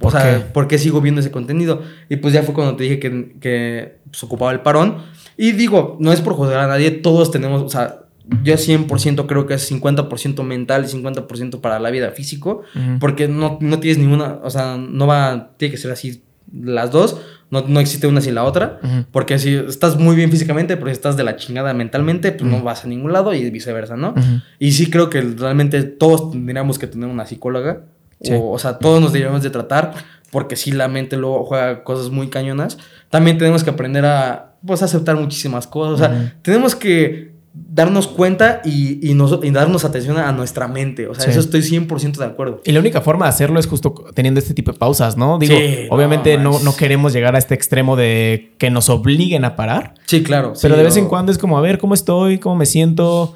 [0.01, 1.81] o sea, ¿por qué sigo viendo ese contenido?
[2.09, 4.97] Y pues ya fue cuando te dije que, que se ocupaba el parón.
[5.37, 8.06] Y digo, no es por juzgar a nadie, todos tenemos, o sea,
[8.43, 12.63] yo 100% creo que es 50% mental y 50% para la vida físico,
[12.99, 17.19] porque no, no, tienes ninguna, o sea, no va, tiene que ser así las dos,
[17.49, 18.79] no, no existe una sin la otra,
[19.11, 22.63] porque si estás muy bien físicamente, pero si estás de la chingada mentalmente, pues no
[22.63, 24.13] vas a ningún lado y viceversa, ¿no?
[24.59, 27.83] Y sí creo que realmente todos tendríamos que tener una psicóloga,
[28.31, 29.93] o, o, sea, todos nos deberíamos de tratar,
[30.31, 32.77] porque si la mente luego juega cosas muy cañonas.
[33.09, 37.36] También tenemos que aprender a, pues, aceptar muchísimas cosas, o sea, tenemos que
[37.69, 41.07] darnos cuenta y, y, darnos atención a nuestra mente.
[41.07, 42.61] O sea, eso estoy 100% de acuerdo.
[42.65, 45.37] Y la única forma de hacerlo es justo teniendo este tipo de pausas, ¿no?
[45.39, 45.55] Digo,
[45.89, 49.93] obviamente no, no, queremos llegar a este extremo de que nos obliguen a parar.
[50.05, 50.53] Sí, claro.
[50.61, 52.37] Pero de vez en cuando es como, a ver, ¿cómo estoy?
[52.39, 53.35] ¿Cómo me siento?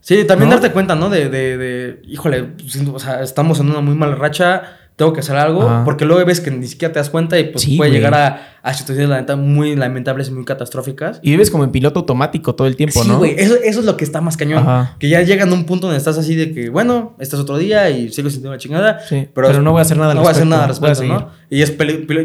[0.00, 1.10] Sí, también darte cuenta, ¿no?
[1.10, 2.54] De, de, de, híjole,
[2.92, 6.42] o sea, estamos en una muy mala racha tengo que hacer algo, porque luego ves
[6.42, 9.34] que ni siquiera te das cuenta y pues puede llegar a, a, situaciones la neta
[9.34, 11.20] muy lamentables y muy catastróficas.
[11.22, 13.14] Y vives como en piloto automático todo el tiempo, ¿no?
[13.14, 14.62] Sí, güey, eso, eso, es lo que está más cañón.
[14.98, 17.56] Que ya llegan a un punto donde estás así de que, bueno, este es otro
[17.56, 19.00] día y sigo sintiendo la chingada.
[19.08, 21.02] Sí, pero, no voy a hacer nada al No voy a hacer nada al respecto,
[21.04, 21.30] ¿no?
[21.48, 21.74] Y es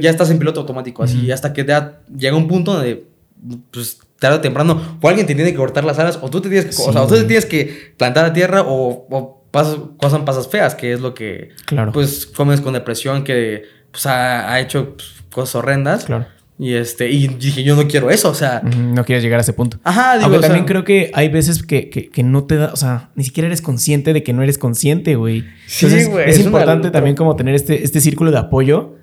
[0.01, 3.05] ya estás en piloto automático, así, hasta que ya llega un punto donde,
[3.71, 6.49] pues, tarde o temprano, o alguien te tiene que cortar las alas, o tú te
[6.49, 10.47] tienes que, o sea, o tú te tienes que plantar a tierra, o pasan cosas
[10.47, 11.91] feas, que es lo que, claro.
[11.91, 16.06] pues, comes con depresión, que, pues, ha, hecho pues, cosas horrendas.
[16.06, 16.28] Claro.
[16.58, 18.62] Y este, y dije, yo no quiero eso, o sea.
[18.62, 19.78] No quieres llegar a ese punto.
[19.84, 20.26] Ajá, digo.
[20.28, 23.47] Aunque también creo que hay veces que, que, no te da, o sea, ni siquiera
[23.47, 25.43] eres consciente de que no eres consciente, güey.
[25.68, 26.30] Sí, güey.
[26.30, 28.95] Es, importante también como tener este, este círculo de apoyo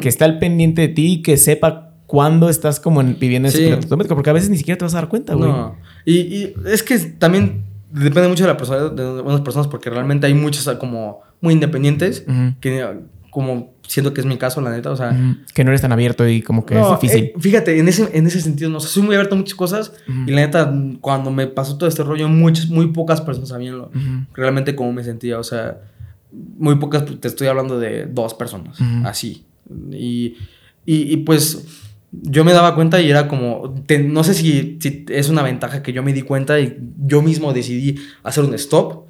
[0.00, 3.88] que está al pendiente de ti y que sepa cuándo estás como viviendo ese sí.
[3.88, 5.48] porque a veces ni siquiera te vas a dar cuenta, güey.
[5.48, 5.76] No.
[6.04, 10.26] Y, y es que también depende mucho de la persona, de algunas personas, porque realmente
[10.26, 12.24] hay muchas como muy independientes,
[12.60, 15.16] que como siento que es mi caso, la neta, o sea...
[15.54, 17.24] Que no eres tan abierto y como que es difícil.
[17.24, 19.92] Eh, fíjate, en ese, en ese sentido, no sé, soy muy abierto a muchas cosas
[20.26, 23.90] y la neta, cuando me pasó todo este rollo, muchas, muy pocas personas sabían lo,
[24.34, 25.78] realmente cómo me sentía, o sea,
[26.32, 29.44] muy pocas, te estoy hablando de dos personas, así.
[29.92, 30.36] Y,
[30.86, 35.42] y, y pues yo me daba cuenta y era como, no sé si, es una
[35.42, 39.06] ventaja que yo me di cuenta y yo mismo decidí hacer un stop,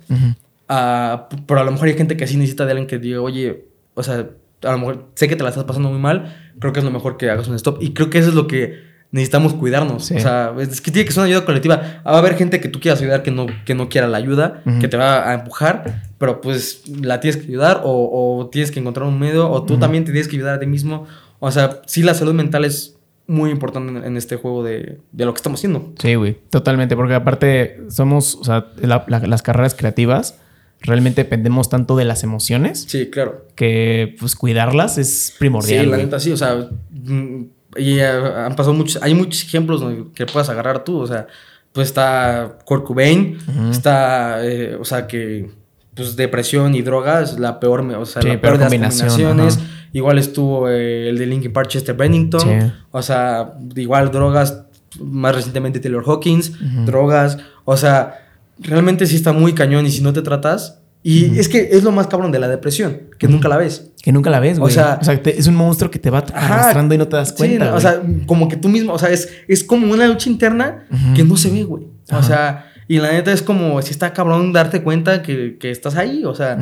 [0.69, 3.65] ah, pero a lo mejor hay gente que así necesita de alguien que diga, oye,
[3.95, 4.29] o sea,
[4.63, 6.91] a lo mejor sé que te la estás pasando muy mal, creo que es lo
[6.91, 10.11] mejor que hagas un stop y creo que eso es lo que necesitamos cuidarnos.
[10.11, 12.03] O sea, es que tiene que ser una ayuda colectiva.
[12.07, 14.63] Va a haber gente que tú quieras ayudar que no, que no quiera la ayuda,
[14.81, 19.09] que te va a empujar, pero pues la tienes que ayudar o, tienes que encontrar
[19.09, 21.07] un medio o tú también te tienes que ayudar a ti mismo
[21.41, 25.33] o sea, sí la salud mental es muy importante en, este juego de, de lo
[25.33, 25.93] que estamos haciendo.
[26.01, 30.37] Sí, güey, totalmente, porque aparte somos, o sea, la- la- las carreras creativas
[30.81, 33.47] realmente dependemos tanto de las emociones Sí, claro.
[33.55, 35.85] que pues cuidarlas es primordial.
[35.85, 37.43] Sí, la neta sí, o sea, mm,
[37.77, 39.83] y eh, han pasado muchos, hay muchos ejemplos
[40.15, 41.27] que puedas agarrar tú, o sea,
[41.73, 43.39] pues está Kurt Cobain,
[43.71, 45.51] está, eh, o sea, que
[45.95, 49.59] pues depresión y drogas, la peor, o sea, Sí, la peor peor de las combinaciones.
[49.93, 52.73] Igual estuvo eh, el de Linkin Park, Chester Bennington, Sí.
[52.93, 54.63] o sea, igual drogas,
[55.01, 56.53] más recientemente Taylor Hawkins,
[56.87, 58.27] drogas, o sea,
[58.59, 61.93] realmente sí está muy cañón y si no te tratas, y es que es lo
[61.93, 63.91] más cabrón de la depresión, que nunca la ves.
[64.03, 64.71] Que nunca la ves, güey.
[64.71, 67.31] O sea- sea, te- es un monstruo que te va arrastrando y no te das
[67.31, 67.71] Sí, cuenta.
[67.71, 70.85] no, o sea, como que tú mismo, o sea, es, es como una lucha interna
[71.17, 71.85] que no se ve, güey.
[72.13, 75.97] O sea, y la neta es como, si está cabrón darte cuenta que, que estás
[75.97, 76.59] ahí, o sea,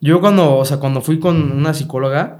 [0.00, 2.38] yo cuando, o sea, cuando fui con una psicóloga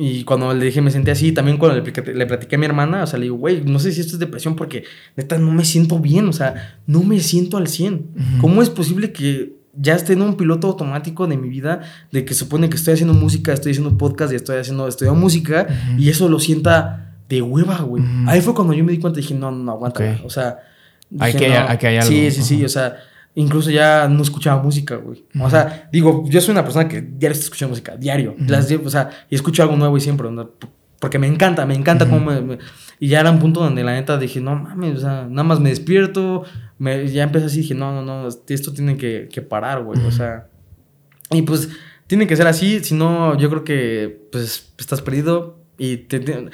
[0.00, 2.66] y cuando le dije me sentí así, también cuando le, platiqué- le platiqué a mi
[2.66, 4.84] hermana, o sea, le digo, güey, no sé si esto es depresión porque
[5.16, 7.94] neta no me siento bien, o sea, no me siento al 100.
[7.94, 8.40] Ujú.
[8.40, 11.80] ¿Cómo es posible que ya esté en un piloto automático de mi vida
[12.12, 15.66] de que supone que estoy haciendo música, estoy haciendo podcast y estoy haciendo, estudiando música
[15.98, 18.02] y eso lo sienta de hueva, güey?
[18.26, 20.24] Ahí fue cuando yo me di cuenta y dije, no, no, no, aguanta, Ok.
[20.24, 20.58] o sea...
[21.20, 21.54] Hay que- no.
[21.68, 22.08] hay que hay algo.
[22.08, 22.96] Sí, sí, sí, o sea,
[23.40, 25.24] incluso ya no escuchaba música, güey.
[25.40, 28.34] O sea, digo, yo soy una persona que diario está escuchando música, diario.
[28.46, 30.50] Las, o sea, y escucho algo nuevo y siempre, ¿no?
[31.00, 32.14] porque me encanta, me encanta Ujú.
[32.14, 32.58] cómo me, me-
[32.98, 35.60] Y ya era un punto donde la neta dije, no mames, o sea, nada más
[35.60, 36.42] me despierto,
[36.78, 40.10] me, ya empecé así, dije, no, no, no, esto tiene que, que parar, güey, o
[40.10, 40.48] sea...
[41.30, 41.68] Y pues
[42.08, 46.46] tiene que ser así, si no, yo creo que pues estás perdido y te, te-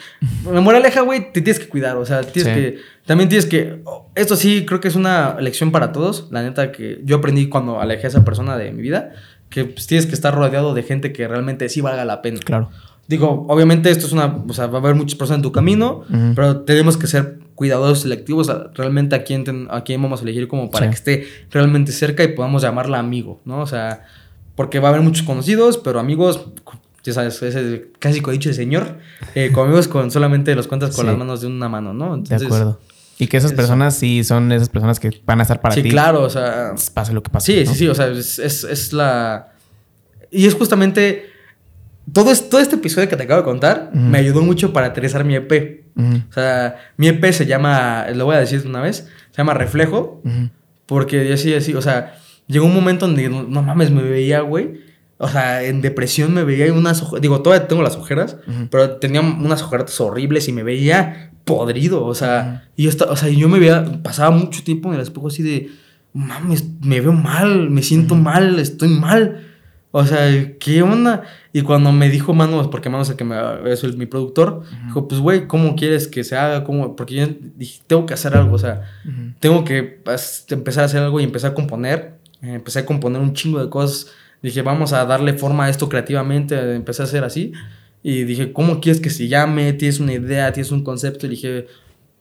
[0.52, 2.60] la moraleja, güey, te tienes que cuidar, o sea, tienes Sí.
[2.60, 3.82] que, también tienes que,
[4.14, 7.80] esto sí creo que es una lección para todos, la neta que yo aprendí cuando
[7.80, 9.12] alejé a esa persona de mi vida,
[9.48, 12.38] que pues, tienes que estar rodeado de gente que realmente sí valga la pena.
[12.44, 12.70] Claro.
[13.06, 16.04] Digo, obviamente esto es una, o sea, va a haber muchas personas en tu camino,
[16.08, 16.32] Ujú.
[16.34, 20.22] pero tenemos que ser cuidadosos, selectivos, a- realmente a quién, ten- a quién vamos a
[20.24, 20.90] elegir como para Sí.
[20.90, 23.60] que esté realmente cerca y podamos llamarla amigo, ¿no?
[23.60, 24.04] O sea,
[24.56, 26.46] porque va a haber muchos conocidos, pero amigos,
[27.04, 28.98] ya sabes, ese clásico dicho de señor,
[29.34, 31.10] eh, con amigos con solamente los cuentas con Sí.
[31.10, 32.16] las manos de una mano, ¿no?
[32.16, 32.80] De acuerdo.
[33.18, 33.56] Y que esas eso.
[33.56, 35.90] personas sí son esas personas que van a estar para sí, ti.
[35.90, 37.52] claro, o sea, Pase lo que pase.
[37.52, 37.72] Sí, ¿no?
[37.72, 39.52] sí, sí, o sea, es, es, es la...
[40.32, 41.26] Y es justamente...
[42.12, 45.24] Todo, es, todo este episodio que te acabo de contar me ayudó mucho para aterrizar
[45.24, 45.84] mi EP.
[45.96, 49.54] O sea, mi EP se llama, lo voy a decir de una vez, se llama
[49.54, 50.20] Reflejo,
[50.86, 52.14] porque yo sí, así, o sea,
[52.46, 54.80] llegó un momento donde, no, no mames, me veía, güey.
[55.24, 58.36] O sea, en depresión me veía unas ojeras, digo, todavía tengo las ojeras,
[58.70, 63.28] pero tenía unas ojeras horribles y me veía podrido, o sea, y yo, o sea,
[63.28, 65.70] yo me veía, pasaba mucho tiempo en el espejo así de,
[66.12, 69.48] mames, me veo mal, me siento mal, estoy mal.
[69.96, 70.26] O sea,
[70.58, 71.22] ¿qué onda?
[71.52, 73.36] Y cuando me dijo Manos, porque Manos es el que me,
[73.72, 76.64] es el- mi productor, dijo, pues, güey, ¿cómo quieres que se haga?
[76.64, 76.96] ¿Cómo?
[76.96, 78.82] Porque yo dije, tengo que hacer algo, o sea,
[79.38, 80.02] tengo que
[80.50, 82.18] empezar a hacer algo y empezar a componer.
[82.42, 84.08] Eh, empecé a componer un chingo de cosas.
[84.44, 86.74] Dije, vamos a darle forma a esto creativamente.
[86.74, 87.52] Empecé a hacer así.
[88.02, 89.72] Y dije, ¿cómo quieres que se llame?
[89.72, 90.52] ¿Tienes una idea?
[90.52, 91.24] ¿Tienes un concepto?
[91.24, 91.66] Y dije,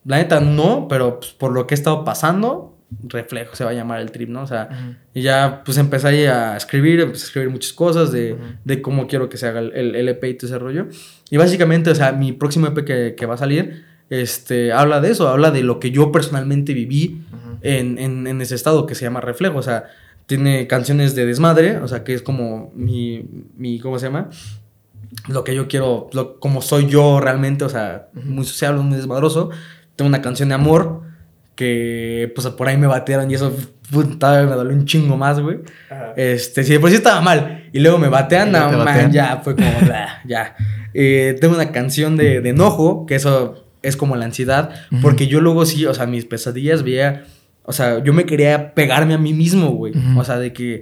[0.05, 2.77] la neta no, pero pues, por lo que he estado pasando,
[3.09, 4.43] reflejo se va a llamar el trip, ¿no?
[4.43, 4.69] O sea,
[5.13, 9.05] y ya pues empecé ahí a escribir, empecé a escribir muchas cosas de, de cómo
[9.07, 10.87] quiero que se haga el, el, el EP y todo ese rollo.
[11.29, 15.11] Y básicamente, o sea, mi próximo EP que, que va a salir, este, habla de
[15.11, 17.21] eso, habla de lo que yo personalmente viví
[17.63, 19.57] en, en, en ese estado que se llama reflejo.
[19.57, 19.87] O sea,
[20.25, 23.25] tiene canciones de desmadre, o sea, que es como mi,
[23.57, 24.29] mi ¿cómo se llama?
[25.27, 29.51] Lo que yo quiero, lo, como soy yo realmente, o sea, muy sociable, muy desmadroso.
[29.95, 31.01] Tengo una canción de amor
[31.55, 33.55] que, pues, por ahí me batearon y eso,
[33.91, 35.59] puta, me dolió un chingo más, güey.
[36.15, 39.11] Este, si de por sí estaba mal y luego me batean, no, man, batean.
[39.11, 40.55] ya fue como, blah, ya.
[40.93, 44.71] Eh, tengo una canción de, de enojo, que eso es como la ansiedad,
[45.01, 47.25] porque yo luego sí, o sea, mis pesadillas veía,
[47.63, 49.93] o sea, yo me quería pegarme a mí mismo, güey.
[50.17, 50.75] O sea, de que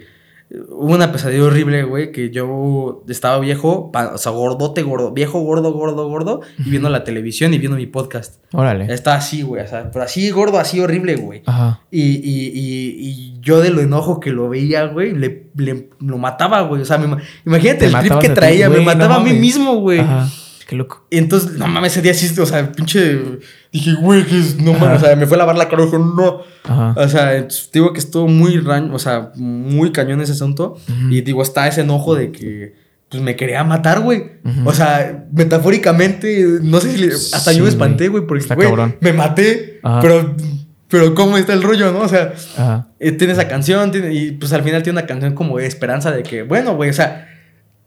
[0.50, 5.40] eh, hubo una pesadilla horrible, güey, que yo estaba viejo, o sea, gordote, gordo, viejo,
[5.42, 8.42] gordo, gordo, gordo, y viendo la televisión y viendo mi podcast.
[8.52, 8.92] Órale.
[8.94, 11.44] Estaba así, güey, o sea, pero así gordo, así horrible, güey.
[11.46, 11.82] Ajá.
[11.92, 16.18] Y, y, y, y yo de lo enojo que lo veía, güey, le, le- lo
[16.18, 16.82] mataba, güey.
[16.82, 19.20] O sea, me ima- imagínate Te el trip que ti, traía, me no mataba a
[19.24, 20.00] mí mismo, güey.
[20.00, 20.28] Ajá.
[20.68, 21.06] Qué loco.
[21.10, 23.20] Y entonces, no mames, ese día sí, o sea, pinche.
[23.72, 25.86] Dije, güey, que es, no mames, o sea, me fue a lavar la cara y
[25.86, 26.42] dijo, no.
[26.66, 26.94] Ajá.
[26.98, 30.76] O sea, digo que estuvo muy rañ, o sea, muy cañón ese asunto.
[30.90, 31.10] Ujú.
[31.10, 32.76] Y digo, está ese enojo de que,
[33.08, 34.24] pues me quería matar, güey.
[34.66, 38.20] O sea, metafóricamente, no sé si le- hasta Sí, yo me espanté, güey.
[38.24, 38.98] güey, porque, Está güey, cabrón.
[39.00, 39.80] me maté.
[39.84, 40.00] Ajá.
[40.02, 40.36] Pero,
[40.90, 42.00] pero, ¿cómo está el rollo, no?
[42.02, 42.34] O sea.
[42.58, 42.88] Ajá.
[43.00, 46.12] Eh, tiene esa canción tiene- y pues al final tiene una canción como de esperanza
[46.12, 47.28] de que, bueno, güey, o sea,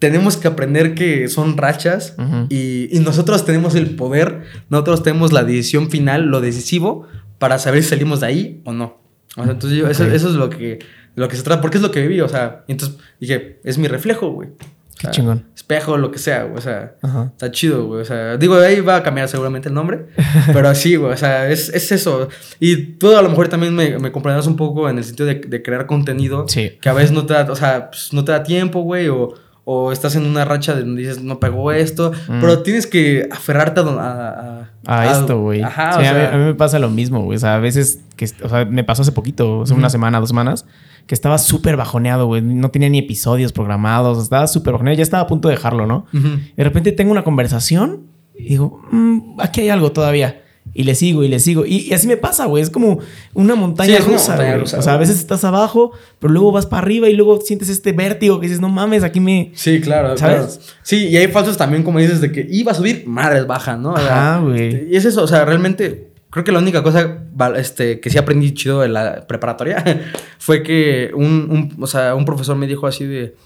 [0.05, 2.47] tenemos que aprender que son rachas Ujú.
[2.51, 7.07] y, y nosotros tenemos el poder, nosotros tenemos la decisión final, lo decisivo,
[7.39, 8.99] para saber si salimos de ahí o no.
[9.39, 10.11] O sea, entonces yo, eso, Ok.
[10.13, 10.79] eso es lo que,
[11.15, 13.89] lo que se trata, porque es lo que viví, o sea, entonces dije, es mi
[13.89, 14.51] reflejo, güey.
[14.51, 15.47] O Qué chingón.
[15.57, 17.31] Espejo, lo que sea, güey, o sea, Ajá.
[17.33, 20.07] está chido, güey, o sea, digo, ahí va a cambiar seguramente el nombre,
[20.53, 22.29] pero sí, güey, o sea, es, es eso.
[22.61, 25.37] Y tú a lo mejor también me, me comprenderás un poco en el sentido de,
[25.37, 26.73] de crear contenido Sí.
[26.81, 29.35] que a veces no te da, o sea, pues, no te da tiempo, güey, o,
[29.67, 32.41] o estás en una racha de donde dices, no pegó esto, Mm.
[32.41, 35.63] pero tienes que aferrarte a, a, A esto, güey.
[35.63, 37.37] Ajá, Sí, o a, mí, sea, a mí me pasa lo mismo, güey.
[37.37, 40.29] O sea, a veces que, o sea, me pasó hace poquito, sea, una semana, dos
[40.29, 40.67] semanas,
[41.07, 42.43] que estaba súper bajoneado, güey.
[42.43, 44.97] No tenía ni episodios programados, estaba súper bajoneado.
[44.99, 46.07] Ya estaba a punto de dejarlo, ¿no?
[46.13, 48.03] De repente tengo una conversación
[48.39, 50.43] y digo, "Mm, aquí hay algo todavía.
[50.77, 51.65] Y le sigo y le sigo.
[51.65, 52.63] Y, y así me pasa, güey.
[52.63, 52.99] Es como
[53.33, 56.33] una montaña Sí, es una rusa, montaña rusa, O sea, a veces estás abajo, pero
[56.33, 59.53] luego vas para arriba y luego sientes este vértigo que dices, no mames, aquí me...
[59.55, 60.37] Sí, claro, ¿Sabes?
[60.59, 60.77] claro.
[60.83, 63.97] Sí, y hay falsos también, como dices, de que iba a subir, madres baja, ¿no?
[63.97, 64.93] Ajá, güey.
[64.93, 67.19] Y es eso, o sea, realmente creo que la única cosa
[67.57, 69.85] este, que sí aprendí chido en la preparatoria
[70.39, 73.37] fue que un, un- o sea, un profesor me dijo así de,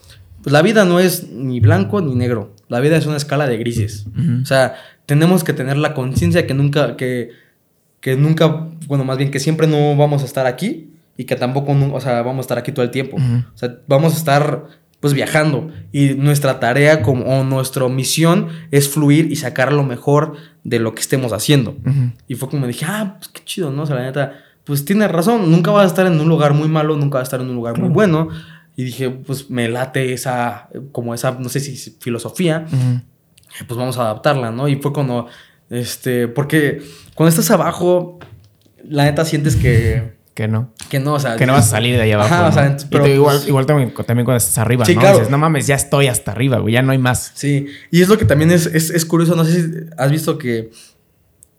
[0.43, 3.59] pues la vida no es ni blanco ni negro, la vida es una escala de
[3.59, 4.07] grises.
[4.17, 4.41] Ujú.
[4.43, 4.77] O sea,
[5.09, 7.31] tenemos que tener la conciencia que nunca, que,
[8.03, 11.73] que nunca, bueno, más bien que siempre no vamos a estar aquí y que tampoco,
[11.73, 13.17] o sea, vamos a estar aquí todo el tiempo.
[13.17, 13.43] Ujú.
[13.55, 14.67] O sea, vamos a estar
[15.01, 20.35] pues viajando y nuestra tarea como o nuestra misión es fluir y sacar lo mejor
[20.63, 21.71] de lo que estemos haciendo.
[21.87, 22.13] Ujú.
[22.27, 23.85] Y fue como dije, ah, pues qué chido, ¿no?
[23.85, 26.69] O sea, la neta, pues tienes razón, nunca vas a estar en un lugar muy
[26.69, 28.29] malo, nunca vas a estar en un lugar muy bueno.
[28.77, 33.01] Y dije, pues me late esa, como esa, no sé si filosofía, Ujú.
[33.67, 34.69] Pues vamos a adaptarla, ¿no?
[34.69, 35.27] Y fue cuando,
[35.71, 36.83] este, porque
[37.15, 38.19] cuando estás abajo,
[38.85, 40.73] la neta sientes que, Que no.
[40.89, 42.33] que no, o sea, Que no vas a salir de ahí abajo.
[42.35, 45.01] Ajá, o sea, Y pero, igual, pues, igual también, también cuando estás arriba, Sí, ¿no?
[45.01, 45.17] claro.
[45.19, 47.33] Dices, no mames, ya estoy hasta arriba, güey, ya no hay más.
[47.35, 50.39] Sí, y es lo que también es, es, es curioso, no sé si has visto
[50.39, 50.71] que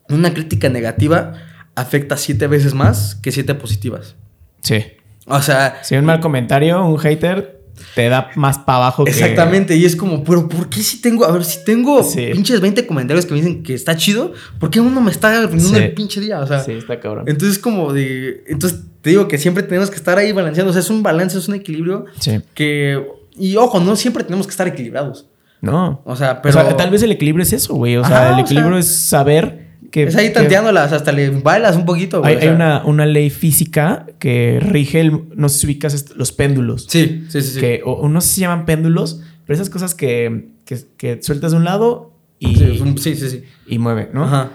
[0.07, 1.33] una crítica negativa
[1.75, 4.15] afecta siete veces más que siete positivas.
[4.61, 4.85] Sí.
[5.27, 7.58] O sea, Si un mal comentario, un hater,
[7.99, 9.11] te da más para abajo que...
[9.11, 12.29] exactamente, y es como, pero ¿por qué si tengo, a ver, si tengo Sí.
[12.31, 15.77] pinches 20 comentarios que me dicen que está chido, ¿por qué uno me está arruinando
[15.77, 15.83] Sí.
[15.83, 16.39] el pinche día?
[16.39, 17.25] O sea, Sí, está cabrón.
[17.27, 20.81] entonces como de, entonces te digo que siempre tenemos que estar ahí balanceando, o sea,
[20.81, 22.39] es un balance, es un equilibrio Sí.
[22.53, 23.05] que,
[23.37, 25.27] y ojo, no siempre tenemos que estar equilibrados.
[25.61, 26.01] No.
[26.05, 26.75] O sea, Pero pero...
[26.77, 27.97] tal vez el equilibrio es eso, güey.
[27.97, 30.03] O Ajá, sea, el o equilibrio sea, es saber que...
[30.03, 32.19] Es ahí que tanteándolas, hasta le bailas un poquito.
[32.21, 32.49] güey, Hay, o sea.
[32.49, 36.85] hay una, una ley física que rige, el, no sé si ubicas los péndulos.
[36.89, 37.59] Sí, sí, sí.
[37.59, 40.49] Que, o, o no sé si se llaman péndulos, pero esas cosas que,
[40.97, 43.43] que, sueltas de un lado y, Sí, es un- sí, sí, sí.
[43.67, 44.23] y mueve, ¿no?
[44.25, 44.51] Ajá.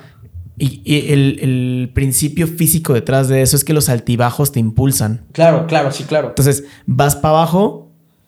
[0.56, 5.24] Y, y el, el principio físico detrás de eso es que los altibajos te impulsan.
[5.32, 6.28] Claro, claro, sí, claro.
[6.28, 7.84] Entonces, vas para abajo,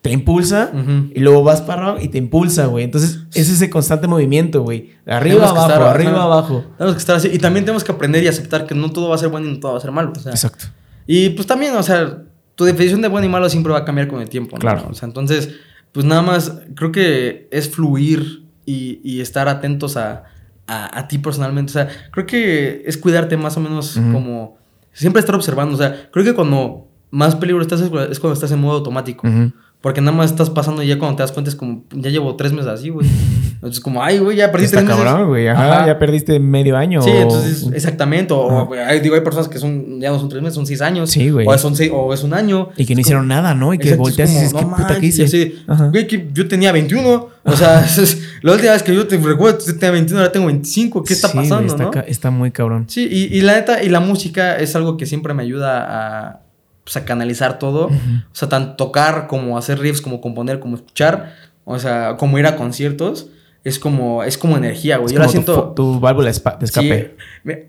[0.07, 1.11] te impulsa, Ujú.
[1.13, 2.83] y luego vas para abajo y te impulsa, güey.
[2.83, 4.91] Entonces, es ese constante movimiento, güey.
[5.05, 6.65] Arriba, abajo, estar- arriba, abajo.
[6.77, 7.29] Tenemos que estar así.
[7.31, 9.51] Y también tenemos que aprender y aceptar que no todo va a ser bueno y
[9.53, 10.11] no todo va a ser malo.
[10.15, 10.65] O sea, Exacto.
[11.05, 12.23] y pues también, o sea,
[12.55, 14.55] tu definición de bueno y malo siempre va a cambiar con el tiempo.
[14.55, 14.59] ¿no?
[14.61, 14.87] Claro.
[14.89, 15.49] O sea, entonces,
[15.91, 20.23] pues nada más, creo que es fluir y, y estar atentos a,
[20.67, 21.69] a, a ti personalmente.
[21.71, 24.11] O sea, creo que es cuidarte más o menos Ujú.
[24.13, 24.57] como...
[24.91, 25.75] Siempre estar observando.
[25.75, 28.77] O sea, creo que cuando más peligro estás es cu- es cuando estás en modo
[28.77, 29.27] automático.
[29.27, 29.51] Ujú.
[29.81, 32.35] Porque nada más estás pasando y ya cuando te das cuenta es como, ya llevo
[32.35, 33.07] tres meses así, güey.
[33.57, 35.47] Entonces, como, ay, güey, ya perdí Está tres cabrón, güey.
[35.47, 35.87] Ajá, Ajá.
[35.87, 37.01] ya perdiste medio año.
[37.01, 38.31] Sí, o- entonces, exactamente.
[38.33, 38.63] O, Ajá.
[38.63, 41.09] o, ay, digo, hay personas que son, ya no son tres meses, son seis años.
[41.09, 41.47] Sí, güey.
[41.47, 42.69] O, son seis- o es un año.
[42.77, 43.73] Y que no hicieron nada, ¿no?
[43.73, 45.23] Y que volteas y dices, ¿qué no puta que hice?
[45.23, 45.55] así.
[45.91, 47.29] Güey, que yo tenía 21.
[47.43, 50.45] O sea, es- la última vez que yo te recuerdo, yo tenía 21, ahora tengo
[50.47, 51.03] 25.
[51.03, 51.91] ¿Qué está Sí, güey, pasando, está, no?
[51.91, 52.85] ca- está muy cabrón.
[52.87, 55.83] Sí, y, y la neta, y la música es algo que siempre me ayuda
[56.27, 56.41] a,
[56.87, 57.87] pues, a canalizar todo.
[57.87, 57.91] O
[58.31, 61.33] sea, tanto tocar como hacer riffs, como componer, como escuchar.
[61.65, 63.27] O sea, como ir a conciertos.
[63.65, 65.07] Es como, es como energía, güey.
[65.07, 65.73] Es Yo la como siento.
[65.75, 67.15] Tu, válvula de sí, escape.
[67.43, 67.67] me-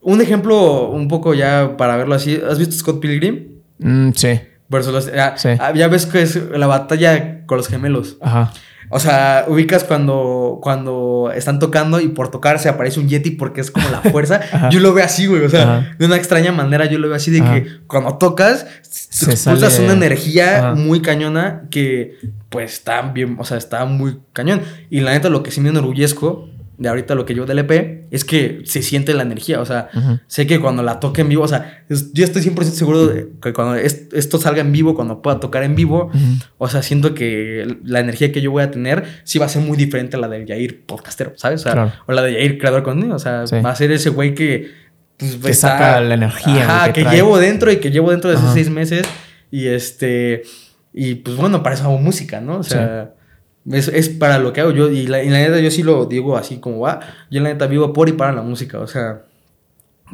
[0.00, 2.40] un ejemplo, un poco ya para verlo así.
[2.48, 3.48] ¿Has visto Scott Pilgrim?
[3.78, 4.40] Mm, sí.
[4.68, 5.48] Versus los- ah, Sí.
[5.58, 8.16] ah, ya ves que es la batalla con los gemelos.
[8.20, 8.52] Ajá.
[8.94, 13.62] O sea, ubicas cuando, cuando están tocando y por tocar se aparece un Yeti porque
[13.62, 14.40] es como la fuerza.
[14.70, 15.42] Yo lo veo así, güey.
[15.44, 15.96] O sea, Ajá.
[15.98, 17.54] de una extraña manera yo lo veo así de Ajá.
[17.54, 20.74] que cuando tocas, Se expulsas sale- una energía Ajá.
[20.74, 22.16] muy cañona que
[22.50, 24.60] pues está bien, o sea, está muy cañón.
[24.90, 26.48] Y la neta, lo que sí me enorgullezco
[26.82, 29.60] de ahorita lo que yo del EP es que se siente la energía.
[29.60, 29.88] O sea,
[30.26, 33.28] sé que cuando la toque en vivo, o sea, es- yo estoy 100% seguro de
[33.40, 36.10] que cuando es- esto salga en vivo, cuando pueda tocar en vivo,
[36.58, 39.62] o sea, siento que la energía que yo voy a tener sí va a ser
[39.62, 41.60] muy diferente a la del Jair podcastero, ¿sabes?
[41.60, 41.92] O, sea, Claro.
[42.06, 43.16] o la de Jair creador contenido.
[43.16, 43.56] O sea, Sí.
[43.64, 44.70] va a ser ese güey que.
[45.18, 48.52] Pues, Que saca la energía, Ajá, que llevo dentro y que llevo dentro de esos
[48.52, 49.06] seis meses.
[49.52, 50.42] Y este.
[50.92, 52.56] Y pues bueno, para eso hago música, ¿no?
[52.58, 53.14] O sea.
[53.70, 54.90] Es, es para lo que hago yo.
[54.90, 57.00] Y la, y la neta, yo sí lo digo así como va.
[57.30, 58.78] Yo la neta vivo por y para la música.
[58.80, 59.22] O sea,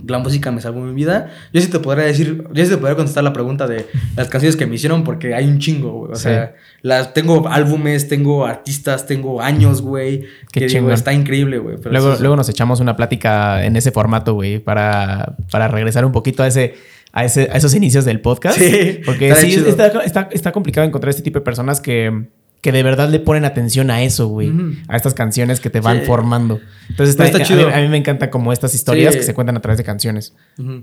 [0.06, 1.30] la música me salvó mi vida.
[1.52, 4.54] Yo sí te podría decir, yo sí te podría contestar la pregunta de las canciones
[4.54, 6.12] que me hicieron porque hay un chingo, güey.
[6.12, 6.24] O Sí.
[6.24, 10.26] sea, las, tengo álbumes, tengo artistas, tengo años, güey.
[10.52, 11.76] Qué Que digo, está increíble, güey.
[11.90, 16.42] Luego, luego nos echamos una plática en ese formato, güey, para, para regresar un poquito
[16.44, 16.74] a ese,
[17.12, 18.58] a ese, a esos inicios del podcast.
[18.58, 22.26] Sí, Porque sí, está, está, está complicado encontrar este tipo de personas que,
[22.60, 24.50] que de verdad le ponen atención a eso, güey.
[24.50, 24.72] Ujú.
[24.88, 26.06] A estas canciones que te van Sí.
[26.06, 26.60] formando.
[26.88, 27.66] Entonces está, Está a, chido.
[27.68, 29.20] mí, a mí me encanta como estas historias Sí.
[29.20, 30.34] que se cuentan a través de canciones.
[30.58, 30.82] Ujú.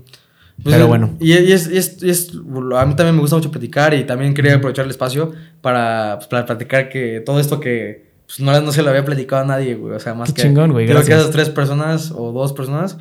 [0.64, 1.16] Pero eh, bueno.
[1.20, 4.04] Y, y es, y es- y es- a mí también me gusta mucho platicar y
[4.04, 8.58] también quería aprovechar el espacio para, pues, para platicar que todo esto que pues, no,
[8.60, 9.94] no se lo había platicado a nadie, güey.
[9.94, 10.42] O sea, más Qué que.
[10.48, 12.96] chingón, güey, Creo que esas tres personas o dos personas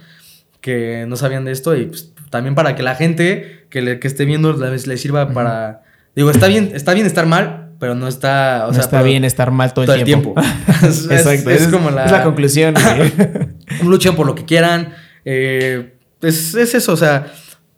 [0.62, 4.08] que no sabían de esto y pues, también para que la gente que, le, que
[4.08, 5.84] esté viendo les, les sirva para.
[6.16, 8.64] Digo, está bien, está bien estar mal, pero no está.
[8.64, 10.34] O no sea, está bien estar mal todo, todo el el tiempo.
[10.84, 11.52] Es- Exacto.
[11.52, 12.74] es como la- es la conclusión,
[13.84, 14.96] luchen por lo que quieran.
[15.24, 15.94] eh,
[16.24, 17.28] es, es eso, o sea,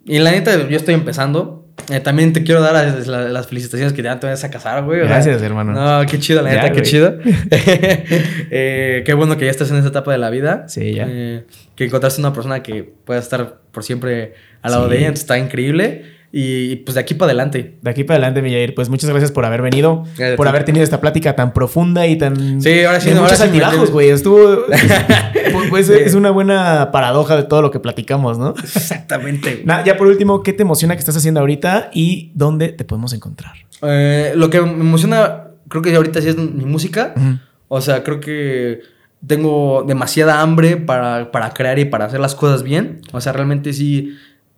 [0.06, 1.66] y la neta, yo estoy empezando.
[1.90, 4.84] Eh, también te quiero dar las, las- las felicitaciones que ya te vas a casar,
[4.86, 5.00] güey.
[5.02, 5.74] Gracias, hermano.
[5.74, 7.18] No, qué chido, la Ya, neta, qué chido.
[7.52, 10.66] Eh, qué bueno que ya estás en esa etapa de la vida.
[10.70, 11.06] Sí, ya.
[11.06, 14.92] Que encontraste una persona que pueda estar por siempre al lado Sí.
[14.92, 16.17] de ella, entonces está increíble.
[16.40, 17.80] Y pues de aquí para adelante.
[17.82, 20.84] De aquí para adelante, Millair, pues muchas gracias por haber venido, Gracias por haber tenido
[20.84, 22.62] esta plática tan profunda y tan...
[22.62, 24.10] Sí, ahora sí, de no, muchos altibajos, güey.
[24.10, 24.66] Estuvo...
[25.52, 28.54] pues, pues, es una buena paradoja de todo lo que platicamos, ¿no?
[28.62, 29.66] Exactamente.
[29.84, 33.54] ya por último, ¿qué te emociona que estás haciendo ahorita y dónde te podemos encontrar?
[33.82, 37.16] Eh, lo que me emociona, creo que ahorita sí es mi música.
[37.68, 38.82] O sea, creo que
[39.26, 43.02] tengo demasiada hambre para, para crear y para hacer las cosas bien.
[43.12, 44.16] O sea, realmente sí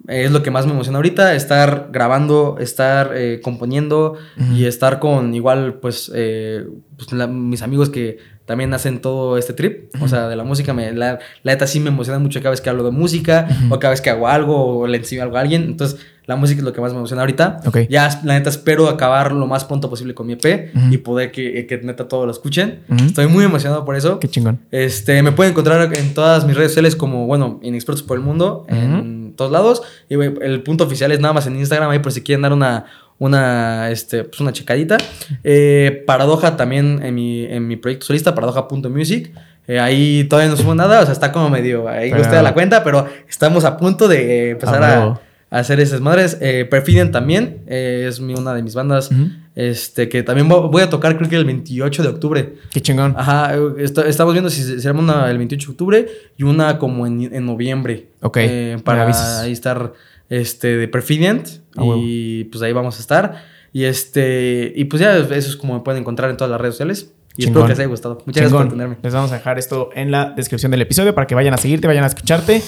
[0.08, 4.16] es lo que más me emociona ahorita, estar grabando, estar eh, componiendo
[4.56, 6.66] y estar con igual, pues, eh,
[6.98, 9.90] pues, la- mis amigos que también hacen todo este trip.
[10.02, 12.62] O sea, de la música, me, la, la neta sí me emociona mucho cada vez
[12.62, 15.42] que hablo de música o cada vez que hago algo o le enseño algo a
[15.42, 15.64] alguien.
[15.64, 16.00] Entonces,
[16.30, 17.60] la música es lo que más me emociona ahorita.
[17.90, 21.66] Ya, la neta, espero acabar lo más pronto posible con mi EP y poder que,
[21.66, 22.82] que neta todos lo escuchen.
[23.04, 24.20] Estoy muy emocionado por eso.
[24.20, 24.60] Qué chingón.
[24.70, 28.68] Este, me pueden encontrar en todas mis redes sociales como, bueno, Inexpertos por el Mundo,
[28.68, 29.82] en todos lados.
[30.08, 32.86] Y el punto oficial es nada más en Instagram, ahí por si quieren dar una,
[33.18, 34.98] una, este, pues una checadita.
[35.44, 39.32] Eh, Paradoja también en mi, en mi proyecto solista, paradoja.music.
[39.68, 42.54] Eh, ahí todavía no subo nada, o sea, está como medio ahí usted a la
[42.54, 45.20] cuenta, pero estamos a punto de empezar a
[45.50, 46.38] hacer esas madres.
[46.42, 49.10] Eh, Perfidian también, eh, es mi- una de mis bandas,
[49.56, 52.56] este, que también vo- voy a tocar creo que el 28 de octubre.
[52.72, 53.16] Qué chingón.
[53.18, 56.08] Ajá, est- estamos viendo si se una el 28 de octubre
[56.38, 58.08] y una como en, en noviembre.
[58.22, 59.08] Ok, Eh, para
[59.42, 59.94] ahí estar
[60.30, 61.48] este, de Perfidient.
[61.76, 62.02] A huevo.
[62.04, 63.44] y pues ahí vamos a estar.
[63.74, 66.76] Y este y pues ya eso es como me pueden encontrar en todas las redes
[66.76, 67.12] sociales.
[67.38, 67.50] Y Chingón.
[67.52, 68.16] espero que les haya gustado.
[68.26, 68.98] Muchas gracias por tenerme.
[69.02, 71.88] Les vamos a dejar esto en la descripción del episodio para que vayan a seguirte,
[71.88, 72.62] vayan a escucharte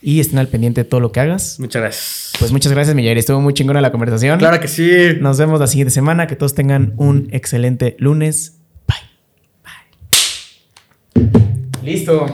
[0.00, 1.58] y estén al pendiente de todo lo que hagas.
[1.58, 2.32] Muchas gracias.
[2.38, 3.18] Pues muchas gracias, Millair.
[3.18, 4.38] Estuvo muy chingona la conversación.
[4.38, 4.90] Claro que sí.
[5.20, 6.26] Nos vemos la siguiente semana.
[6.26, 8.58] Que todos tengan un excelente lunes.
[8.86, 8.96] Bye.
[11.14, 11.30] Bye.
[11.82, 12.26] Listo.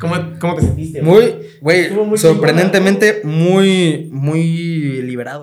[0.00, 1.02] ¿Cómo, cómo te sentiste?
[1.02, 5.42] Muy, güey, sorprendentemente muy, muy liberado.